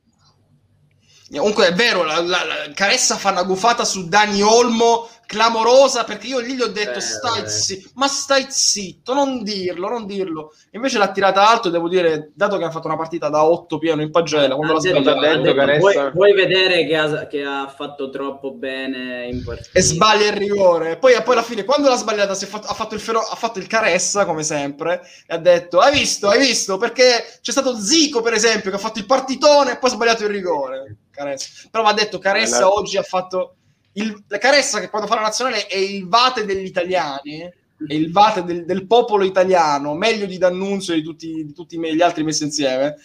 Comunque 1.39 1.69
è 1.69 1.73
vero, 1.73 2.03
la, 2.03 2.21
la, 2.21 2.45
la 2.45 2.73
Caressa 2.75 3.17
fa 3.17 3.31
una 3.31 3.45
gufata 3.45 3.85
su 3.85 4.09
Dani 4.09 4.43
Olmo 4.43 5.09
clamorosa 5.27 6.05
perché 6.05 6.27
io 6.27 6.39
lì 6.39 6.55
gli 6.55 6.61
ho 6.61 6.69
detto 6.69 6.99
eh, 6.99 7.03
stai 7.03 7.43
eh. 7.43 7.49
zitto, 7.49 7.91
ma 7.95 8.07
stai 8.07 8.47
zitto, 8.49 9.15
non 9.15 9.43
dirlo, 9.43 9.89
non 9.89 10.07
dirlo. 10.07 10.55
Invece 10.73 10.99
l'ha 10.99 11.11
tirata 11.11 11.49
alto, 11.49 11.71
devo 11.71 11.89
dire, 11.89 12.31
dato 12.35 12.57
che 12.57 12.65
ha 12.65 12.71
fatto 12.71 12.87
una 12.87 12.97
partita 12.97 13.29
da 13.29 13.45
8 13.45 13.79
pieno 13.79 14.03
in 14.03 14.11
pagella, 14.11 14.55
quando 14.55 14.75
l'ha 14.75 14.81
sbagliata, 14.81 15.79
vuoi, 15.79 16.11
vuoi, 16.13 16.35
vedere 16.35 16.87
che 16.87 16.97
ha, 16.97 17.27
che 17.27 17.43
ha, 17.43 17.73
fatto 17.75 18.11
troppo 18.11 18.53
bene 18.53 19.27
in 19.27 19.43
partita. 19.43 19.71
E 19.73 19.83
sbaglia 19.83 20.27
il 20.27 20.37
rigore. 20.37 20.97
Poi, 20.99 21.15
poi 21.23 21.33
alla 21.35 21.43
fine, 21.43 21.65
quando 21.65 21.89
l'ha 21.89 21.97
sbagliata, 21.97 22.35
fatto, 22.35 22.67
ha, 22.67 22.75
fatto 22.75 22.95
il 22.95 23.01
fero, 23.01 23.21
ha 23.21 23.37
fatto 23.37 23.59
il 23.59 23.67
Caressa, 23.67 24.25
come 24.25 24.43
sempre, 24.43 25.03
e 25.27 25.35
ha 25.35 25.39
detto, 25.39 25.79
hai 25.79 25.93
visto, 25.97 26.29
hai 26.29 26.39
visto, 26.39 26.77
perché 26.77 27.39
c'è 27.41 27.51
stato 27.51 27.79
Zico, 27.79 28.21
per 28.21 28.35
esempio, 28.35 28.71
che 28.71 28.77
ha 28.77 28.81
fatto 28.81 28.99
il 28.99 29.07
partitone 29.07 29.73
e 29.73 29.79
poi 29.79 29.91
ha 29.91 29.95
sbagliato 29.95 30.25
il 30.25 30.31
rigore. 30.31 30.97
Caressa. 31.15 31.69
Però 31.71 31.85
va 31.85 31.93
detto, 31.93 32.19
Caressa 32.19 32.59
allora. 32.59 32.75
oggi 32.75 32.97
ha 32.97 33.03
fatto 33.03 33.57
il, 33.93 34.25
la 34.29 34.39
Caressa 34.39 34.81
che 34.81 34.89
quando 34.89 35.09
fa 35.09 35.15
la 35.15 35.23
nazionale 35.23 35.67
è 35.67 35.77
il 35.77 36.09
vate 36.09 36.45
degli 36.45 36.65
italiani, 36.65 37.41
è 37.87 37.95
il 37.95 38.11
vate 38.11 38.43
del, 38.45 38.65
del 38.65 38.87
popolo 38.87 39.25
italiano, 39.25 39.95
meglio 39.95 40.27
di 40.27 40.39
D'Annunzio 40.39 40.95
e 40.95 40.97
di 40.97 41.03
tutti, 41.03 41.45
di 41.45 41.53
tutti 41.53 41.79
gli 41.79 42.03
altri 42.03 42.25
messi 42.25 42.45
insieme. 42.45 42.97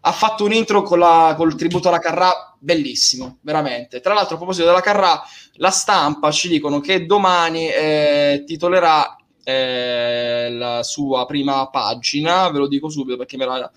Ha 0.00 0.12
fatto 0.12 0.44
un 0.44 0.52
intro 0.52 0.82
con, 0.82 0.98
la, 0.98 1.34
col 1.36 1.54
tributo 1.56 1.88
alla 1.88 1.98
Carrà 1.98 2.56
bellissimo, 2.58 3.38
veramente. 3.42 4.00
Tra 4.00 4.14
l'altro, 4.14 4.34
a 4.34 4.38
proposito 4.38 4.66
della 4.66 4.80
Carrà, 4.80 5.20
la 5.54 5.70
stampa 5.70 6.30
ci 6.30 6.48
dicono 6.48 6.80
che 6.80 7.04
domani 7.04 7.68
eh, 7.68 8.44
titolerà 8.46 9.16
eh, 9.42 10.50
la 10.50 10.82
sua 10.82 11.26
prima 11.26 11.68
pagina, 11.68 12.48
ve 12.50 12.58
lo 12.58 12.68
dico 12.68 12.88
subito 12.88 13.16
perché 13.16 13.36
me 13.36 13.46
la 13.46 13.70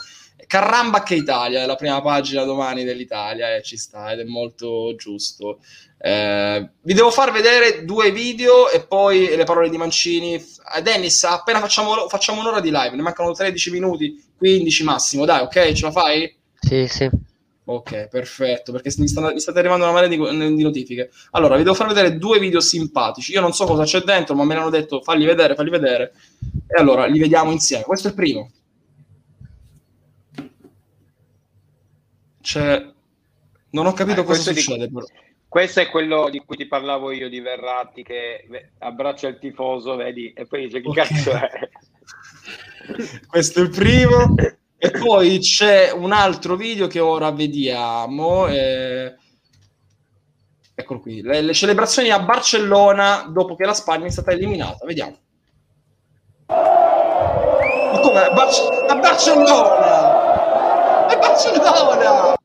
Carramba 0.48 1.04
che 1.04 1.16
Italia 1.16 1.64
è 1.64 1.66
la 1.66 1.76
prima 1.76 2.02
pagina 2.02 2.44
domani 2.44 2.84
dell'Italia 2.84 3.56
e 3.56 3.64
ci 3.64 3.78
sta 3.78 4.12
ed 4.12 4.20
è 4.20 4.24
molto 4.24 4.96
giusto. 4.96 5.60
Eh, 5.98 6.70
vi 6.82 6.94
devo 6.94 7.12
far 7.12 7.32
vedere 7.32 7.86
due 7.86 8.12
video 8.12 8.70
e 8.70 8.82
poi 8.82 9.36
le 9.36 9.44
parole 9.44 9.70
di 9.70 9.78
Mancini. 9.78 10.34
Eh, 10.34 10.82
Dennis, 10.82 11.24
appena 11.24 11.60
facciamo, 11.60 12.08
facciamo 12.08 12.42
un'ora 12.42 12.60
di 12.60 12.72
live, 12.72 12.96
ne 12.96 13.02
mancano 13.02 13.34
13 13.34 13.72
minuti, 13.72 14.24
15 14.38 14.84
massimo, 14.84 15.26
dai, 15.26 15.42
ok? 15.42 15.72
Ce 15.74 15.86
la 15.86 15.92
fai? 15.92 16.36
Sì, 16.60 16.88
sì. 16.88 17.10
Ok, 17.64 18.08
perfetto, 18.08 18.72
perché 18.72 18.92
mi, 18.98 19.08
stanno, 19.08 19.32
mi 19.32 19.40
state 19.40 19.60
arrivando 19.60 19.86
una 19.86 19.94
marea 19.94 20.10
di, 20.10 20.18
di, 20.56 20.64
notifiche. 20.64 21.12
Allora, 21.32 21.56
vi 21.56 21.64
devo 21.64 21.76
far 21.76 21.88
vedere 21.88 22.18
due 22.18 22.40
video 22.40 22.60
simpatici. 22.60 23.32
Io 23.32 23.40
non 23.40 23.54
so 23.54 23.66
cosa 23.66 23.84
c'è 23.84 24.02
dentro, 24.02 24.36
ma 24.36 24.44
me 24.44 24.56
l'hanno 24.56 24.72
detto, 24.72 25.02
falli 25.02 25.26
vedere, 25.26 25.56
falli 25.56 25.70
vedere. 25.70 26.12
E 26.68 26.80
allora, 26.80 27.06
li 27.06 27.20
vediamo 27.20 27.52
insieme. 27.52 27.84
Questo 27.84 28.08
è 28.08 28.10
il 28.10 28.16
primo. 28.16 28.52
Cioè, 32.42 32.92
non 33.72 33.86
ho 33.86 33.94
capito 33.94 34.22
eh, 34.22 34.24
cosa 34.24 34.54
succede, 34.54 34.88
di... 34.88 34.94
Questo 35.48 35.82
è 35.82 35.90
quello 35.90 36.30
di 36.30 36.40
cui 36.46 36.56
ti 36.56 36.66
parlavo 36.66 37.12
io 37.12 37.28
di 37.28 37.42
Verratti 37.42 38.04
che 38.04 38.48
abbraccia 38.80 39.28
il 39.28 39.38
tifoso, 39.38 39.96
vedi, 39.96 40.32
e 40.34 40.46
poi 40.46 40.64
dice 40.64 40.82
che 40.82 40.88
okay. 40.88 41.08
cazzo 41.08 41.32
è. 41.32 41.50
Questo 43.28 43.60
è 43.60 43.64
il 43.64 43.70
primo. 43.70 44.34
e 44.78 44.92
poi 44.92 45.40
c'è 45.40 45.92
un 45.92 46.12
altro 46.12 46.56
video 46.56 46.88
che 46.88 47.00
ora 47.00 47.32
vediamo. 47.32 48.48
Eh... 48.48 49.14
Eccolo 50.74 51.02
qui, 51.02 51.22
le, 51.22 51.42
le, 51.42 51.54
celebrazioni 51.54 52.10
a 52.10 52.20
Barcellona 52.20 53.28
dopo 53.30 53.56
che 53.56 53.66
la 53.66 53.74
Spagna 53.74 54.06
è 54.06 54.10
stata 54.10 54.32
eliminata. 54.32 54.86
Vediamo. 54.86 55.18
Ma 56.48 58.00
come? 58.02 58.30
Bar- 58.34 58.86
a 58.88 58.96
Barcellona! 58.96 59.91
Barcellona! 61.42 62.36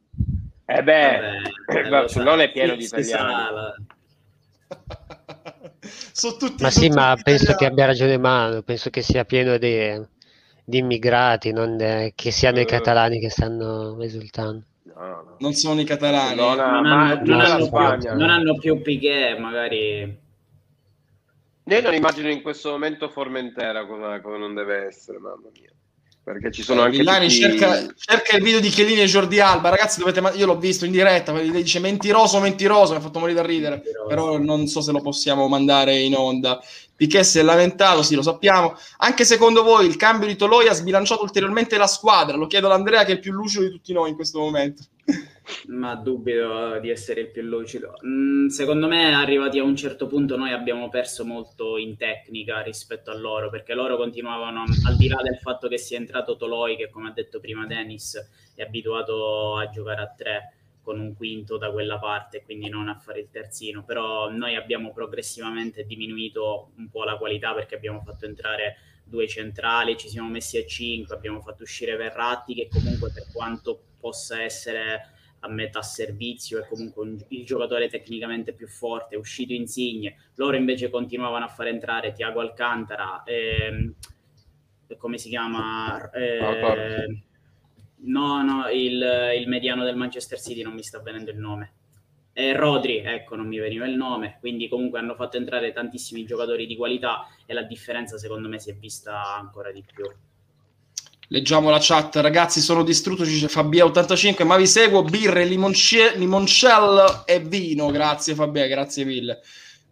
Eh 0.65 0.83
beh, 0.83 1.21
Vabbè, 1.67 1.89
Barcellona 1.89 2.43
è 2.45 2.51
pieno 2.51 2.75
di 2.75 2.85
italiani. 2.85 3.75
Sono 6.13 6.37
tutti, 6.37 6.63
ma 6.63 6.71
sì, 6.71 6.89
ma 6.89 7.17
penso 7.23 7.45
italiani. 7.45 7.59
che 7.59 7.67
abbia 7.67 7.87
ragione 7.87 8.19
Manu, 8.19 8.63
penso 8.63 8.91
che 8.91 9.03
sia 9.03 9.25
pieno 9.25 9.59
di, 9.59 10.01
di 10.65 10.79
immigrati, 10.79 11.53
non 11.53 11.77
de, 11.77 12.13
che 12.15 12.31
siano 12.31 12.57
uh, 12.57 12.61
i 12.61 12.63
eh. 12.63 12.67
catalani 12.67 13.21
che 13.21 13.31
stanno 13.31 14.01
esultando. 14.01 14.65
No, 14.83 14.95
no. 14.95 15.37
Non 15.39 15.53
sono 15.53 15.81
i 15.81 15.85
catalani. 15.85 16.37
Non, 16.37 16.59
ha, 16.59 16.81
non, 16.81 16.87
hanno, 16.87 17.21
non, 17.23 17.41
hanno, 17.41 17.69
più, 17.69 18.13
non 18.15 18.31
hanno 18.31 18.57
più 18.57 18.81
Piquet, 18.81 19.39
magari... 19.39 20.25
Io 21.69 21.81
non 21.83 21.95
immagino 21.95 22.31
in 22.31 22.43
questo 22.43 22.71
momento 22.71 23.09
Formentera 23.09 23.87
come, 23.87 24.21
come 24.21 24.39
non 24.39 24.55
deve 24.55 24.87
essere, 24.87 25.19
mamma 25.19 25.49
mia 25.53 25.76
perché 26.27 26.51
ci 26.51 26.65
sono 26.65 26.81
eh, 26.81 26.87
anche 26.87 26.97
Villani 26.97 27.29
tutti... 27.29 27.41
cerca, 27.41 27.87
cerca, 27.97 28.37
il 28.37 28.43
video 28.43 28.59
di 28.59 28.69
Chiellini 28.69 29.01
e 29.01 29.07
Jordi 29.07 29.39
Alba. 29.39 29.69
Ragazzi 29.69 30.01
dovete 30.01 30.21
io 30.35 30.47
l'ho 30.47 30.59
visto 30.59 30.85
in 30.85 30.91
diretta 30.91 31.31
lei 31.31 31.53
dice 31.53 31.79
mentiroso 31.79 32.41
mentiroso 32.41 32.91
mi 32.91 32.99
ha 32.99 33.01
fatto 33.01 33.21
morire 33.21 33.41
da 33.41 33.47
ridere. 33.47 33.77
Mentiroso. 33.77 34.09
però 34.09 34.37
non 34.37 34.67
so 34.67 34.81
se 34.81 34.91
lo 34.91 35.01
possiamo 35.01 35.47
mandare 35.47 35.97
in 36.01 36.17
onda. 36.17 36.61
Piquet 36.97 37.23
si 37.23 37.39
è 37.39 37.43
lamentato 37.43 38.03
sì 38.03 38.17
lo 38.17 38.23
sappiamo. 38.23 38.77
Anche 38.97 39.25
secondo 39.25 39.63
voi 39.63 39.87
il 39.87 39.95
cambio 39.95 40.27
di 40.27 40.35
Toloi 40.35 40.67
ha 40.67 40.73
sbilanciato 40.73 41.23
ulteriormente 41.23 41.77
la 41.77 41.87
squadra? 41.87 42.37
Lo 42.37 42.49
chiedo 42.49 42.67
ad 42.67 42.73
Andrea 42.73 43.05
che 43.05 43.13
è 43.13 43.15
il 43.15 43.21
più 43.21 43.31
lucido 43.31 43.63
di 43.63 43.71
tutti 43.71 43.93
noi 43.93 44.09
in 44.09 44.17
questo 44.17 44.41
momento 44.41 44.83
ma 45.69 45.95
dubito 45.95 46.79
di 46.81 46.91
essere 46.91 47.23
il 47.23 47.31
più 47.31 47.43
lucido. 47.43 47.95
Mm, 48.05 48.49
secondo 48.49 48.89
me, 48.89 49.15
arrivati 49.15 49.59
a 49.59 49.65
un 49.65 49.77
certo 49.77 50.07
punto, 50.07 50.37
noi 50.37 50.53
abbiamo 50.53 50.89
perso 50.89 51.25
molto 51.25 51.77
in 51.77 51.97
tecnica 51.97 52.61
rispetto 52.63 53.11
a 53.11 53.17
loro, 53.17 53.51
perché 53.51 53.75
loro 53.75 53.97
continuavano, 53.97 54.65
al 54.87 54.97
di 54.97 55.09
là 55.09 55.21
del 55.23 55.39
fatto 55.39 55.69
che 55.69 55.79
sia 55.79 55.99
entrato 55.99 56.37
Toloi, 56.37 56.77
che 56.77 56.89
come 56.89 57.09
ha 57.09 57.13
detto 57.13 57.41
prima 57.41 57.67
Dennis, 57.67 58.17
è 58.55 58.63
abituato 58.63 59.57
a 59.57 59.69
giocare 59.71 60.01
a 60.01 60.15
tre 60.17 60.51
con 60.83 61.01
un 61.01 61.17
quinto 61.17 61.59
da 61.59 61.73
quella 61.73 61.99
parte, 61.99 62.43
quindi 62.43 62.69
non 62.69 62.89
a 62.89 62.95
fare 62.95 63.19
il 63.19 63.29
terzino, 63.29 63.83
però 63.85 64.31
noi 64.31 64.55
abbiamo 64.55 64.93
progressivamente 64.93 65.85
diminuito 65.85 66.71
un 66.77 66.89
po' 66.89 67.03
la 67.03 67.17
qualità 67.17 67.53
perché 67.55 67.75
abbiamo 67.75 68.03
fatto 68.03 68.25
entrare 68.25 68.77
due 69.05 69.27
centrali, 69.27 69.97
ci 69.97 70.09
siamo 70.09 70.29
messi 70.29 70.59
a 70.59 70.65
cinque, 70.65 71.17
abbiamo 71.17 71.41
fatto 71.41 71.65
uscire 71.65 71.97
Verratti 71.97 72.55
che 72.55 72.69
comunque 72.71 73.11
per 73.13 73.25
quanto 73.33 73.81
possa 73.99 74.41
essere 74.43 75.15
a 75.41 75.49
metà 75.49 75.83
servizio 75.83 76.61
è 76.63 76.67
comunque 76.67 77.03
un, 77.03 77.19
il 77.29 77.45
giocatore 77.45 77.89
tecnicamente 77.89 78.53
più 78.53 78.67
forte, 78.67 79.15
è 79.15 79.19
uscito 79.19 79.53
Insigne, 79.53 80.17
loro 80.37 80.57
invece 80.57 80.91
continuavano 80.91 81.45
a 81.45 81.49
far 81.49 81.69
entrare 81.69 82.13
Tiago 82.13 82.41
Alcantara, 82.41 83.23
ehm, 83.25 83.95
come 84.99 85.19
si 85.19 85.29
chiama? 85.29 86.11
Eh, 86.11 87.23
no, 87.99 88.43
no, 88.43 88.69
il, 88.69 89.35
il, 89.39 89.49
mediano 89.49 89.85
del 89.85 89.97
Manchester 89.97 90.41
City 90.41 90.63
non 90.63 90.75
mi 90.75 90.83
sta 90.83 91.01
venendo 91.01 91.31
il 91.31 91.39
nome. 91.39 91.73
Eh, 92.33 92.53
Rodri, 92.55 92.99
ecco, 92.99 93.35
non 93.35 93.47
mi 93.47 93.59
veniva 93.59 93.87
il 93.87 93.97
nome, 93.97 94.37
quindi 94.41 94.69
comunque 94.69 94.99
hanno 94.99 95.15
fatto 95.15 95.39
entrare 95.39 95.73
tantissimi 95.73 96.25
giocatori 96.25 96.67
di 96.67 96.77
qualità 96.77 97.27
e 97.47 97.55
la 97.55 97.63
differenza 97.63 98.19
secondo 98.19 98.49
me 98.49 98.59
si 98.61 98.71
è 98.71 98.75
vista 98.75 99.37
ancora 99.37 99.73
di 99.73 99.83
più. 99.83 100.05
Leggiamo 101.29 101.71
la 101.71 101.79
chat, 101.81 102.15
ragazzi, 102.17 102.61
sono 102.61 102.85
distrutto, 102.85 103.25
ci 103.25 103.33
dice 103.33 103.49
Fabia85, 103.49 104.47
ma 104.47 104.57
vi 104.57 104.67
seguo, 104.69 105.03
birre, 105.03 105.45
limonce- 105.45 106.17
limoncello 106.17 107.27
e 107.27 107.41
vino, 107.41 107.91
grazie 107.91 108.37
Fabia, 108.37 108.69
grazie 108.69 109.05
mille. 109.05 109.41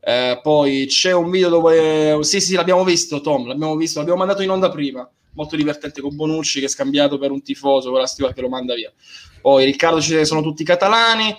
Eh, 0.01 0.39
poi 0.41 0.87
c'è 0.87 1.13
un 1.13 1.31
video 1.31 1.49
dove... 1.49 2.23
Sì, 2.23 2.41
sì, 2.41 2.55
l'abbiamo 2.55 2.85
visto, 2.85 3.21
Tom, 3.21 3.49
l'abbiamo 3.49 3.75
visto, 3.75 3.99
l'abbiamo 3.99 4.21
mandato 4.21 4.43
in 4.43 4.51
onda 4.51 4.69
prima, 4.69 5.09
molto 5.33 5.57
divertente 5.57 6.01
con 6.01 6.15
Bonucci 6.15 6.61
che 6.61 6.67
è 6.67 6.69
scambiato 6.69 7.19
per 7.19 7.33
un 7.33 7.43
tifoso 7.43 7.91
con 7.91 7.99
la 7.99 8.07
stiva 8.07 8.33
che 8.33 8.41
lo 8.41 8.49
manda 8.49 8.75
via. 8.75 8.93
Poi 9.41 9.65
Riccardo 9.65 10.01
ci 10.01 10.13
dice 10.13 10.25
sono 10.25 10.41
tutti 10.41 10.63
catalani. 10.63 11.35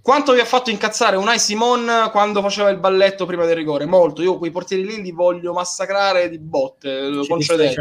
Quanto 0.00 0.32
vi 0.32 0.40
ha 0.40 0.44
fatto 0.44 0.70
incazzare 0.70 1.16
Unai 1.16 1.40
Simon 1.40 2.10
quando 2.12 2.40
faceva 2.40 2.68
il 2.68 2.78
balletto 2.78 3.26
prima 3.26 3.46
del 3.46 3.56
rigore? 3.56 3.86
Molto, 3.86 4.22
io 4.22 4.38
quei 4.38 4.50
portieri 4.52 4.84
lì 4.86 5.02
li 5.02 5.10
voglio 5.10 5.52
massacrare 5.54 6.28
di 6.28 6.38
botte, 6.38 7.08
lo 7.08 7.26
concedete. 7.26 7.74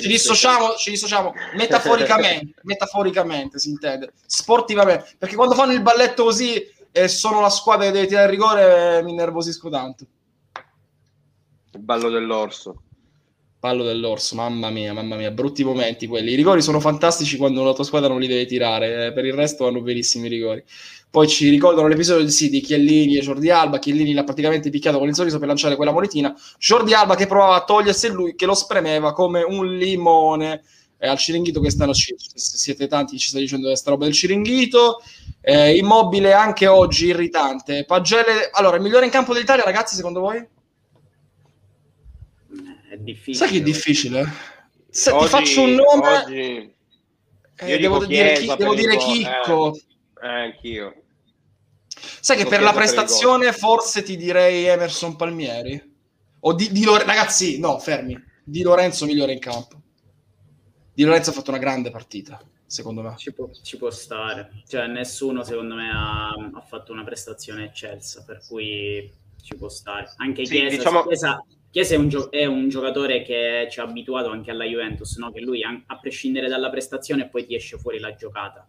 Ci 0.00 0.08
dissociamo, 0.08 0.74
ci 0.76 0.90
dissociamo 0.90 1.34
metaforicamente, 1.54 2.60
metaforicamente 2.64 3.58
si 3.58 3.68
intende, 3.68 4.12
sportivamente, 4.24 5.16
perché 5.18 5.36
quando 5.36 5.54
fanno 5.54 5.72
il 5.72 5.82
balletto 5.82 6.24
così 6.24 6.66
e 6.90 7.08
sono 7.08 7.40
la 7.40 7.50
squadra 7.50 7.86
che 7.86 7.92
deve 7.92 8.06
tirare 8.06 8.24
il 8.24 8.30
rigore 8.30 8.98
eh, 8.98 9.02
mi 9.02 9.12
nervosisco 9.12 9.68
tanto. 9.68 10.06
Il 11.72 11.80
ballo 11.80 12.08
dell'orso. 12.08 12.82
Ballo 13.62 13.84
dell'orso, 13.84 14.34
mamma 14.34 14.70
mia, 14.70 14.92
mamma 14.92 15.14
mia, 15.14 15.30
brutti 15.30 15.62
momenti 15.62 16.08
quelli. 16.08 16.32
I 16.32 16.34
rigori 16.34 16.62
sono 16.62 16.80
fantastici 16.80 17.36
quando 17.36 17.62
la 17.62 17.72
tua 17.72 17.84
squadra 17.84 18.08
non 18.08 18.18
li 18.18 18.26
deve 18.26 18.44
tirare, 18.44 19.06
eh, 19.06 19.12
per 19.12 19.24
il 19.24 19.34
resto 19.34 19.62
vanno 19.66 19.80
benissimi 19.80 20.26
rigori. 20.26 20.64
Poi 21.08 21.28
ci 21.28 21.48
ricordano 21.48 21.86
l'episodio 21.86 22.28
sì, 22.28 22.50
di 22.50 22.60
Chiellini 22.60 23.16
e 23.16 23.20
Jordi 23.20 23.50
Alba. 23.50 23.78
Chiellini 23.78 24.14
l'ha 24.14 24.24
praticamente 24.24 24.68
picchiato 24.68 24.98
con 24.98 25.06
il 25.06 25.14
sorriso 25.14 25.38
per 25.38 25.46
lanciare 25.46 25.76
quella 25.76 25.92
monetina. 25.92 26.34
Jordi 26.58 26.92
Alba 26.92 27.14
che 27.14 27.28
provava 27.28 27.54
a 27.54 27.62
togliersi 27.62 28.08
lui, 28.08 28.34
che 28.34 28.46
lo 28.46 28.54
spremeva 28.54 29.12
come 29.12 29.44
un 29.44 29.76
limone. 29.76 30.64
Eh, 30.98 31.06
al 31.06 31.18
Ciringhito 31.18 31.60
quest'anno 31.60 31.94
ci, 31.94 32.16
siete 32.16 32.88
tanti 32.88 33.16
ci 33.16 33.28
sta 33.28 33.38
dicendo 33.38 33.68
questa 33.68 33.90
roba 33.90 34.06
del 34.06 34.12
Ciringhito. 34.12 35.04
Eh, 35.40 35.76
immobile 35.76 36.32
anche 36.32 36.66
oggi 36.66 37.06
irritante. 37.06 37.84
Pagelle, 37.84 38.50
allora, 38.50 38.74
il 38.74 38.82
migliore 38.82 39.04
in 39.04 39.12
campo 39.12 39.32
dell'Italia, 39.32 39.62
ragazzi, 39.62 39.94
secondo 39.94 40.18
voi? 40.18 40.44
Difficile. 43.02 43.36
Sai 43.36 43.50
che 43.50 43.58
è 43.58 43.62
difficile? 43.62 44.24
Se 44.88 45.10
oggi, 45.10 45.24
ti 45.24 45.30
faccio 45.30 45.62
un 45.62 45.74
nome. 45.74 46.16
Oggi... 46.18 46.74
Eh, 47.56 47.78
devo, 47.78 48.04
dire, 48.04 48.32
chi, 48.34 48.52
devo 48.56 48.74
dire 48.74 48.96
Chicco. 48.96 49.74
Eh, 50.22 50.28
anch'io. 50.28 51.02
Sai 52.20 52.36
che 52.36 52.46
per 52.46 52.62
la 52.62 52.72
prestazione 52.72 53.52
forse 53.52 54.02
ti 54.02 54.16
direi 54.16 54.64
Emerson 54.66 55.16
Palmieri? 55.16 55.90
O 56.40 56.52
di, 56.54 56.72
di 56.72 56.84
Lore- 56.84 57.04
ragazzi, 57.04 57.58
no, 57.58 57.78
fermi. 57.78 58.20
Di 58.44 58.62
Lorenzo 58.62 59.06
migliore 59.06 59.32
in 59.32 59.38
campo. 59.38 59.80
Di 60.92 61.04
Lorenzo 61.04 61.30
ha 61.30 61.32
fatto 61.32 61.50
una 61.50 61.58
grande 61.58 61.90
partita, 61.90 62.40
secondo 62.66 63.02
me. 63.02 63.14
Ci 63.16 63.32
può, 63.32 63.48
ci 63.62 63.76
può 63.76 63.90
stare. 63.90 64.62
Cioè, 64.66 64.86
nessuno, 64.88 65.44
secondo 65.44 65.74
me, 65.74 65.90
ha, 65.90 66.28
ha, 66.30 66.60
fatto 66.60 66.92
una 66.92 67.04
prestazione 67.04 67.64
eccelsa, 67.64 68.24
per 68.24 68.42
cui 68.46 69.10
ci 69.40 69.54
può 69.56 69.68
stare. 69.68 70.12
Anche 70.16 70.44
sì, 70.44 70.56
Chiesa, 70.56 70.76
diciamo... 70.76 71.02
Chiesa, 71.04 71.44
Chiesa 71.72 71.94
è, 71.94 71.98
un 71.98 72.08
gio- 72.08 72.30
è, 72.30 72.44
un 72.44 72.68
giocatore 72.68 73.22
che 73.22 73.66
ci 73.70 73.80
ha 73.80 73.84
abituato 73.84 74.28
anche 74.28 74.50
alla 74.50 74.64
Juventus, 74.64 75.16
no? 75.16 75.32
che 75.32 75.40
lui, 75.40 75.64
a, 75.64 75.82
a 75.86 75.98
prescindere 75.98 76.46
dalla 76.46 76.68
prestazione, 76.68 77.28
poi 77.28 77.46
ti 77.46 77.54
esce 77.54 77.78
fuori 77.78 77.98
la 77.98 78.14
giocata 78.14 78.68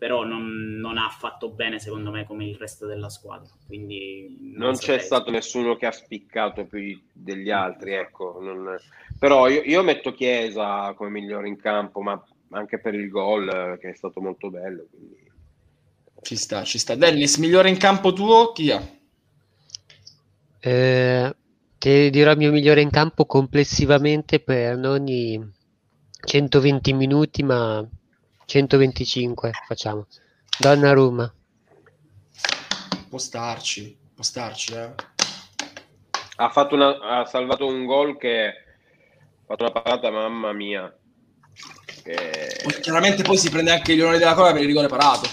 però 0.00 0.24
non, 0.24 0.78
non, 0.78 0.96
ha 0.96 1.10
fatto 1.10 1.50
bene 1.50 1.78
secondo 1.78 2.10
me 2.10 2.24
come 2.24 2.46
il 2.46 2.56
resto 2.56 2.86
della 2.86 3.10
squadra. 3.10 3.50
Quindi 3.66 4.54
non, 4.54 4.68
non 4.68 4.76
c'è 4.78 4.98
stato 4.98 5.30
nessuno 5.30 5.76
che 5.76 5.84
ha 5.84 5.92
spiccato 5.92 6.64
più 6.64 6.98
degli 7.12 7.50
altri, 7.50 7.92
ecco. 7.92 8.38
Non... 8.40 8.78
Però 9.18 9.46
io, 9.46 9.60
io, 9.60 9.82
metto 9.82 10.14
Chiesa 10.14 10.94
come 10.94 11.10
migliore 11.10 11.48
in 11.48 11.60
campo, 11.60 12.00
ma 12.00 12.18
anche 12.52 12.80
per 12.80 12.94
il 12.94 13.10
gol 13.10 13.76
che 13.78 13.90
è 13.90 13.94
stato 13.94 14.22
molto 14.22 14.48
bello. 14.48 14.86
Quindi... 14.90 15.30
Ci 16.22 16.36
sta, 16.36 16.64
ci 16.64 16.78
sta. 16.78 16.94
Dennis, 16.94 17.36
migliore 17.36 17.68
in 17.68 17.76
campo 17.76 18.14
tuo 18.14 18.52
chi 18.52 18.70
è? 18.70 18.80
Eh, 20.60 21.36
ti 21.80 22.10
dirò 22.10 22.32
il 22.32 22.36
mio 22.36 22.52
migliore 22.52 22.82
in 22.82 22.90
campo 22.90 23.24
complessivamente 23.24 24.38
per 24.38 24.76
non 24.76 25.08
i 25.08 25.42
120 26.22 26.92
minuti, 26.92 27.42
ma 27.42 27.82
125 28.44 29.50
facciamo. 29.66 30.06
Donnarumma. 30.58 31.32
Può 33.08 33.18
starci, 33.18 33.96
può 34.14 34.22
starci, 34.22 34.74
eh. 34.74 34.92
Ha, 36.36 36.50
fatto 36.50 36.74
una, 36.74 36.98
ha 37.00 37.24
salvato 37.24 37.66
un 37.66 37.86
gol 37.86 38.18
che 38.18 38.46
ha 38.48 38.52
fatto 39.46 39.62
una 39.62 39.72
parata, 39.72 40.10
mamma 40.10 40.52
mia. 40.52 40.94
Che... 42.02 42.80
Chiaramente 42.82 43.22
poi 43.22 43.38
si 43.38 43.48
prende 43.48 43.70
anche 43.70 43.92
il 43.92 43.98
leone 44.00 44.18
della 44.18 44.34
coda 44.34 44.52
per 44.52 44.60
il 44.60 44.66
rigore 44.66 44.88
parato. 44.88 45.26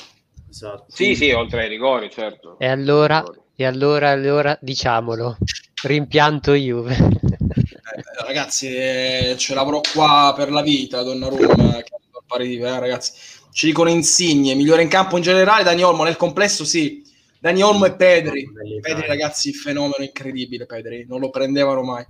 Esatto. 0.50 0.86
Sì, 0.88 1.14
sì, 1.14 1.30
oltre 1.32 1.64
ai 1.64 1.68
rigori, 1.68 2.10
certo. 2.10 2.58
E 2.58 2.68
allora, 2.70 3.22
e 3.54 3.66
allora, 3.66 4.12
allora 4.12 4.58
diciamolo, 4.62 5.38
rimpianto 5.84 6.54
Juve. 6.54 6.96
Eh, 6.96 8.26
ragazzi, 8.26 8.68
eh, 8.68 9.36
ce 9.38 9.54
l'avrò 9.54 9.82
qua 9.82 10.34
per 10.36 10.52
la 10.52 10.62
vita, 10.62 11.04
Donnarumma, 11.04 11.82
che 11.82 11.92
pari, 12.28 12.58
eh, 12.58 12.80
ragazzi. 12.80 13.14
Ci 13.52 13.66
dicono 13.66 13.90
insigne, 13.90 14.54
migliore 14.54 14.84
in 14.84 14.90
campo 14.90 15.18
in 15.18 15.24
generale, 15.24 15.64
Dani 15.64 15.82
Olmo 15.84 16.04
nel 16.04 16.18
complesso 16.18 16.64
sì. 16.64 17.04
Dani 17.40 17.62
Olmo 17.62 17.86
e 17.86 17.96
Pedri. 17.96 18.48
Pedri, 18.82 19.08
ragazzi, 19.08 19.54
fenomeno 19.54 20.04
incredibile, 20.04 20.66
Pedri. 20.66 21.06
Non 21.08 21.20
lo 21.20 21.30
prendevano 21.30 21.82
mai. 21.82 22.06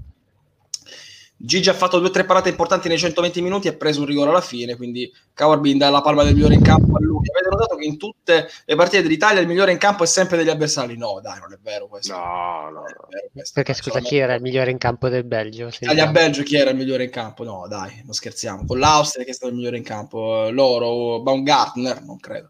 Gigi 1.39 1.69
ha 1.69 1.73
fatto 1.73 1.99
due 1.99 2.07
o 2.07 2.11
tre 2.11 2.25
parate 2.25 2.49
importanti 2.49 2.87
nei 2.87 2.97
120 2.97 3.41
minuti 3.41 3.67
e 3.67 3.71
ha 3.71 3.75
preso 3.75 3.99
un 3.99 4.07
rigore 4.07 4.31
alla 4.31 4.41
fine, 4.41 4.75
quindi 4.75 5.11
Caurbin 5.35 5.77
dà 5.77 5.91
la 5.91 6.01
palma 6.01 6.23
del 6.23 6.33
migliore 6.33 6.55
in 6.55 6.63
campo 6.63 6.95
a 6.95 6.99
lui. 6.99 7.29
Avete 7.29 7.49
notato 7.49 7.75
che 7.75 7.85
in 7.85 7.97
tutte 7.97 8.49
le 8.65 8.75
partite 8.75 9.03
dell'Italia 9.03 9.39
il 9.39 9.47
migliore 9.47 9.71
in 9.71 9.77
campo 9.77 10.03
è 10.03 10.07
sempre 10.07 10.37
degli 10.37 10.49
avversari? 10.49 10.97
No, 10.97 11.19
dai, 11.21 11.39
non 11.39 11.53
è 11.53 11.57
vero 11.61 11.87
questo. 11.87 12.15
No, 12.15 12.69
no, 12.71 12.79
no. 12.79 12.85
Questo. 13.31 13.51
Perché 13.53 13.73
scusa, 13.75 13.99
chi 13.99 14.17
era 14.17 14.33
il 14.33 14.41
migliore 14.41 14.71
in 14.71 14.79
campo 14.79 15.09
del 15.09 15.25
Belgio? 15.25 15.69
Italia-Belgio 15.79 16.41
chi 16.41 16.55
era 16.57 16.71
il 16.71 16.75
migliore 16.75 17.03
in 17.03 17.11
campo? 17.11 17.43
No, 17.43 17.67
dai, 17.69 18.01
non 18.03 18.13
scherziamo. 18.13 18.65
Con 18.65 18.79
l'Austria 18.79 19.23
che 19.23 19.29
è 19.29 19.33
stato 19.33 19.51
il 19.51 19.57
migliore 19.57 19.77
in 19.77 19.83
campo, 19.83 20.49
loro, 20.49 21.21
Baumgartner, 21.21 22.01
non 22.01 22.19
credo 22.19 22.49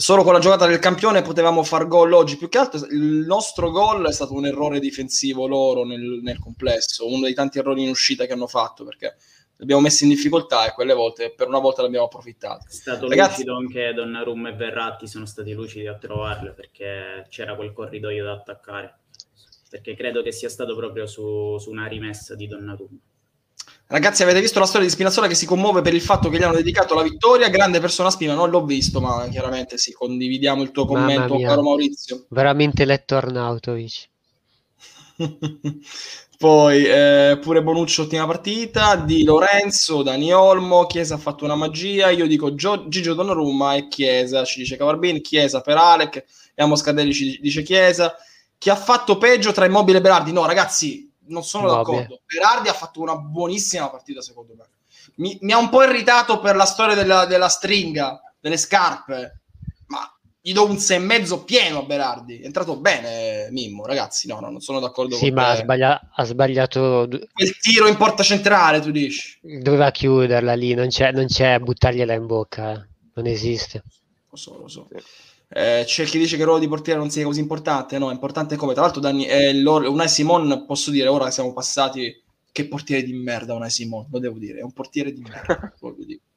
solo 0.00 0.22
con 0.22 0.32
la 0.32 0.38
giocata 0.38 0.66
del 0.66 0.78
campione 0.78 1.20
potevamo 1.20 1.62
far 1.62 1.86
gol 1.86 2.12
oggi. 2.12 2.38
Più 2.38 2.48
che 2.48 2.58
altro 2.58 2.86
il 2.86 3.24
nostro 3.26 3.70
gol 3.70 4.06
è 4.06 4.12
stato 4.12 4.32
un 4.32 4.46
errore 4.46 4.80
difensivo 4.80 5.46
loro 5.46 5.84
nel, 5.84 6.20
nel 6.22 6.38
complesso, 6.38 7.06
uno 7.06 7.24
dei 7.24 7.34
tanti 7.34 7.58
errori 7.58 7.82
in 7.82 7.90
uscita 7.90 8.24
che 8.24 8.32
hanno 8.32 8.46
fatto 8.46 8.84
perché 8.84 9.16
li 9.56 9.64
abbiamo 9.64 9.82
messi 9.82 10.04
in 10.04 10.10
difficoltà 10.10 10.66
e 10.66 10.72
quelle 10.72 10.94
volte 10.94 11.34
per 11.34 11.48
una 11.48 11.58
volta 11.58 11.82
l'abbiamo 11.82 12.06
approfittato. 12.06 12.64
È 12.66 12.72
stato 12.72 13.08
Ragazzi, 13.08 13.44
lucido 13.44 13.56
anche 13.56 13.92
Donnarumma 13.92 14.48
e 14.48 14.54
Verratti 14.54 15.06
sono 15.06 15.26
stati 15.26 15.52
lucidi 15.52 15.86
a 15.86 15.98
trovarle 15.98 16.52
perché 16.52 17.26
c'era 17.28 17.54
quel 17.54 17.72
corridoio 17.72 18.24
da 18.24 18.32
attaccare. 18.32 18.94
Perché 19.68 19.94
credo 19.94 20.22
che 20.22 20.32
sia 20.32 20.48
stato 20.48 20.74
proprio 20.74 21.06
su, 21.06 21.58
su 21.58 21.70
una 21.70 21.86
rimessa 21.86 22.34
di 22.34 22.46
Donnarumma. 22.46 22.98
Ragazzi, 23.90 24.22
avete 24.22 24.40
visto 24.40 24.60
la 24.60 24.66
storia 24.66 24.86
di 24.86 24.92
Spinazzola 24.92 25.26
che 25.26 25.34
si 25.34 25.46
commuove 25.46 25.82
per 25.82 25.94
il 25.94 26.00
fatto 26.00 26.28
che 26.28 26.38
gli 26.38 26.44
hanno 26.44 26.54
dedicato 26.54 26.94
la 26.94 27.02
vittoria? 27.02 27.48
Grande 27.48 27.80
persona 27.80 28.08
Spina, 28.08 28.34
non 28.34 28.48
l'ho 28.48 28.64
visto, 28.64 29.00
ma 29.00 29.26
chiaramente 29.28 29.78
sì, 29.78 29.90
condividiamo 29.90 30.62
il 30.62 30.70
tuo 30.70 30.86
commento, 30.86 31.36
caro 31.40 31.60
Maurizio. 31.60 32.24
Veramente 32.28 32.84
letto 32.84 33.16
Arnautovic. 33.16 34.08
Poi 36.38 36.84
eh, 36.84 37.38
pure 37.40 37.62
Bonucci 37.64 38.02
ultima 38.02 38.26
partita, 38.26 38.94
di 38.94 39.24
Lorenzo, 39.24 40.04
Dani 40.04 40.32
Olmo, 40.32 40.86
Chiesa 40.86 41.16
ha 41.16 41.18
fatto 41.18 41.44
una 41.44 41.56
magia, 41.56 42.10
io 42.10 42.28
dico 42.28 42.54
Gio, 42.54 42.86
Gigio 42.86 43.14
Donnarumma 43.14 43.74
e 43.74 43.88
Chiesa, 43.88 44.44
ci 44.44 44.60
dice 44.60 44.76
Cavarbini, 44.76 45.20
Chiesa 45.20 45.62
per 45.62 45.76
Alec, 45.76 46.24
e 46.54 46.62
Amos 46.62 46.82
Cadelli 46.82 47.12
ci 47.12 47.40
dice 47.42 47.64
Chiesa. 47.64 48.14
Chi 48.56 48.70
ha 48.70 48.76
fatto 48.76 49.18
peggio 49.18 49.50
tra 49.50 49.64
Immobile 49.64 49.98
e 49.98 50.00
Berardi? 50.00 50.30
No, 50.30 50.46
ragazzi, 50.46 51.09
non 51.30 51.44
sono 51.44 51.68
Vabbè. 51.68 51.76
d'accordo. 51.76 52.20
Berardi 52.26 52.68
ha 52.68 52.74
fatto 52.74 53.00
una 53.00 53.16
buonissima 53.16 53.88
partita, 53.88 54.20
secondo 54.20 54.54
me. 54.56 54.64
Mi, 55.16 55.38
mi 55.40 55.52
ha 55.52 55.58
un 55.58 55.68
po' 55.68 55.82
irritato 55.82 56.40
per 56.40 56.56
la 56.56 56.64
storia 56.64 56.94
della, 56.94 57.24
della, 57.24 57.48
stringa, 57.48 58.20
delle 58.38 58.56
scarpe, 58.56 59.40
ma 59.86 60.00
gli 60.40 60.52
do 60.52 60.64
un 60.64 60.78
6 60.78 60.96
e 60.96 61.00
mezzo 61.00 61.44
pieno 61.44 61.80
a 61.80 61.82
Berardi. 61.82 62.40
È 62.40 62.44
entrato 62.44 62.76
bene 62.76 63.48
Mimmo, 63.50 63.86
ragazzi. 63.86 64.26
No, 64.26 64.40
no 64.40 64.50
non 64.50 64.60
sono 64.60 64.80
d'accordo 64.80 65.16
sì, 65.16 65.26
con 65.26 65.34
ma 65.34 65.50
ha, 65.50 65.56
sbaglia- 65.56 66.10
ha, 66.12 66.24
sbagliato. 66.24 67.08
Il 67.36 67.58
tiro 67.58 67.86
in 67.88 67.96
porta 67.96 68.22
centrale, 68.22 68.80
tu 68.80 68.90
dici. 68.90 69.38
Doveva 69.42 69.90
chiuderla 69.90 70.54
lì, 70.54 70.74
non 70.74 70.88
c'è, 70.88 71.12
non 71.12 71.26
c'è 71.26 71.58
buttargliela 71.58 72.12
in 72.12 72.26
bocca, 72.26 72.72
eh. 72.72 72.88
non 73.14 73.26
esiste. 73.26 73.82
Lo 74.30 74.36
so, 74.36 74.58
lo 74.58 74.68
so. 74.68 74.88
Sì. 74.90 75.02
Eh, 75.52 75.82
c'è 75.84 76.04
chi 76.04 76.18
dice 76.18 76.36
che 76.36 76.42
il 76.42 76.46
ruolo 76.46 76.60
di 76.60 76.68
portiere 76.68 77.00
non 77.00 77.10
sia 77.10 77.24
così 77.24 77.40
importante, 77.40 77.98
no, 77.98 78.10
è 78.10 78.12
importante 78.12 78.56
come. 78.56 78.72
Tra 78.72 78.82
l'altro, 78.82 79.00
Dani, 79.00 79.26
eh, 79.26 79.50
Unai 79.62 80.08
Simon, 80.08 80.64
posso 80.66 80.90
dire, 80.92 81.08
ora 81.08 81.30
siamo 81.30 81.52
passati, 81.52 82.22
che 82.52 82.68
portiere 82.68 83.02
di 83.02 83.12
merda 83.12 83.54
Unai 83.54 83.70
Simon, 83.70 84.06
lo 84.10 84.18
devo 84.20 84.38
dire, 84.38 84.60
è 84.60 84.62
un 84.62 84.72
portiere 84.72 85.12
di 85.12 85.20
merda, 85.20 85.72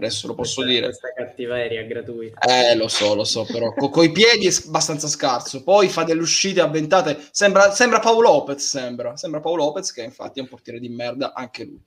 Adesso 0.00 0.28
lo 0.28 0.34
posso 0.34 0.62
questa, 0.62 0.72
dire. 0.72 0.86
Questa 0.86 1.12
cattiveria 1.14 1.84
gratuita. 1.84 2.40
Eh, 2.40 2.74
lo 2.74 2.88
so, 2.88 3.14
lo 3.14 3.24
so, 3.24 3.44
però 3.44 3.74
co- 3.74 3.90
coi 3.90 4.10
piedi 4.10 4.46
è 4.46 4.54
abbastanza 4.66 5.06
scarso. 5.08 5.62
Poi 5.62 5.90
fa 5.90 6.04
delle 6.04 6.22
uscite 6.22 6.62
avventate. 6.62 7.18
Sembra, 7.30 7.70
sembra 7.72 7.98
Paolo 7.98 8.30
Lopez, 8.30 8.66
sembra. 8.66 9.18
Sembra 9.18 9.40
Paolo 9.40 9.64
Lopez, 9.64 9.92
che 9.92 10.02
infatti 10.02 10.38
è 10.38 10.42
un 10.42 10.48
portiere 10.48 10.80
di 10.80 10.88
merda 10.88 11.34
anche 11.34 11.64
lui. 11.64 11.80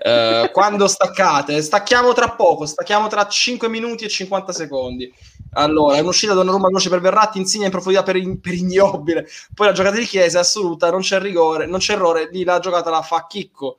Eh, 0.00 0.50
quando 0.54 0.86
staccate, 0.86 1.60
stacchiamo 1.60 2.12
tra 2.12 2.30
poco, 2.30 2.64
stacchiamo 2.64 3.08
tra 3.08 3.26
5 3.26 3.68
minuti 3.68 4.04
e 4.04 4.08
50 4.08 4.52
secondi. 4.52 5.12
Allora, 5.54 5.96
è 5.96 6.00
un'uscita 6.00 6.34
da 6.34 6.38
Donnarumma 6.38 6.68
veloce 6.68 6.88
per 6.88 7.00
Verratti, 7.00 7.38
insegna 7.38 7.64
in 7.64 7.72
profondità 7.72 8.04
per, 8.04 8.14
in, 8.14 8.40
per 8.40 8.54
Ignobile. 8.54 9.26
Poi 9.52 9.66
la 9.66 9.72
giocata 9.72 9.96
di 9.96 10.04
Chiesa 10.04 10.38
è 10.38 10.42
assoluta, 10.42 10.90
non 10.92 11.00
c'è 11.00 11.18
rigore, 11.18 11.66
non 11.66 11.80
c'è 11.80 11.94
errore, 11.94 12.28
lì 12.30 12.44
la 12.44 12.60
giocata 12.60 12.88
la 12.88 13.02
fa 13.02 13.26
Chicco. 13.26 13.78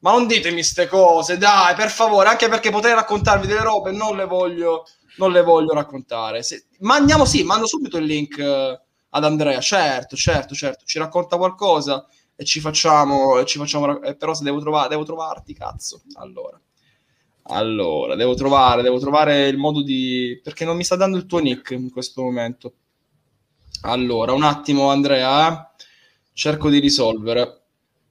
Ma 0.00 0.12
non 0.12 0.26
ditemi 0.26 0.56
queste 0.56 0.86
cose, 0.86 1.38
dai, 1.38 1.74
per 1.74 1.90
favore, 1.90 2.28
anche 2.28 2.48
perché 2.48 2.70
potrei 2.70 2.94
raccontarvi 2.94 3.46
delle 3.46 3.62
robe, 3.62 3.90
non 3.90 4.16
le 4.16 4.26
voglio, 4.26 4.84
non 5.16 5.32
le 5.32 5.42
voglio 5.42 5.74
raccontare. 5.74 6.42
Se, 6.42 6.66
ma 6.80 7.04
sì, 7.24 7.42
mando 7.42 7.66
subito 7.66 7.98
il 7.98 8.04
link 8.04 8.38
eh, 8.38 8.80
ad 9.10 9.24
Andrea, 9.24 9.60
certo, 9.60 10.14
certo, 10.14 10.54
certo, 10.54 10.84
ci 10.84 10.98
racconta 10.98 11.36
qualcosa 11.36 12.06
e 12.36 12.44
ci 12.44 12.60
facciamo, 12.60 13.38
e 13.38 13.44
ci 13.44 13.58
facciamo 13.58 14.00
eh, 14.02 14.14
però 14.14 14.34
se 14.34 14.44
devo, 14.44 14.60
trovare, 14.60 14.88
devo 14.88 15.04
trovarti, 15.04 15.54
cazzo, 15.54 16.02
allora. 16.14 16.60
Allora, 17.50 18.14
devo 18.14 18.34
trovare, 18.34 18.82
devo 18.82 18.98
trovare 18.98 19.48
il 19.48 19.56
modo 19.56 19.82
di... 19.82 20.38
perché 20.42 20.64
non 20.64 20.76
mi 20.76 20.84
sta 20.84 20.96
dando 20.96 21.16
il 21.16 21.26
tuo 21.26 21.38
nick 21.38 21.70
in 21.70 21.90
questo 21.90 22.22
momento. 22.22 22.74
Allora, 23.82 24.32
un 24.32 24.42
attimo 24.42 24.90
Andrea, 24.90 25.48
eh. 25.48 25.84
cerco 26.32 26.68
di 26.68 26.78
risolvere. 26.78 27.57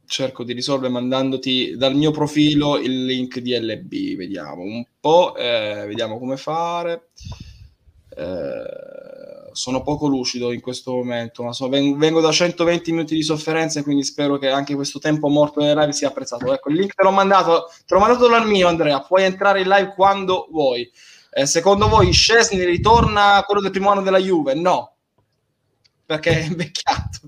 Cerco 0.08 0.44
di 0.44 0.54
risolvere 0.54 0.92
mandandoti 0.92 1.76
dal 1.76 1.94
mio 1.94 2.12
profilo 2.12 2.78
il 2.78 3.06
link 3.06 3.40
di 3.40 3.58
LB. 3.58 4.16
Vediamo 4.16 4.62
un 4.62 4.84
po', 5.00 5.36
eh, 5.36 5.84
vediamo 5.86 6.18
come 6.18 6.38
fare. 6.38 7.10
Eh, 8.16 8.88
sono 9.58 9.82
poco 9.82 10.08
lucido 10.08 10.52
in 10.52 10.62
questo 10.62 10.94
momento, 10.94 11.44
ma 11.44 11.52
so, 11.52 11.68
vengo, 11.68 12.22
da 12.22 12.32
120 12.32 12.92
minuti 12.92 13.16
di 13.16 13.24
sofferenza, 13.24 13.82
quindi 13.82 14.04
spero 14.04 14.38
che 14.38 14.50
anche 14.50 14.76
questo 14.76 15.00
tempo 15.00 15.28
morto 15.30 15.60
nelle 15.60 15.80
live 15.80 15.94
sia 15.94 16.10
apprezzato. 16.10 16.54
Ecco, 16.54 16.70
il 16.70 16.76
link 16.76 16.94
te 16.94 17.04
l'ho 17.04 17.12
mandato, 17.12 17.70
te 17.86 17.94
l'ho 17.94 18.00
mandato 18.00 18.28
dal 18.28 18.48
mio, 18.48 18.68
Andrea, 18.68 19.02
puoi 19.02 19.24
entrare 19.24 19.62
in 19.62 19.68
live 19.68 19.94
quando 19.96 20.48
vuoi. 20.52 20.90
Eh, 21.32 21.46
secondo 21.48 21.90
voi 21.90 22.12
Scesni 22.12 22.64
ritorna 22.64 23.44
quello 23.46 23.62
del 23.62 23.72
primo 23.72 23.90
anno 23.90 24.04
della 24.04 24.20
Juve? 24.20 24.54
No, 24.54 24.94
perché 26.06 26.30
è 26.30 26.46
invecchiato. 26.46 27.20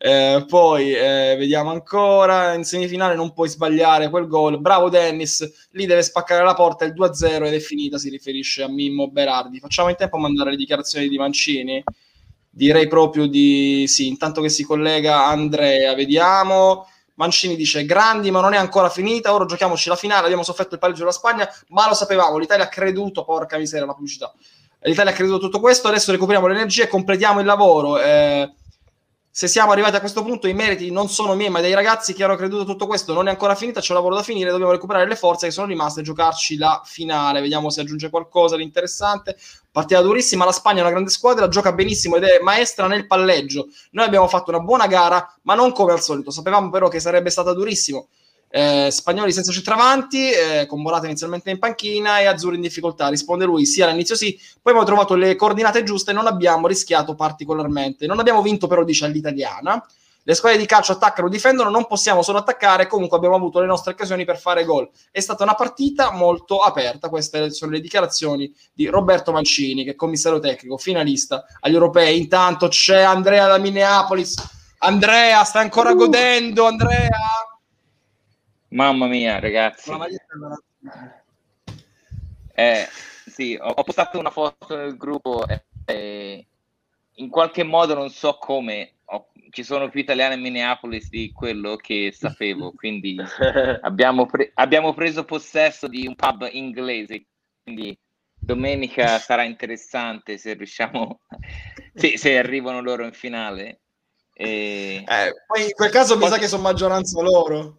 Eh, 0.00 0.44
poi 0.46 0.94
eh, 0.94 1.34
vediamo 1.36 1.70
ancora. 1.70 2.54
In 2.54 2.64
semifinale 2.64 3.14
non 3.16 3.32
puoi 3.32 3.48
sbagliare 3.48 4.08
quel 4.08 4.28
gol. 4.28 4.60
Bravo 4.60 4.88
Dennis. 4.88 5.68
Lì 5.72 5.86
deve 5.86 6.02
spaccare 6.02 6.44
la 6.44 6.54
porta 6.54 6.84
il 6.84 6.94
2-0 6.94 7.46
ed 7.46 7.54
è 7.54 7.58
finita 7.58 7.98
si 7.98 8.08
riferisce 8.08 8.62
a 8.62 8.68
Mimmo 8.68 9.10
Berardi. 9.10 9.58
Facciamo 9.58 9.88
in 9.88 9.96
tempo 9.96 10.16
a 10.16 10.20
mandare 10.20 10.50
le 10.50 10.56
dichiarazioni 10.56 11.08
di 11.08 11.18
Mancini? 11.18 11.82
Direi 12.48 12.86
proprio 12.86 13.26
di 13.26 13.86
sì. 13.88 14.06
Intanto 14.06 14.40
che 14.40 14.48
si 14.48 14.62
collega 14.62 15.26
Andrea 15.26 15.94
vediamo. 15.94 16.86
Mancini 17.14 17.56
dice 17.56 17.84
grandi 17.84 18.30
ma 18.30 18.40
non 18.40 18.54
è 18.54 18.56
ancora 18.56 18.88
finita. 18.88 19.34
Ora 19.34 19.46
giochiamoci 19.46 19.88
la 19.88 19.96
finale. 19.96 20.24
Abbiamo 20.24 20.44
sofferto 20.44 20.74
il 20.74 20.80
pareggio 20.80 21.00
della 21.00 21.10
Spagna 21.10 21.48
ma 21.68 21.88
lo 21.88 21.94
sapevamo. 21.94 22.38
l'Italia 22.38 22.66
ha 22.66 22.68
creduto 22.68 23.24
porca 23.24 23.58
miseria 23.58 23.86
la 23.86 23.94
pubblicità. 23.94 24.32
l'Italia 24.82 25.10
ha 25.10 25.14
creduto 25.14 25.38
tutto 25.40 25.58
questo. 25.58 25.88
Adesso 25.88 26.12
recuperiamo 26.12 26.46
l'energia 26.46 26.84
e 26.84 26.88
completiamo 26.88 27.40
il 27.40 27.46
lavoro. 27.46 28.00
Eh, 28.00 28.52
se 29.38 29.46
siamo 29.46 29.70
arrivati 29.70 29.94
a 29.94 30.00
questo 30.00 30.24
punto, 30.24 30.48
i 30.48 30.52
meriti 30.52 30.90
non 30.90 31.08
sono 31.08 31.36
miei, 31.36 31.48
ma 31.48 31.60
dei 31.60 31.72
ragazzi 31.72 32.12
che 32.12 32.24
hanno 32.24 32.34
creduto 32.34 32.64
tutto 32.64 32.88
questo. 32.88 33.12
Non 33.12 33.28
è 33.28 33.30
ancora 33.30 33.54
finita, 33.54 33.78
c'è 33.78 33.92
un 33.92 33.98
lavoro 33.98 34.16
da 34.16 34.24
finire. 34.24 34.50
Dobbiamo 34.50 34.72
recuperare 34.72 35.06
le 35.06 35.14
forze 35.14 35.46
che 35.46 35.52
sono 35.52 35.68
rimaste 35.68 36.00
e 36.00 36.02
giocarci 36.02 36.56
la 36.56 36.82
finale. 36.84 37.40
Vediamo 37.40 37.70
se 37.70 37.82
aggiunge 37.82 38.10
qualcosa 38.10 38.56
di 38.56 38.64
interessante. 38.64 39.36
Partita 39.70 40.02
durissima. 40.02 40.44
La 40.44 40.50
Spagna 40.50 40.78
è 40.78 40.80
una 40.80 40.90
grande 40.90 41.10
squadra, 41.10 41.46
gioca 41.46 41.70
benissimo 41.72 42.16
ed 42.16 42.24
è 42.24 42.40
maestra 42.42 42.88
nel 42.88 43.06
palleggio. 43.06 43.68
Noi 43.92 44.06
abbiamo 44.06 44.26
fatto 44.26 44.50
una 44.50 44.58
buona 44.58 44.88
gara, 44.88 45.32
ma 45.42 45.54
non 45.54 45.70
come 45.70 45.92
al 45.92 46.02
solito. 46.02 46.32
Sapevamo 46.32 46.68
però 46.70 46.88
che 46.88 46.98
sarebbe 46.98 47.30
stata 47.30 47.52
durissimo 47.52 48.08
eh, 48.50 48.88
spagnoli 48.90 49.32
senza 49.32 49.52
centravanti, 49.52 50.30
eh, 50.30 50.66
con 50.66 50.80
Morata 50.80 51.06
inizialmente 51.06 51.50
in 51.50 51.58
panchina 51.58 52.20
e 52.20 52.26
Azzurri 52.26 52.56
in 52.56 52.62
difficoltà. 52.62 53.08
Risponde 53.08 53.44
lui, 53.44 53.66
sì, 53.66 53.82
all'inizio 53.82 54.16
sì, 54.16 54.34
poi 54.60 54.72
abbiamo 54.72 54.84
trovato 54.84 55.14
le 55.14 55.36
coordinate 55.36 55.82
giuste 55.82 56.10
e 56.10 56.14
non 56.14 56.26
abbiamo 56.26 56.66
rischiato 56.66 57.14
particolarmente. 57.14 58.06
Non 58.06 58.18
abbiamo 58.18 58.42
vinto 58.42 58.66
però, 58.66 58.84
dice 58.84 59.04
all'italiana. 59.04 59.84
Le 60.28 60.34
squadre 60.34 60.58
di 60.58 60.66
calcio 60.66 60.92
attaccano, 60.92 61.30
difendono, 61.30 61.70
non 61.70 61.86
possiamo 61.86 62.20
solo 62.20 62.36
attaccare, 62.36 62.86
comunque 62.86 63.16
abbiamo 63.16 63.36
avuto 63.36 63.60
le 63.60 63.66
nostre 63.66 63.92
occasioni 63.92 64.26
per 64.26 64.38
fare 64.38 64.64
gol. 64.64 64.86
È 65.10 65.20
stata 65.20 65.42
una 65.42 65.54
partita 65.54 66.10
molto 66.10 66.58
aperta, 66.58 67.08
queste 67.08 67.50
sono 67.50 67.70
le 67.70 67.80
dichiarazioni 67.80 68.52
di 68.74 68.88
Roberto 68.88 69.32
Mancini, 69.32 69.84
che 69.84 69.92
è 69.92 69.94
commissario 69.94 70.38
tecnico, 70.38 70.76
finalista 70.76 71.46
agli 71.60 71.72
europei. 71.72 72.18
Intanto 72.18 72.68
c'è 72.68 73.00
Andrea 73.00 73.46
da 73.46 73.56
Minneapolis. 73.56 74.34
Andrea, 74.80 75.42
sta 75.44 75.60
ancora 75.60 75.92
uh. 75.92 75.96
godendo, 75.96 76.66
Andrea? 76.66 77.47
Mamma 78.70 79.06
mia, 79.06 79.38
ragazzi. 79.38 79.90
Eh, 82.52 82.86
sì, 83.26 83.56
ho, 83.60 83.68
ho, 83.68 83.82
postato 83.82 84.18
una 84.18 84.30
foto 84.30 84.76
nel 84.76 84.96
gruppo 84.96 85.46
e, 85.46 85.64
e, 85.84 86.46
in 87.14 87.28
qualche 87.30 87.62
modo 87.62 87.94
non 87.94 88.10
so 88.10 88.36
come 88.38 88.94
ho, 89.06 89.28
ci 89.50 89.62
sono 89.62 89.88
più 89.88 90.00
italiani 90.00 90.34
a 90.34 90.38
Minneapolis 90.38 91.08
di 91.08 91.32
quello 91.32 91.76
che 91.76 92.12
sapevo, 92.12 92.72
quindi 92.76 93.16
abbiamo, 93.80 94.26
pre- 94.26 94.50
abbiamo 94.54 94.92
preso 94.92 95.24
possesso 95.24 95.86
di 95.86 96.06
un 96.06 96.14
pub 96.14 96.48
inglese, 96.50 97.26
quindi 97.62 97.96
domenica 98.38 99.18
sarà 99.20 99.44
interessante 99.44 100.36
se 100.36 100.54
riusciamo, 100.54 101.20
se, 101.94 102.18
se 102.18 102.36
arrivano 102.36 102.82
loro 102.82 103.04
in 103.04 103.12
finale. 103.12 103.80
E... 104.34 105.04
Eh, 105.06 105.34
poi 105.46 105.62
in 105.62 105.72
quel 105.72 105.90
caso 105.90 106.18
mi 106.18 106.26
sa 106.26 106.38
che 106.38 106.48
sono 106.48 106.62
maggioranza 106.62 107.22
loro. 107.22 107.77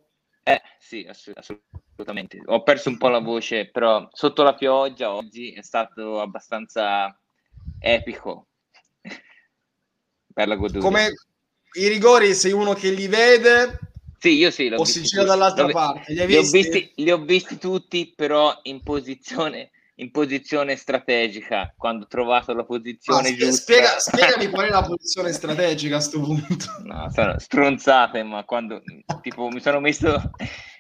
Sì, 0.90 1.08
assolutamente. 1.08 2.42
Ho 2.48 2.64
perso 2.64 2.90
un 2.90 2.98
po' 2.98 3.10
la 3.10 3.20
voce, 3.20 3.70
però 3.70 4.10
sotto 4.12 4.42
la 4.42 4.56
pioggia 4.56 5.14
oggi 5.14 5.54
è 5.54 5.62
stato 5.62 6.20
abbastanza 6.20 7.16
epico 7.80 8.48
per 10.34 10.48
la 10.48 10.56
goduria. 10.56 10.82
Come 10.82 11.12
i 11.74 11.88
rigori, 11.90 12.34
sei 12.34 12.54
uno 12.54 12.74
che 12.74 12.90
li 12.90 13.06
vede? 13.06 13.78
Sì, 14.18 14.38
io 14.38 14.50
sì. 14.50 14.74
O 14.76 14.84
si 14.84 15.04
gira 15.04 15.24
dall'altra 15.26 15.68
li 15.68 15.74
parte? 15.74 16.12
Li, 16.12 16.26
li, 16.26 16.36
ho 16.38 16.42
visti, 16.42 16.92
li 16.96 17.12
ho 17.12 17.20
visti 17.20 17.60
tutti, 17.60 18.12
però 18.16 18.60
in 18.64 18.82
posizione 18.82 19.70
in 20.00 20.12
posizione 20.12 20.76
strategica 20.76 21.74
quando 21.78 22.06
ho 22.06 22.08
trovato 22.08 22.54
la 22.54 22.64
posizione 22.64 23.30
ah, 23.30 23.36
giusta. 23.36 23.52
Spiega, 23.52 24.00
spiegami 24.00 24.48
qual 24.48 24.68
è 24.68 24.70
la 24.70 24.84
posizione 24.84 25.32
strategica 25.32 25.96
a 25.96 26.00
questo 26.00 26.20
punto. 26.22 26.66
No, 26.84 27.10
sono 27.12 27.38
stronzate, 27.38 28.24
ma 28.24 28.44
quando 28.44 28.82
tipo 29.22 29.50
mi 29.50 29.60
sono 29.60 29.80
messo 29.80 30.32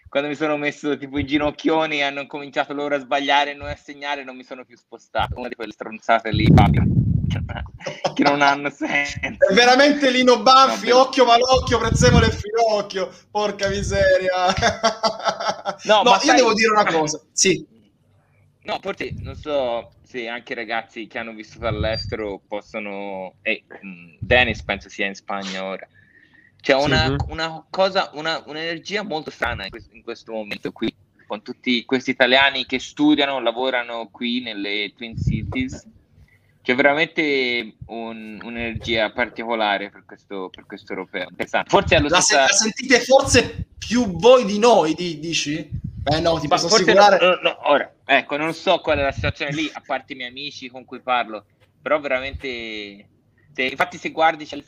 quando 0.09 0.27
mi 0.27 0.35
sono 0.35 0.57
messo 0.57 0.97
tipo 0.97 1.19
i 1.19 1.25
ginocchioni 1.25 1.97
e 1.97 2.01
hanno 2.01 2.25
cominciato 2.25 2.73
loro 2.73 2.95
a 2.95 2.99
sbagliare 2.99 3.51
e 3.51 3.53
non 3.53 3.67
a 3.67 3.75
segnare, 3.75 4.23
non 4.23 4.35
mi 4.35 4.43
sono 4.43 4.65
più 4.65 4.75
spostato. 4.75 5.37
Una 5.37 5.47
di 5.47 5.55
quelle 5.55 5.71
stronzate 5.71 6.31
lì, 6.31 6.51
Fabio, 6.51 6.83
che 8.15 8.23
non 8.23 8.41
hanno 8.41 8.71
senso. 8.71 9.19
È 9.21 9.53
veramente 9.53 10.09
Lino 10.09 10.41
Baffi, 10.41 10.89
no, 10.89 11.01
occhio 11.01 11.25
malocchio, 11.25 11.77
prezzemolo 11.77 12.25
e 12.25 12.31
finocchio, 12.31 13.13
porca 13.29 13.69
miseria. 13.69 14.53
No, 15.83 16.01
no 16.01 16.11
io 16.11 16.19
sai... 16.19 16.35
devo 16.35 16.53
dire 16.53 16.71
una 16.71 16.83
cosa, 16.83 17.21
sì. 17.31 17.65
No, 18.63 18.79
forse 18.81 19.13
non 19.19 19.35
so 19.35 19.93
se 20.03 20.27
anche 20.27 20.51
i 20.51 20.55
ragazzi 20.55 21.07
che 21.07 21.17
hanno 21.17 21.33
vissuto 21.33 21.67
all'estero 21.67 22.41
possono. 22.45 23.35
E 23.41 23.63
eh, 23.67 24.17
Dennis 24.19 24.61
penso 24.63 24.89
sia 24.89 25.05
in 25.05 25.15
Spagna 25.15 25.63
ora. 25.63 25.87
C'è 26.61 26.73
una, 26.73 27.05
sì. 27.05 27.31
una 27.31 27.63
cosa, 27.69 28.11
una, 28.13 28.43
un'energia 28.45 29.03
molto 29.03 29.31
strana 29.31 29.63
in 29.63 29.69
questo, 29.69 29.95
in 29.95 30.03
questo, 30.03 30.31
momento 30.33 30.71
qui, 30.71 30.93
con 31.25 31.41
tutti 31.41 31.85
questi 31.85 32.11
italiani 32.11 32.65
che 32.65 32.79
studiano, 32.79 33.39
lavorano 33.39 34.09
qui 34.11 34.41
nelle 34.41 34.93
Twin 34.95 35.17
Cities. 35.17 35.87
C'è 36.61 36.75
veramente 36.75 37.77
un, 37.87 38.39
un'energia 38.43 39.11
particolare 39.11 39.89
per 39.89 40.03
questo, 40.05 40.49
per 40.53 40.65
questo 40.65 40.93
europeo. 40.93 41.29
Forse 41.65 41.95
allo 41.95 42.09
la, 42.09 42.19
stessa... 42.19 42.41
la 42.41 42.47
sentite 42.47 42.99
forse 42.99 43.67
più 43.77 44.17
voi 44.17 44.45
di 44.45 44.59
noi, 44.59 44.93
dici? 44.93 45.87
Eh 46.03 46.19
no, 46.19 46.39
ti 46.39 46.47
posso 46.47 46.67
assicurare. 46.67 47.17
No, 47.19 47.39
no, 47.41 47.69
ora, 47.69 47.91
ecco, 48.05 48.37
non 48.37 48.53
so 48.53 48.79
qual 48.81 48.99
è 48.99 49.01
la 49.01 49.11
situazione 49.11 49.51
lì, 49.51 49.69
a 49.71 49.81
parte 49.85 50.13
i 50.13 50.15
miei 50.15 50.29
amici 50.29 50.69
con 50.69 50.85
cui 50.85 50.99
parlo, 50.99 51.45
però 51.81 51.99
veramente... 51.99 53.07
Se, 53.51 53.63
infatti 53.63 53.97
se 53.97 54.11
guardi 54.11 54.45
c'è 54.45 54.55
il 54.55 54.63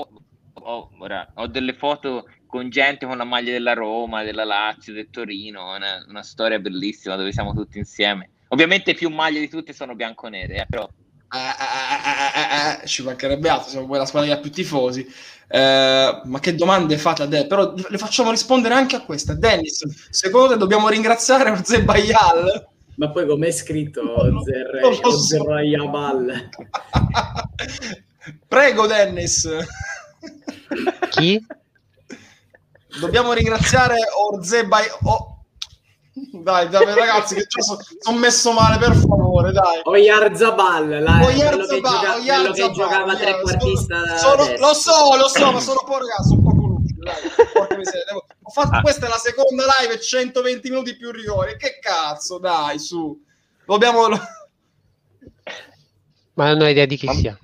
ho, 0.54 0.90
ora, 1.00 1.32
ho 1.36 1.48
delle 1.48 1.74
foto 1.74 2.26
con 2.46 2.70
gente 2.70 3.06
con 3.06 3.18
la 3.18 3.24
maglia 3.24 3.54
della 3.54 3.74
Roma, 3.74 4.24
della 4.24 4.44
Lazio, 4.44 4.94
del 4.94 5.10
Torino, 5.10 5.76
una, 5.76 6.04
una 6.08 6.24
storia 6.24 6.60
bellissima 6.60 7.16
dove 7.16 7.32
siamo 7.32 7.54
tutti 7.54 7.78
insieme. 7.78 8.30
Ovviamente 8.50 8.94
più 8.94 9.10
maglie 9.10 9.40
di 9.40 9.50
tutte 9.50 9.74
sono 9.74 9.96
bianco-nere, 9.96 10.56
eh, 10.56 10.66
però... 10.70 10.88
Eh, 11.34 11.38
eh, 12.80 12.84
eh, 12.84 12.88
ci 12.88 13.04
mancherebbe 13.04 13.48
altro, 13.48 13.70
siamo 13.70 13.88
quella 13.88 14.06
squadra 14.06 14.30
che 14.30 14.36
ha 14.36 14.42
più 14.42 14.52
tifosi. 14.52 15.08
Eh, 15.48 16.22
ma 16.24 16.40
che 16.40 16.56
domande 16.56 16.98
fate 16.98 17.24
a 17.24 17.26
De? 17.26 17.48
Però 17.48 17.74
le 17.74 17.98
facciamo 17.98 18.32
rispondere 18.32 18.74
anche 18.74 18.98
a 18.98 19.02
questa. 19.02 19.34
Dennis, 19.34 20.10
secondo 20.10 20.50
te 20.50 20.58
dobbiamo 20.58 20.90
ringraziare 20.90 21.50
Orze 21.50 21.84
Bayal? 21.84 22.68
Ma 22.96 23.10
poi 23.10 23.26
com'è 23.26 23.52
scritto 23.52 24.02
Bayabal? 25.46 26.50
Prego 28.48 28.88
Dennis. 28.88 29.48
Chi? 31.10 31.46
Dobbiamo 33.00 33.34
ringraziare 33.34 33.96
Orze 34.32 34.66
Bayal. 34.66 34.98
Oh. 35.04 35.28
Dai, 36.14 36.68
dai, 36.70 36.86
ragazzi, 36.94 37.36
che 37.36 37.46
sono 37.62 37.80
son 38.00 38.18
messo 38.18 38.52
male, 38.52 38.78
per 38.78 38.94
favore, 38.96 39.52
dai. 39.54 39.80
Oyarzabal, 39.84 41.02
la, 41.02 41.22
Oyarzabal, 41.24 41.26
quello 41.26 41.66
che, 41.68 41.82
gioca- 41.82 42.16
Oyarzabal, 42.16 42.52
quello 42.52 42.52
che 42.52 42.72
giocava 42.74 43.04
Oyarzabal. 43.06 43.18
trequartista. 43.18 44.18
Sono- 44.18 44.58
lo 44.58 44.74
so, 44.74 45.16
lo 45.16 45.28
so, 45.30 45.52
ma 45.52 45.60
sono 45.62 45.80
un 45.80 45.86
po' 45.90 45.98
ragazzi, 46.00 46.28
sono 46.30 46.38
un 46.38 46.44
po' 46.44 46.82
dai. 47.04 47.84
Devo- 48.06 48.26
Ho 48.44 48.52
fatto, 48.52 48.76
Ah. 48.78 48.82
questa 48.82 49.06
è 49.06 49.10
la 49.10 49.18
seconda 49.18 49.64
live 49.80 49.94
e 49.94 50.00
120 50.02 50.70
minuti 50.70 50.98
più 50.98 51.12
rigore. 51.12 51.56
Che 51.56 51.80
cazzo, 51.82 52.38
dai, 52.40 52.78
su. 52.78 53.18
Dobbiamo... 53.66 54.08
Ma 56.34 56.48
non 56.54 56.62
ho 56.62 56.68
idea 56.68 56.86
di 56.86 56.98
chi 56.98 57.06
Ma- 57.06 57.14
sia. 57.14 57.40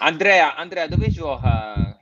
Andrea, 0.00 0.54
Andrea, 0.56 0.86
dove 0.86 1.08
gioca? 1.08 1.98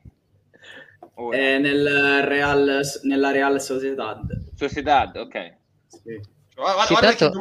Eh, 1.32 1.58
nel 1.58 2.22
Real, 2.24 2.80
nella 3.02 3.30
Real 3.30 3.60
Sociedad. 3.60 4.20
Sociedad, 4.54 5.16
ok. 5.16 5.54
Sì. 5.88 6.20
Guarda, 6.54 6.82
Sì, 6.82 6.92
guarda 6.94 7.14
tanto- 7.14 7.30
che, 7.30 7.38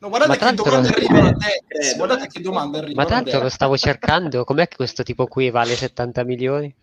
no, 0.00 0.08
guardate 0.08 0.30
ma 0.30 0.36
che 0.36 0.44
tanto- 0.44 0.62
domande 0.62 0.88
arrivano 0.88 1.18
a 1.18 1.22
Dennis. 1.32 1.62
Credo, 1.66 1.96
Guardate 1.96 2.24
eh. 2.24 2.28
che 2.28 2.40
domande 2.40 2.78
arrivano 2.78 3.08
Ma 3.08 3.14
tanto 3.14 3.40
lo 3.42 3.48
stavo 3.48 3.76
cercando. 3.76 4.44
Com'è 4.44 4.68
che 4.68 4.76
questo 4.76 5.02
tipo 5.02 5.26
qui 5.26 5.50
vale 5.50 5.74
70 5.76 6.24
milioni? 6.24 6.74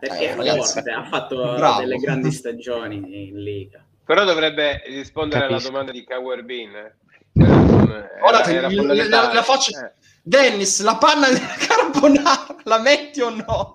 Perché 0.00 0.30
Eh, 0.30 0.34
ragazzi, 0.34 0.72
forte, 0.74 0.90
ha 0.90 1.04
fatto 1.04 1.54
bravo. 1.54 1.80
delle 1.80 1.96
grandi 1.96 2.32
stagioni 2.32 3.28
in 3.28 3.40
Liga. 3.42 3.84
Però 4.04 4.24
dovrebbe 4.24 4.82
rispondere 4.86 5.42
Capisco. 5.46 5.60
alla 5.68 5.70
domanda 5.70 5.92
di 5.92 6.04
Cowher 6.04 6.44
Bean. 6.44 6.92
Era- 7.34 8.08
Guardate, 8.20 8.54
era 8.54 8.66
il- 8.68 8.76
fondamentale. 8.76 9.26
la- 9.28 9.32
la 9.32 9.42
faccio- 9.42 9.78
Eh. 9.78 9.92
Dennis, 10.24 10.82
la 10.82 10.96
panna 10.96 11.28
di 11.30 11.40
carbonara 11.66 12.46
la 12.64 12.78
metti 12.78 13.20
o 13.20 13.30
no? 13.30 13.74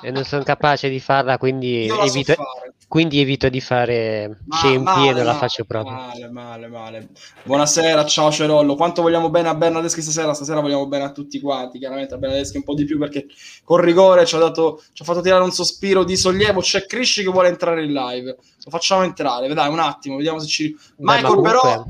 E 0.00 0.10
non 0.12 0.24
sono 0.24 0.42
capace 0.44 0.88
di 0.88 1.00
farla, 1.00 1.36
quindi 1.38 1.86
la 1.88 1.94
so 1.96 2.02
evito, 2.02 2.34
fare. 2.34 2.74
quindi 2.86 3.20
evito 3.20 3.48
di 3.48 3.60
fare 3.60 4.38
Ma- 4.46 4.56
scempi 4.56 4.82
male, 4.84 5.08
e 5.08 5.12
non 5.14 5.24
la 5.24 5.34
faccio 5.34 5.64
proprio. 5.64 5.94
Male, 5.94 6.28
male, 6.30 6.68
male. 6.68 7.08
Buonasera, 7.42 8.04
ciao 8.04 8.30
Cerollo. 8.30 8.76
Quanto 8.76 9.02
vogliamo 9.02 9.30
bene 9.30 9.48
a 9.48 9.54
Bernadeschi 9.56 10.00
stasera? 10.02 10.32
Stasera 10.32 10.60
vogliamo 10.60 10.86
bene 10.86 11.04
a 11.04 11.10
tutti 11.12 11.40
quanti. 11.40 11.78
Chiaramente 11.80 12.14
a 12.14 12.18
Bernadeschi 12.18 12.58
un 12.58 12.62
po' 12.64 12.74
di 12.74 12.84
più 12.84 12.98
perché 12.98 13.26
con 13.64 13.78
rigore 13.80 14.24
ci 14.26 14.36
ha, 14.36 14.38
dato, 14.38 14.80
ci 14.92 15.02
ha 15.02 15.04
fatto 15.04 15.20
tirare 15.22 15.42
un 15.42 15.50
sospiro 15.52 16.04
di 16.04 16.16
sollievo. 16.16 16.60
C'è 16.60 16.86
Crisci 16.86 17.24
che 17.24 17.30
vuole 17.30 17.48
entrare 17.48 17.82
in 17.84 17.92
live. 17.92 18.30
Lo 18.64 18.70
facciamo 18.70 19.02
entrare. 19.02 19.52
Dai, 19.52 19.68
un 19.68 19.80
attimo, 19.80 20.16
vediamo 20.16 20.38
se 20.38 20.46
ci... 20.46 20.76
Beh, 20.96 21.20
ma 21.20 21.20
comunque- 21.22 21.50
però... 21.50 21.84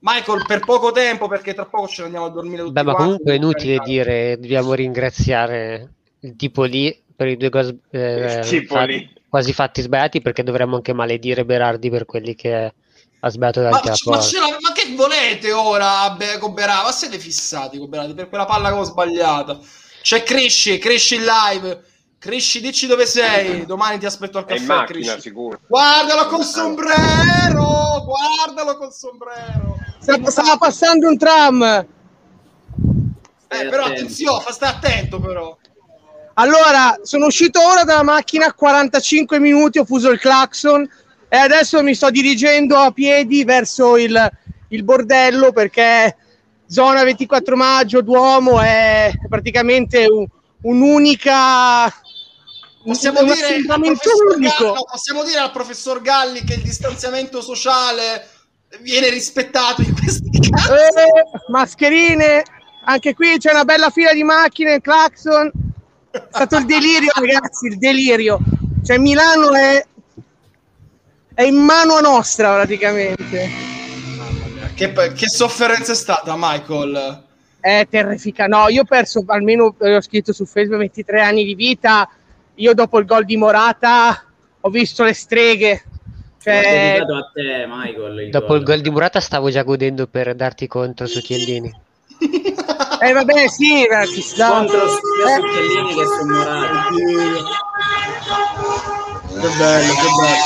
Michael, 0.00 0.44
per 0.46 0.60
poco 0.60 0.92
tempo 0.92 1.28
perché 1.28 1.52
tra 1.54 1.66
poco 1.66 1.86
ce 1.86 2.00
ne 2.00 2.04
andiamo 2.06 2.26
a 2.26 2.30
dormire 2.30 2.62
tutti 2.62 2.72
Beh, 2.72 2.82
ma 2.82 2.94
comunque 2.94 3.32
è 3.32 3.36
inutile 3.36 3.78
dire 3.84 4.38
dobbiamo 4.38 4.72
ringraziare 4.72 5.90
il 6.20 6.36
tipo 6.36 6.64
lì 6.64 7.02
per 7.14 7.28
i 7.28 7.36
due 7.36 7.48
gol 7.50 7.78
eh, 7.90 8.40
Il 8.40 8.46
tipo 8.48 8.74
fa- 8.74 8.84
lì. 8.84 9.10
quasi 9.28 9.52
fatti 9.52 9.82
sbagliati 9.82 10.22
perché 10.22 10.42
dovremmo 10.42 10.76
anche 10.76 10.94
maledire 10.94 11.44
Berardi 11.44 11.90
per 11.90 12.06
quelli 12.06 12.34
che 12.34 12.74
ha 13.22 13.28
sbagliato 13.28 13.60
Ma, 13.60 13.66
davanti 13.66 13.88
alla 13.88 13.98
ma 14.06 14.16
la- 14.16 14.56
ma 14.60 14.72
che 14.72 14.94
volete 14.96 15.52
ora 15.52 16.10
beh, 16.10 16.38
con 16.38 16.54
Berardi? 16.54 16.84
Ma 16.84 16.92
siete 16.92 17.18
fissati 17.18 17.76
con 17.78 17.90
Berardi 17.90 18.14
per 18.14 18.28
quella 18.30 18.46
palla 18.46 18.68
che 18.70 18.74
ho 18.78 18.84
sbagliata? 18.84 19.58
C'è 20.02 20.22
Cresci, 20.22 20.78
Cresci 20.78 21.16
in 21.16 21.24
live. 21.24 21.84
Cresci, 22.20 22.60
dici 22.60 22.86
dove 22.86 23.06
sei. 23.06 23.64
Domani 23.64 23.98
ti 23.98 24.04
aspetto 24.04 24.36
al 24.36 24.44
È 24.44 24.52
in 24.52 24.58
caffè. 24.58 24.74
macchina, 24.80 24.98
Cresci. 25.12 25.20
sicuro. 25.22 25.58
Guardalo 25.66 26.26
col 26.26 26.44
sombrero! 26.44 28.04
Guardalo 28.04 28.76
col 28.76 28.92
sombrero! 28.92 29.78
Sta- 30.00 30.30
Stava 30.30 30.56
passando 30.58 31.08
un 31.08 31.16
tram. 31.16 31.62
Eh, 33.52 33.68
però 33.68 33.84
attenzione, 33.84 34.42
fa- 34.42 34.52
stai 34.52 34.68
attento 34.68 35.18
però. 35.18 35.56
Allora, 36.34 36.98
sono 37.02 37.24
uscito 37.26 37.58
ora 37.66 37.84
dalla 37.84 38.02
macchina, 38.02 38.52
45 38.52 39.38
minuti, 39.40 39.78
ho 39.78 39.84
fuso 39.86 40.10
il 40.10 40.18
clacson 40.20 40.86
e 41.26 41.36
adesso 41.38 41.82
mi 41.82 41.94
sto 41.94 42.10
dirigendo 42.10 42.76
a 42.76 42.90
piedi 42.92 43.44
verso 43.44 43.96
il, 43.96 44.30
il 44.68 44.82
bordello 44.84 45.52
perché 45.52 46.16
zona 46.66 47.02
24 47.02 47.56
maggio, 47.56 48.02
Duomo 48.02 48.60
è 48.60 49.10
praticamente 49.26 50.04
un- 50.06 50.26
un'unica... 50.62 51.86
Possiamo 52.82 53.22
dire, 53.22 53.32
al 53.32 53.38
assembramento 53.42 54.00
professor 54.00 54.36
unico. 54.36 54.54
Galli, 54.64 54.74
no, 54.74 54.84
possiamo 54.90 55.24
dire 55.24 55.38
al 55.38 55.50
professor 55.50 56.00
Galli 56.00 56.44
che 56.44 56.54
il 56.54 56.62
distanziamento 56.62 57.42
sociale 57.42 58.26
viene 58.80 59.10
rispettato 59.10 59.82
in 59.82 59.94
questi 59.94 60.30
casi. 60.50 60.72
Eh, 60.72 61.40
mascherine, 61.48 62.42
anche 62.84 63.14
qui 63.14 63.36
c'è 63.38 63.52
una 63.52 63.64
bella 63.64 63.90
fila 63.90 64.12
di 64.12 64.22
macchine, 64.22 64.80
clacson. 64.80 65.50
È 66.10 66.22
stato 66.30 66.56
il 66.56 66.66
delirio, 66.66 67.10
ragazzi, 67.14 67.66
il 67.66 67.78
delirio. 67.78 68.38
Cioè 68.84 68.96
Milano 68.98 69.52
è, 69.52 69.86
è 71.34 71.42
in 71.42 71.56
mano 71.56 71.96
a 71.96 72.00
nostra 72.00 72.54
praticamente. 72.54 73.68
Che, 74.74 74.92
che 74.92 75.28
sofferenza 75.28 75.92
è 75.92 75.94
stata, 75.94 76.34
Michael? 76.36 77.24
È 77.60 77.86
terrificante. 77.90 78.56
No, 78.56 78.68
io 78.68 78.82
ho 78.82 78.86
perso 78.86 79.22
almeno, 79.26 79.74
eh, 79.80 79.96
ho 79.96 80.00
scritto 80.00 80.32
su 80.32 80.46
Facebook, 80.46 80.78
23 80.80 81.20
anni 81.20 81.44
di 81.44 81.54
vita. 81.54 82.08
Io 82.60 82.74
dopo 82.74 82.98
il 82.98 83.06
gol 83.06 83.24
di 83.24 83.38
Morata 83.38 84.22
ho 84.60 84.68
visto 84.68 85.02
le 85.02 85.14
streghe. 85.14 85.82
Cioè, 86.42 87.00
a 87.00 87.30
te, 87.32 87.66
Michael. 87.66 88.18
il 88.20 88.30
Dopo 88.30 88.54
il 88.54 88.62
gol 88.62 88.80
di 88.80 88.90
Murata 88.90 89.20
stavo 89.20 89.50
già 89.50 89.62
godendo 89.62 90.06
per 90.06 90.34
darti 90.34 90.66
contro 90.66 91.06
su 91.06 91.20
Chiellini. 91.20 91.70
eh, 93.00 93.12
vabbè, 93.12 93.48
sì, 93.48 93.86
ci 94.12 94.20
sta. 94.20 94.50
Contro 94.50 94.88
sia 94.88 94.98
su 95.36 95.44
Eh, 95.44 95.50
Chiellini 95.50 95.94
che 95.94 96.04
su 96.04 96.24
Morata. 96.26 96.86
Che 99.28 99.48
bello, 99.56 99.92
che 99.94 100.08
bello. 100.18 100.40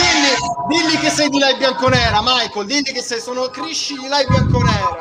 Dilli, 0.00 0.32
dilli 0.68 0.98
che 0.98 1.10
sei 1.10 1.28
di 1.28 1.38
Live 1.38 1.56
Bianconera, 1.58 2.20
Michael. 2.22 2.66
Dilli 2.66 2.92
che 2.92 3.02
sei, 3.02 3.20
sono 3.20 3.48
Crisci 3.48 3.94
di 3.94 4.08
Live 4.08 4.26
Bianconera. 4.28 4.96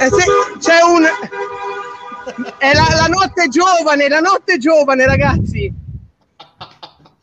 Eh, 0.00 0.08
se- 0.08 0.58
c'è 0.58 0.80
un 0.82 1.06
è 2.58 2.72
la, 2.72 2.86
la 2.94 3.06
notte 3.06 3.48
giovane 3.48 4.08
la 4.08 4.20
notte 4.20 4.58
giovane 4.58 5.06
ragazzi 5.06 5.72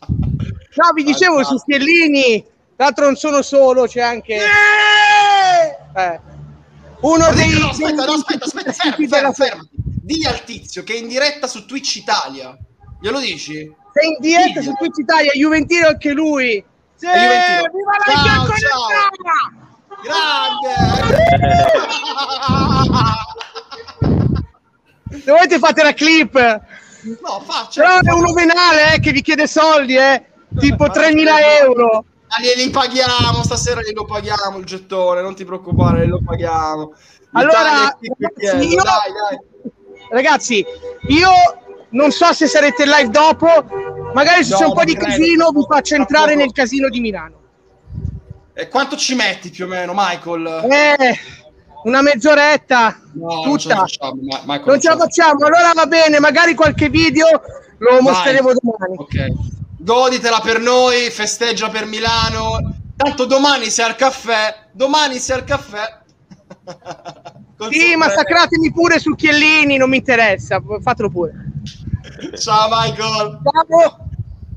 no 0.07 0.91
vi 0.93 1.03
dicevo 1.03 1.43
su 1.43 1.55
Chiellini 1.65 2.43
tra 2.75 2.85
l'altro 2.85 3.05
non 3.05 3.15
sono 3.15 3.41
solo 3.41 3.85
c'è 3.85 4.01
anche 4.01 4.35
eh, 4.35 6.19
uno 7.01 7.17
Ma 7.17 7.31
dei 7.31 7.59
no, 7.59 7.69
aspetta, 7.69 8.05
no, 8.05 8.11
aspetta, 8.13 8.45
aspetta, 8.45 8.71
fermi, 8.71 9.07
fermi, 9.07 9.33
fermi. 9.33 9.69
Dì 9.73 10.25
al 10.25 10.43
tizio 10.43 10.83
che 10.83 10.93
è 10.93 10.97
in 10.97 11.07
diretta 11.07 11.45
su 11.45 11.65
Twitch 11.65 11.95
Italia. 11.97 12.57
Glielo 12.99 13.19
dici? 13.19 13.71
sei 13.95 14.09
in 14.09 14.17
diretta 14.19 14.59
Diglielo. 14.59 14.63
su 14.63 14.73
Twitch 14.73 14.97
Italia 14.97 15.31
Juventino 15.31 15.87
anche 15.87 16.11
lui 16.11 16.63
sì, 16.95 17.07
viva 17.07 17.63
la 17.97 18.11
Ciao, 18.11 18.23
bianconera! 18.23 19.09
Grande! 20.03 20.73
se 25.23 25.31
volete 25.31 25.59
fate 25.59 25.83
la 25.83 25.93
clip 25.93 26.33
No, 27.21 27.39
faccia. 27.45 27.81
però 27.81 27.99
è 27.99 28.13
uno 28.13 28.33
venale 28.33 28.95
eh, 28.95 28.99
che 28.99 29.11
vi 29.11 29.21
chiede 29.21 29.45
soldi 29.47 29.95
eh, 29.95 30.23
tipo 30.57 30.85
3.000 30.85 31.61
euro 31.61 32.05
Ah, 32.27 32.41
li, 32.41 32.69
paghiamo, 32.69 33.43
stasera 33.43 33.81
glielo 33.81 34.03
paghiamo 34.03 34.57
il 34.57 34.65
gettone, 34.65 35.21
non 35.21 35.35
ti 35.35 35.45
preoccupare, 35.45 35.99
glielo 36.05 36.21
paghiamo. 36.25 36.93
Allora, 37.33 37.61
ragazzi, 37.61 38.07
io- 38.07 38.81
dai, 38.81 39.11
dai. 39.13 39.39
Ragazzi, 40.09 40.65
io 41.09 41.29
non 41.91 42.11
so 42.11 42.33
se 42.33 42.47
sarete 42.47 42.83
live 42.85 43.09
dopo, 43.09 43.47
magari 44.13 44.43
se 44.43 44.53
No, 44.53 44.57
c'è 44.57 44.65
un 44.65 44.73
po' 44.73 44.83
di 44.83 44.95
credo, 44.95 45.05
casino 45.07 45.51
vi 45.51 45.65
faccio 45.69 45.95
entrare 45.95 46.35
nel 46.35 46.51
casino 46.51 46.89
di 46.89 46.99
Milano. 46.99 47.39
E 48.53 48.67
quanto 48.69 48.97
ci 48.97 49.15
metti 49.15 49.49
più 49.49 49.65
o 49.65 49.67
meno, 49.67 49.93
Michael? 49.95 50.65
Eh, 50.69 51.19
una 51.85 52.01
mezz'oretta, 52.01 52.99
no, 53.13 53.43
non 53.45 53.57
ce 53.57 53.67
la 53.69 53.75
tutta. 53.75 53.87
facciamo, 53.87 54.21
Ma- 54.21 54.41
Michael, 54.45 54.65
Non 54.65 54.81
ce 54.81 54.89
la 54.89 54.97
facciamo, 54.97 55.45
allora 55.45 55.71
va 55.73 55.85
bene, 55.85 56.19
magari 56.19 56.53
qualche 56.53 56.89
video 56.89 57.27
lo 57.77 57.91
Vai. 57.91 58.01
mostreremo 58.01 58.51
domani. 58.53 58.95
Ok. 58.97 59.25
Goditela 59.79 60.39
per 60.43 60.59
noi, 60.59 61.09
festeggia 61.11 61.69
per 61.69 61.85
Milano. 61.85 62.73
Tanto 62.95 63.25
domani 63.25 63.69
sei 63.69 63.85
al 63.85 63.95
caffè, 63.95 64.67
domani 64.71 65.17
sei 65.19 65.37
al 65.37 65.43
caffè. 65.43 65.99
Sì, 67.69 67.95
massacratemi 67.95 68.69
pure 68.73 68.99
su 68.99 69.15
Chiellini, 69.15 69.77
non 69.77 69.89
mi 69.89 69.95
interessa, 69.97 70.61
fatelo 70.81 71.09
pure. 71.09 71.31
Ciao 72.37 72.67
Michael. 72.69 73.39
Ciao. 73.41 73.97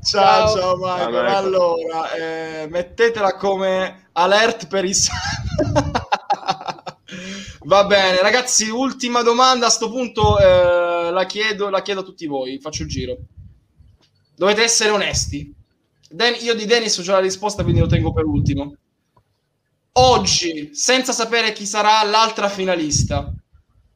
Ciao, 0.03 0.47
Ciao. 0.47 0.55
Ciao, 0.57 0.75
Michael. 0.75 1.25
Allora, 1.27 2.11
eh, 2.11 2.67
mettetela 2.69 3.35
come 3.35 4.09
alert 4.11 4.67
per 4.67 4.83
i 4.83 4.93
Va 7.69 7.85
bene, 7.85 8.19
ragazzi, 8.23 8.67
ultima 8.67 9.21
domanda. 9.21 9.67
A 9.67 9.69
sto 9.69 9.91
punto 9.91 10.39
eh, 10.39 11.11
la, 11.11 11.25
chiedo, 11.27 11.69
la 11.69 11.83
chiedo 11.83 11.99
a 11.99 12.03
tutti 12.03 12.25
voi. 12.25 12.59
Faccio 12.59 12.81
il 12.81 12.89
giro. 12.89 13.17
Dovete 14.35 14.63
essere 14.63 14.89
onesti. 14.89 15.53
Den- 16.09 16.37
io 16.39 16.55
di 16.55 16.65
Dennis 16.65 16.97
ho 16.97 17.03
già 17.03 17.11
la 17.11 17.19
risposta, 17.19 17.61
quindi 17.61 17.79
lo 17.79 17.85
tengo 17.85 18.11
per 18.11 18.25
ultimo. 18.25 18.73
Oggi, 19.91 20.71
senza 20.73 21.13
sapere 21.13 21.53
chi 21.53 21.67
sarà 21.67 22.01
l'altra 22.05 22.49
finalista, 22.49 23.31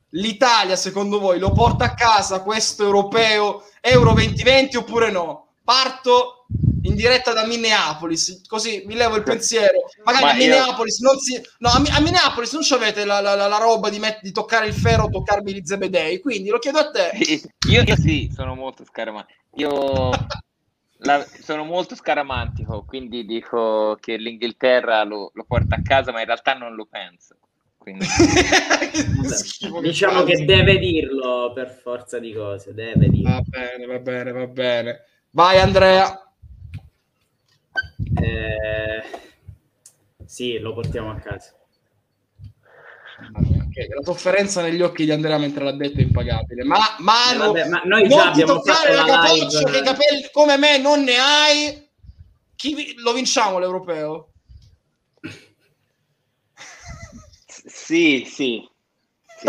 l'Italia, 0.10 0.76
secondo 0.76 1.18
voi, 1.18 1.40
lo 1.40 1.52
porta 1.52 1.86
a 1.86 1.94
casa 1.96 2.44
questo 2.44 2.84
europeo 2.84 3.64
Euro 3.82 4.14
2020 4.14 4.78
oppure 4.78 5.10
no? 5.10 5.48
Parto 5.64 6.43
in 6.94 6.96
diretta 6.96 7.34
da 7.34 7.46
Minneapolis, 7.46 8.42
così 8.48 8.84
mi 8.86 8.94
levo 8.94 9.16
il 9.16 9.24
pensiero. 9.24 9.90
Magari 10.04 10.24
Ma 10.24 10.32
a 10.32 10.36
Minneapolis 10.36 11.00
io... 11.00 11.08
non 11.08 11.20
si... 11.20 11.42
No, 11.58 11.70
a, 11.70 11.98
a 11.98 12.00
Minneapolis 12.00 12.54
non 12.54 12.64
avete 12.72 13.04
la, 13.04 13.20
la, 13.20 13.36
la, 13.36 13.58
roba 13.58 13.90
di, 13.90 14.00
met... 14.00 14.20
di, 14.22 14.32
toccare 14.32 14.68
il 14.68 14.74
ferro 14.74 15.06
o 15.06 15.10
toccarmi 15.10 15.54
gli 15.54 15.66
zebedei, 15.66 16.20
quindi 16.20 16.50
lo 16.50 16.60
chiedo 16.60 16.80
a 16.80 16.92
te. 16.92 17.12
Io, 17.70 17.82
io 17.82 17.96
sì, 17.96 18.32
sono 18.34 18.56
molto 18.56 18.86
scaramantico. 18.86 19.40
Io 19.56 20.10
la... 21.00 21.26
sono 21.42 21.64
molto 21.64 21.96
scaramantico, 21.96 22.86
quindi 22.86 23.26
dico 23.26 23.98
che 24.00 24.16
l'Inghilterra 24.16 25.04
lo, 25.04 25.32
lo 25.34 25.44
porta 25.46 25.76
a 25.76 25.82
casa, 25.82 26.12
ma 26.12 26.20
in 26.20 26.28
realtà 26.28 26.54
non 26.54 26.76
lo 26.76 26.88
penso. 26.90 27.38
Quindi... 27.78 28.06
diciamo 29.82 30.24
che 30.24 30.46
deve 30.46 30.78
dirlo 30.78 31.52
per 31.54 31.70
forza 31.70 32.20
di 32.20 32.32
cose, 32.32 32.74
deve 32.74 33.10
dirlo. 33.10 33.30
Va 33.30 33.42
bene, 33.44 33.86
va 33.86 34.00
bene, 34.00 34.32
va 34.32 34.48
bene. 34.48 35.04
Vai 35.32 35.58
Andrea. 35.58 36.24
Eh, 38.16 39.04
sì, 40.26 40.58
lo 40.60 40.74
portiamo 40.74 41.12
a 41.12 41.20
casa. 41.20 41.56
Okay, 43.36 43.88
la 43.90 44.04
sofferenza 44.04 44.62
negli 44.62 44.82
occhi 44.82 45.06
di 45.06 45.12
Andrea 45.12 45.38
mentre 45.38 45.64
l'ha 45.64 45.72
detto 45.72 46.00
è 46.00 46.04
impagabile. 46.04 46.64
Ma 46.64 46.78
Manu, 47.00 47.56
eh, 47.56 47.66
ma 47.66 47.82
noi 47.86 48.08
già 48.08 48.30
abbiamo 48.30 48.62
fatto 48.62 48.94
la 48.94 49.06
capoccia 49.06 49.64
che 49.64 49.82
capelli 49.82 50.30
come 50.32 50.58
me 50.58 50.78
non 50.78 51.04
ne 51.04 51.16
hai. 51.18 51.90
Chi 52.56 52.76
vi... 52.76 52.94
lo 52.98 53.14
vinciamo 53.14 53.60
l'europeo? 53.60 54.32
Sì, 57.48 58.26
sì. 58.28 58.68
sì. 59.40 59.48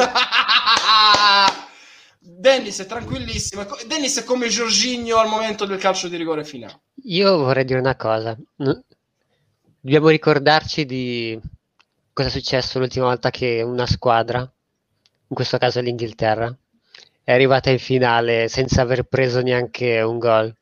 Dennis 2.45 2.79
è 2.83 2.85
tranquillissimo. 2.85 3.65
Dennis 3.87 4.21
è 4.21 4.23
come 4.23 4.49
Giorginio 4.49 5.17
al 5.17 5.29
momento 5.31 5.65
del 5.65 5.79
calcio 5.79 6.09
di 6.09 6.19
rigore 6.19 6.45
finale. 6.45 6.81
Io 7.05 7.39
vorrei 7.39 7.65
dire 7.65 7.79
una 7.79 7.97
cosa. 7.97 8.37
Dobbiamo 9.81 10.09
ricordarci 10.11 10.85
di 10.85 11.41
cosa 12.13 12.29
è 12.29 12.31
successo 12.31 12.79
l'ultima 12.79 13.07
volta 13.07 13.31
che 13.31 13.63
una 13.63 13.87
squadra, 13.87 14.41
in 14.41 15.35
questo 15.35 15.57
caso 15.57 15.81
l'Inghilterra, 15.81 16.55
è 17.23 17.33
arrivata 17.33 17.71
in 17.71 17.79
finale 17.79 18.49
senza 18.49 18.83
aver 18.83 19.05
preso 19.05 19.41
neanche 19.41 20.03
un 20.03 20.19
gol. 20.19 20.55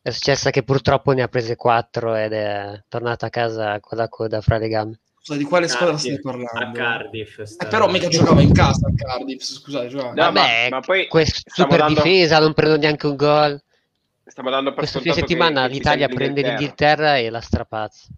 È 0.00 0.10
successa 0.10 0.50
che 0.50 0.62
purtroppo 0.62 1.10
ne 1.10 1.22
ha 1.22 1.28
prese 1.28 1.56
quattro 1.56 2.14
ed 2.14 2.34
è 2.34 2.84
tornata 2.86 3.26
a 3.26 3.30
casa 3.30 3.80
con 3.80 3.98
la 3.98 4.08
coda 4.08 4.40
fra 4.40 4.58
le 4.58 4.68
gambe. 4.68 5.00
Scusa, 5.24 5.38
di 5.38 5.44
quale 5.44 5.68
squadra 5.68 5.96
stai 5.96 6.20
parlando? 6.20 6.50
A 6.52 6.70
Cardiff. 6.70 7.38
Eh, 7.38 7.66
però 7.66 7.88
mica 7.88 8.08
giocava 8.08 8.42
in 8.42 8.52
casa 8.52 8.86
a 8.86 8.92
Cardiff, 8.94 9.40
scusate. 9.40 9.88
Giocava. 9.88 10.10
No, 10.10 10.14
Vabbè, 10.16 10.68
ma, 10.68 10.76
ma 10.76 10.82
poi 10.82 11.08
super 11.46 11.78
dando... 11.78 12.02
difesa, 12.02 12.38
non 12.40 12.52
prendo 12.52 12.76
neanche 12.76 13.06
un 13.06 13.16
gol. 13.16 13.62
Stiamo 14.26 14.50
dando 14.50 14.74
per 14.74 14.86
Questa 14.86 15.14
settimana 15.14 15.66
che 15.66 15.72
l'Italia 15.72 16.08
prende 16.08 16.42
l'Inghilterra 16.42 17.16
e 17.16 17.30
la 17.30 17.40
strapazza. 17.40 18.08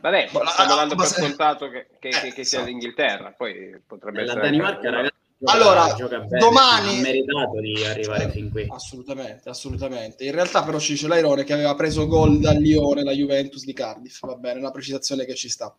Vabbè, 0.00 0.28
stiamo 0.28 0.72
ah, 0.72 0.76
dando 0.76 0.94
per 0.94 1.06
scontato 1.06 1.68
che, 1.68 1.88
che, 1.98 2.10
eh, 2.10 2.32
che 2.32 2.44
sia 2.44 2.62
l'Inghilterra, 2.62 3.34
poi 3.36 3.82
potrebbe 3.84 4.18
la 4.18 4.24
essere... 4.26 4.38
La 4.38 4.44
Danimarca, 4.44 4.90
ragazzi, 4.90 5.14
allora, 5.46 5.94
bene, 5.94 6.38
domani 6.38 6.98
ha 6.98 7.00
meritato 7.00 7.60
di 7.60 7.84
arrivare 7.84 8.30
fin 8.30 8.52
qui. 8.52 8.66
Assolutamente, 8.68 9.48
assolutamente. 9.48 10.24
In 10.24 10.30
realtà 10.30 10.62
però 10.62 10.78
ci 10.78 10.92
dice 10.92 11.08
l'Airone 11.08 11.42
che 11.42 11.54
aveva 11.54 11.74
preso 11.74 12.06
gol 12.06 12.38
dal 12.38 12.58
Lione, 12.58 13.02
la 13.02 13.10
Juventus 13.10 13.64
di 13.64 13.72
Cardiff, 13.72 14.20
va 14.20 14.36
bene, 14.36 14.60
una 14.60 14.70
precisazione 14.70 15.24
che 15.24 15.34
ci 15.34 15.48
sta. 15.48 15.74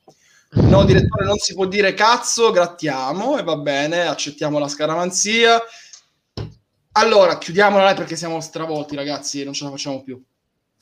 No, 0.50 0.86
direttore, 0.86 1.26
non 1.26 1.38
si 1.38 1.54
può 1.54 1.66
dire 1.66 1.94
cazzo, 1.94 2.52
grattiamo 2.52 3.38
e 3.38 3.44
va 3.44 3.58
bene, 3.58 4.08
accettiamo 4.08 4.60
la 4.60 4.68
scaramanzia. 4.68 5.62
Allora, 6.94 7.38
chiudiamola 7.38 7.84
live 7.84 7.98
perché 7.98 8.16
siamo 8.16 8.40
stravolti, 8.40 8.96
ragazzi, 8.96 9.44
non 9.44 9.54
ce 9.54 9.66
la 9.66 9.70
facciamo 9.72 10.02
più. 10.02 10.22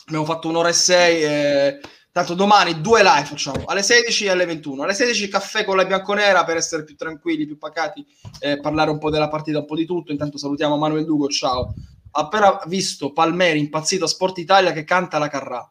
Abbiamo 0.06 0.26
fatto 0.26 0.48
un'ora 0.48 0.70
e 0.70 0.74
sei 0.74 1.24
e... 1.24 1.80
Tanto 2.16 2.34
domani 2.34 2.80
due 2.80 3.04
live 3.04 3.26
facciamo, 3.26 3.66
alle 3.66 3.84
16 3.84 4.24
e 4.24 4.30
alle 4.30 4.46
21. 4.46 4.84
Alle 4.84 4.94
16 4.94 5.28
caffè 5.28 5.66
con 5.66 5.76
la 5.76 5.84
bianconera 5.84 6.46
per 6.46 6.56
essere 6.56 6.86
più 6.86 6.96
tranquilli, 6.96 7.46
più 7.46 7.58
pacati, 7.58 8.06
eh, 8.40 8.58
parlare 8.62 8.90
un 8.90 9.00
po' 9.00 9.10
della 9.10 9.28
partita, 9.28 9.60
un 9.60 9.66
po' 9.66 9.76
di 9.76 9.84
tutto. 9.84 10.14
Intanto 10.14 10.38
salutiamo 10.38 10.78
Manuel 10.78 11.04
Dugo, 11.04 11.28
ciao. 11.28 11.74
Appena 12.12 12.62
visto 12.68 13.12
Palmeri 13.12 13.60
impazzito 13.60 14.06
a 14.06 14.08
Sport 14.08 14.38
Italia 14.38 14.72
che 14.72 14.86
canta 14.86 15.18
la 15.18 15.28
Carrà. 15.28 15.70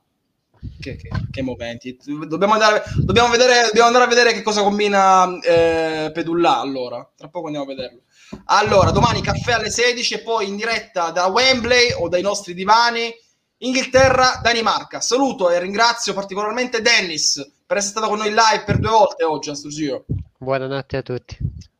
Che, 0.81 0.97
che, 0.97 1.09
che, 1.31 1.43
momenti. 1.43 1.97
Dobbiamo 2.27 2.55
andare, 2.55 2.83
dobbiamo, 2.97 3.29
vedere, 3.29 3.67
dobbiamo 3.67 3.87
andare 3.87 4.05
a 4.05 4.09
vedere 4.09 4.33
che 4.33 4.43
cosa 4.43 4.63
combina 4.63 5.39
eh, 5.41 6.11
Pedulla 6.13 6.59
allora. 6.59 7.09
Tra 7.17 7.29
poco 7.29 7.47
andiamo 7.47 7.67
a 7.67 7.75
vederlo. 7.75 8.01
Allora, 8.47 8.91
domani 8.91 9.23
caffè 9.23 9.53
alle 9.53 9.71
16 9.71 10.15
e 10.15 10.19
poi 10.21 10.49
in 10.49 10.57
diretta 10.57 11.11
da 11.11 11.27
Wembley 11.27 11.93
o 11.93 12.09
dai 12.09 12.23
nostri 12.23 12.55
divani. 12.55 13.13
Inghilterra, 13.59 14.41
Danimarca. 14.43 15.01
Saluto 15.01 15.51
e 15.51 15.59
ringrazio 15.59 16.13
particolarmente 16.13 16.83
Dennis 16.83 17.37
per 17.67 17.79
essere 17.79 17.99
stato 17.99 18.09
con 18.09 18.19
noi 18.19 18.31
live 18.31 18.65
per 18.67 18.79
due 18.79 18.91
volte 18.91 19.25
oggi 19.25 19.51
a 19.51 19.55
Giro. 19.55 20.05
Buonanotte 20.37 20.97
a 20.97 21.03
tutti. 21.03 21.39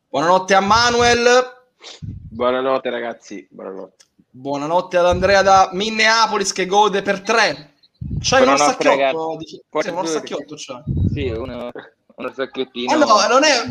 Buonanotte 0.09 0.53
a 0.55 0.61
Manuel. 0.61 1.53
Buonanotte 1.99 2.89
ragazzi, 2.89 3.47
buonanotte. 3.51 4.05
Buonanotte 4.31 4.97
ad 4.97 5.05
Andrea 5.05 5.41
da 5.41 5.69
Minneapolis 5.73 6.51
che 6.51 6.65
gode 6.65 7.01
per 7.01 7.21
tre. 7.21 7.74
C'hai 8.19 8.43
uno 8.43 8.57
sacchiotto? 8.57 9.35
Dici... 9.37 9.61
Sì, 9.79 9.89
uno 9.89 10.05
sacchiotto 10.05 10.55
c'ha. 10.55 10.83
Sì, 11.13 11.27
uno, 11.29 11.71
uno 12.15 12.33
sacchettino. 12.33 12.93
Oh 12.93 12.97
no, 12.97 13.27
non 13.27 13.43
è... 13.43 13.63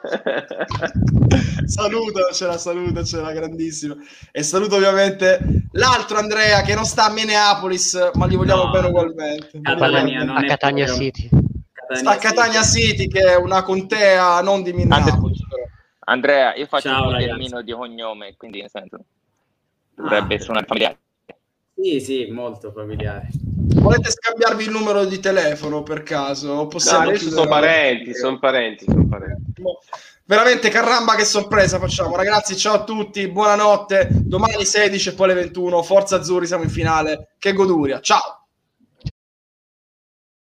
salutacela, 1.66 2.56
salutacela, 2.56 3.32
grandissimo. 3.32 3.96
E 4.32 4.42
saluto 4.42 4.76
ovviamente 4.76 5.66
l'altro 5.72 6.18
Andrea 6.18 6.62
che 6.62 6.74
non 6.74 6.84
sta 6.84 7.06
a 7.06 7.10
Minneapolis, 7.10 8.10
ma 8.14 8.26
gli 8.26 8.36
vogliamo 8.36 8.64
no, 8.64 8.70
bene 8.70 8.86
ugualmente. 8.86 9.60
Catania, 9.60 10.34
a 10.34 10.42
Catania 10.44 10.86
City. 10.86 11.28
Catania 11.28 11.96
sta 11.96 12.10
a 12.10 12.16
Catania 12.16 12.62
City. 12.62 13.08
che 13.08 13.20
è 13.20 13.36
una 13.36 13.62
contea 13.62 14.40
non 14.40 14.62
di 14.62 14.72
Minneapolis. 14.72 15.40
Andrea, 16.00 16.54
io 16.54 16.66
faccio 16.66 16.88
Ciao, 16.88 17.08
un 17.08 17.18
termino 17.18 17.62
di 17.62 17.72
cognome, 17.72 18.34
quindi 18.36 18.60
nel 18.60 18.70
senso 18.70 19.04
dovrebbe 19.94 20.34
ah, 20.34 20.36
essere 20.36 20.52
una 20.52 20.64
familiare. 20.66 20.98
Sì, 21.82 22.00
sì, 22.00 22.26
molto 22.30 22.72
familiare. 22.72 23.28
Volete 23.74 24.10
scambiarvi 24.10 24.64
il 24.64 24.70
numero 24.70 25.04
di 25.04 25.18
telefono 25.18 25.82
per 25.82 26.02
caso? 26.02 26.66
Possiamo 26.66 27.10
no, 27.10 27.16
sono 27.16 27.46
parenti, 27.46 28.14
sono 28.14 28.38
parenti, 28.38 28.84
sono 28.86 29.06
parenti. 29.06 29.62
Veramente 30.24 30.68
caramba 30.68 31.14
che 31.14 31.24
sorpresa 31.24 31.78
facciamo. 31.78 32.16
Ragazzi, 32.16 32.56
ciao 32.56 32.74
a 32.74 32.84
tutti, 32.84 33.26
buonanotte. 33.28 34.08
Domani 34.10 34.64
16 34.64 35.08
e 35.08 35.12
poi 35.12 35.30
alle 35.30 35.40
21. 35.40 35.82
Forza 35.82 36.16
Azzurri, 36.16 36.46
siamo 36.46 36.64
in 36.64 36.70
finale. 36.70 37.30
Che 37.38 37.52
goduria. 37.52 38.00
Ciao. 38.00 38.39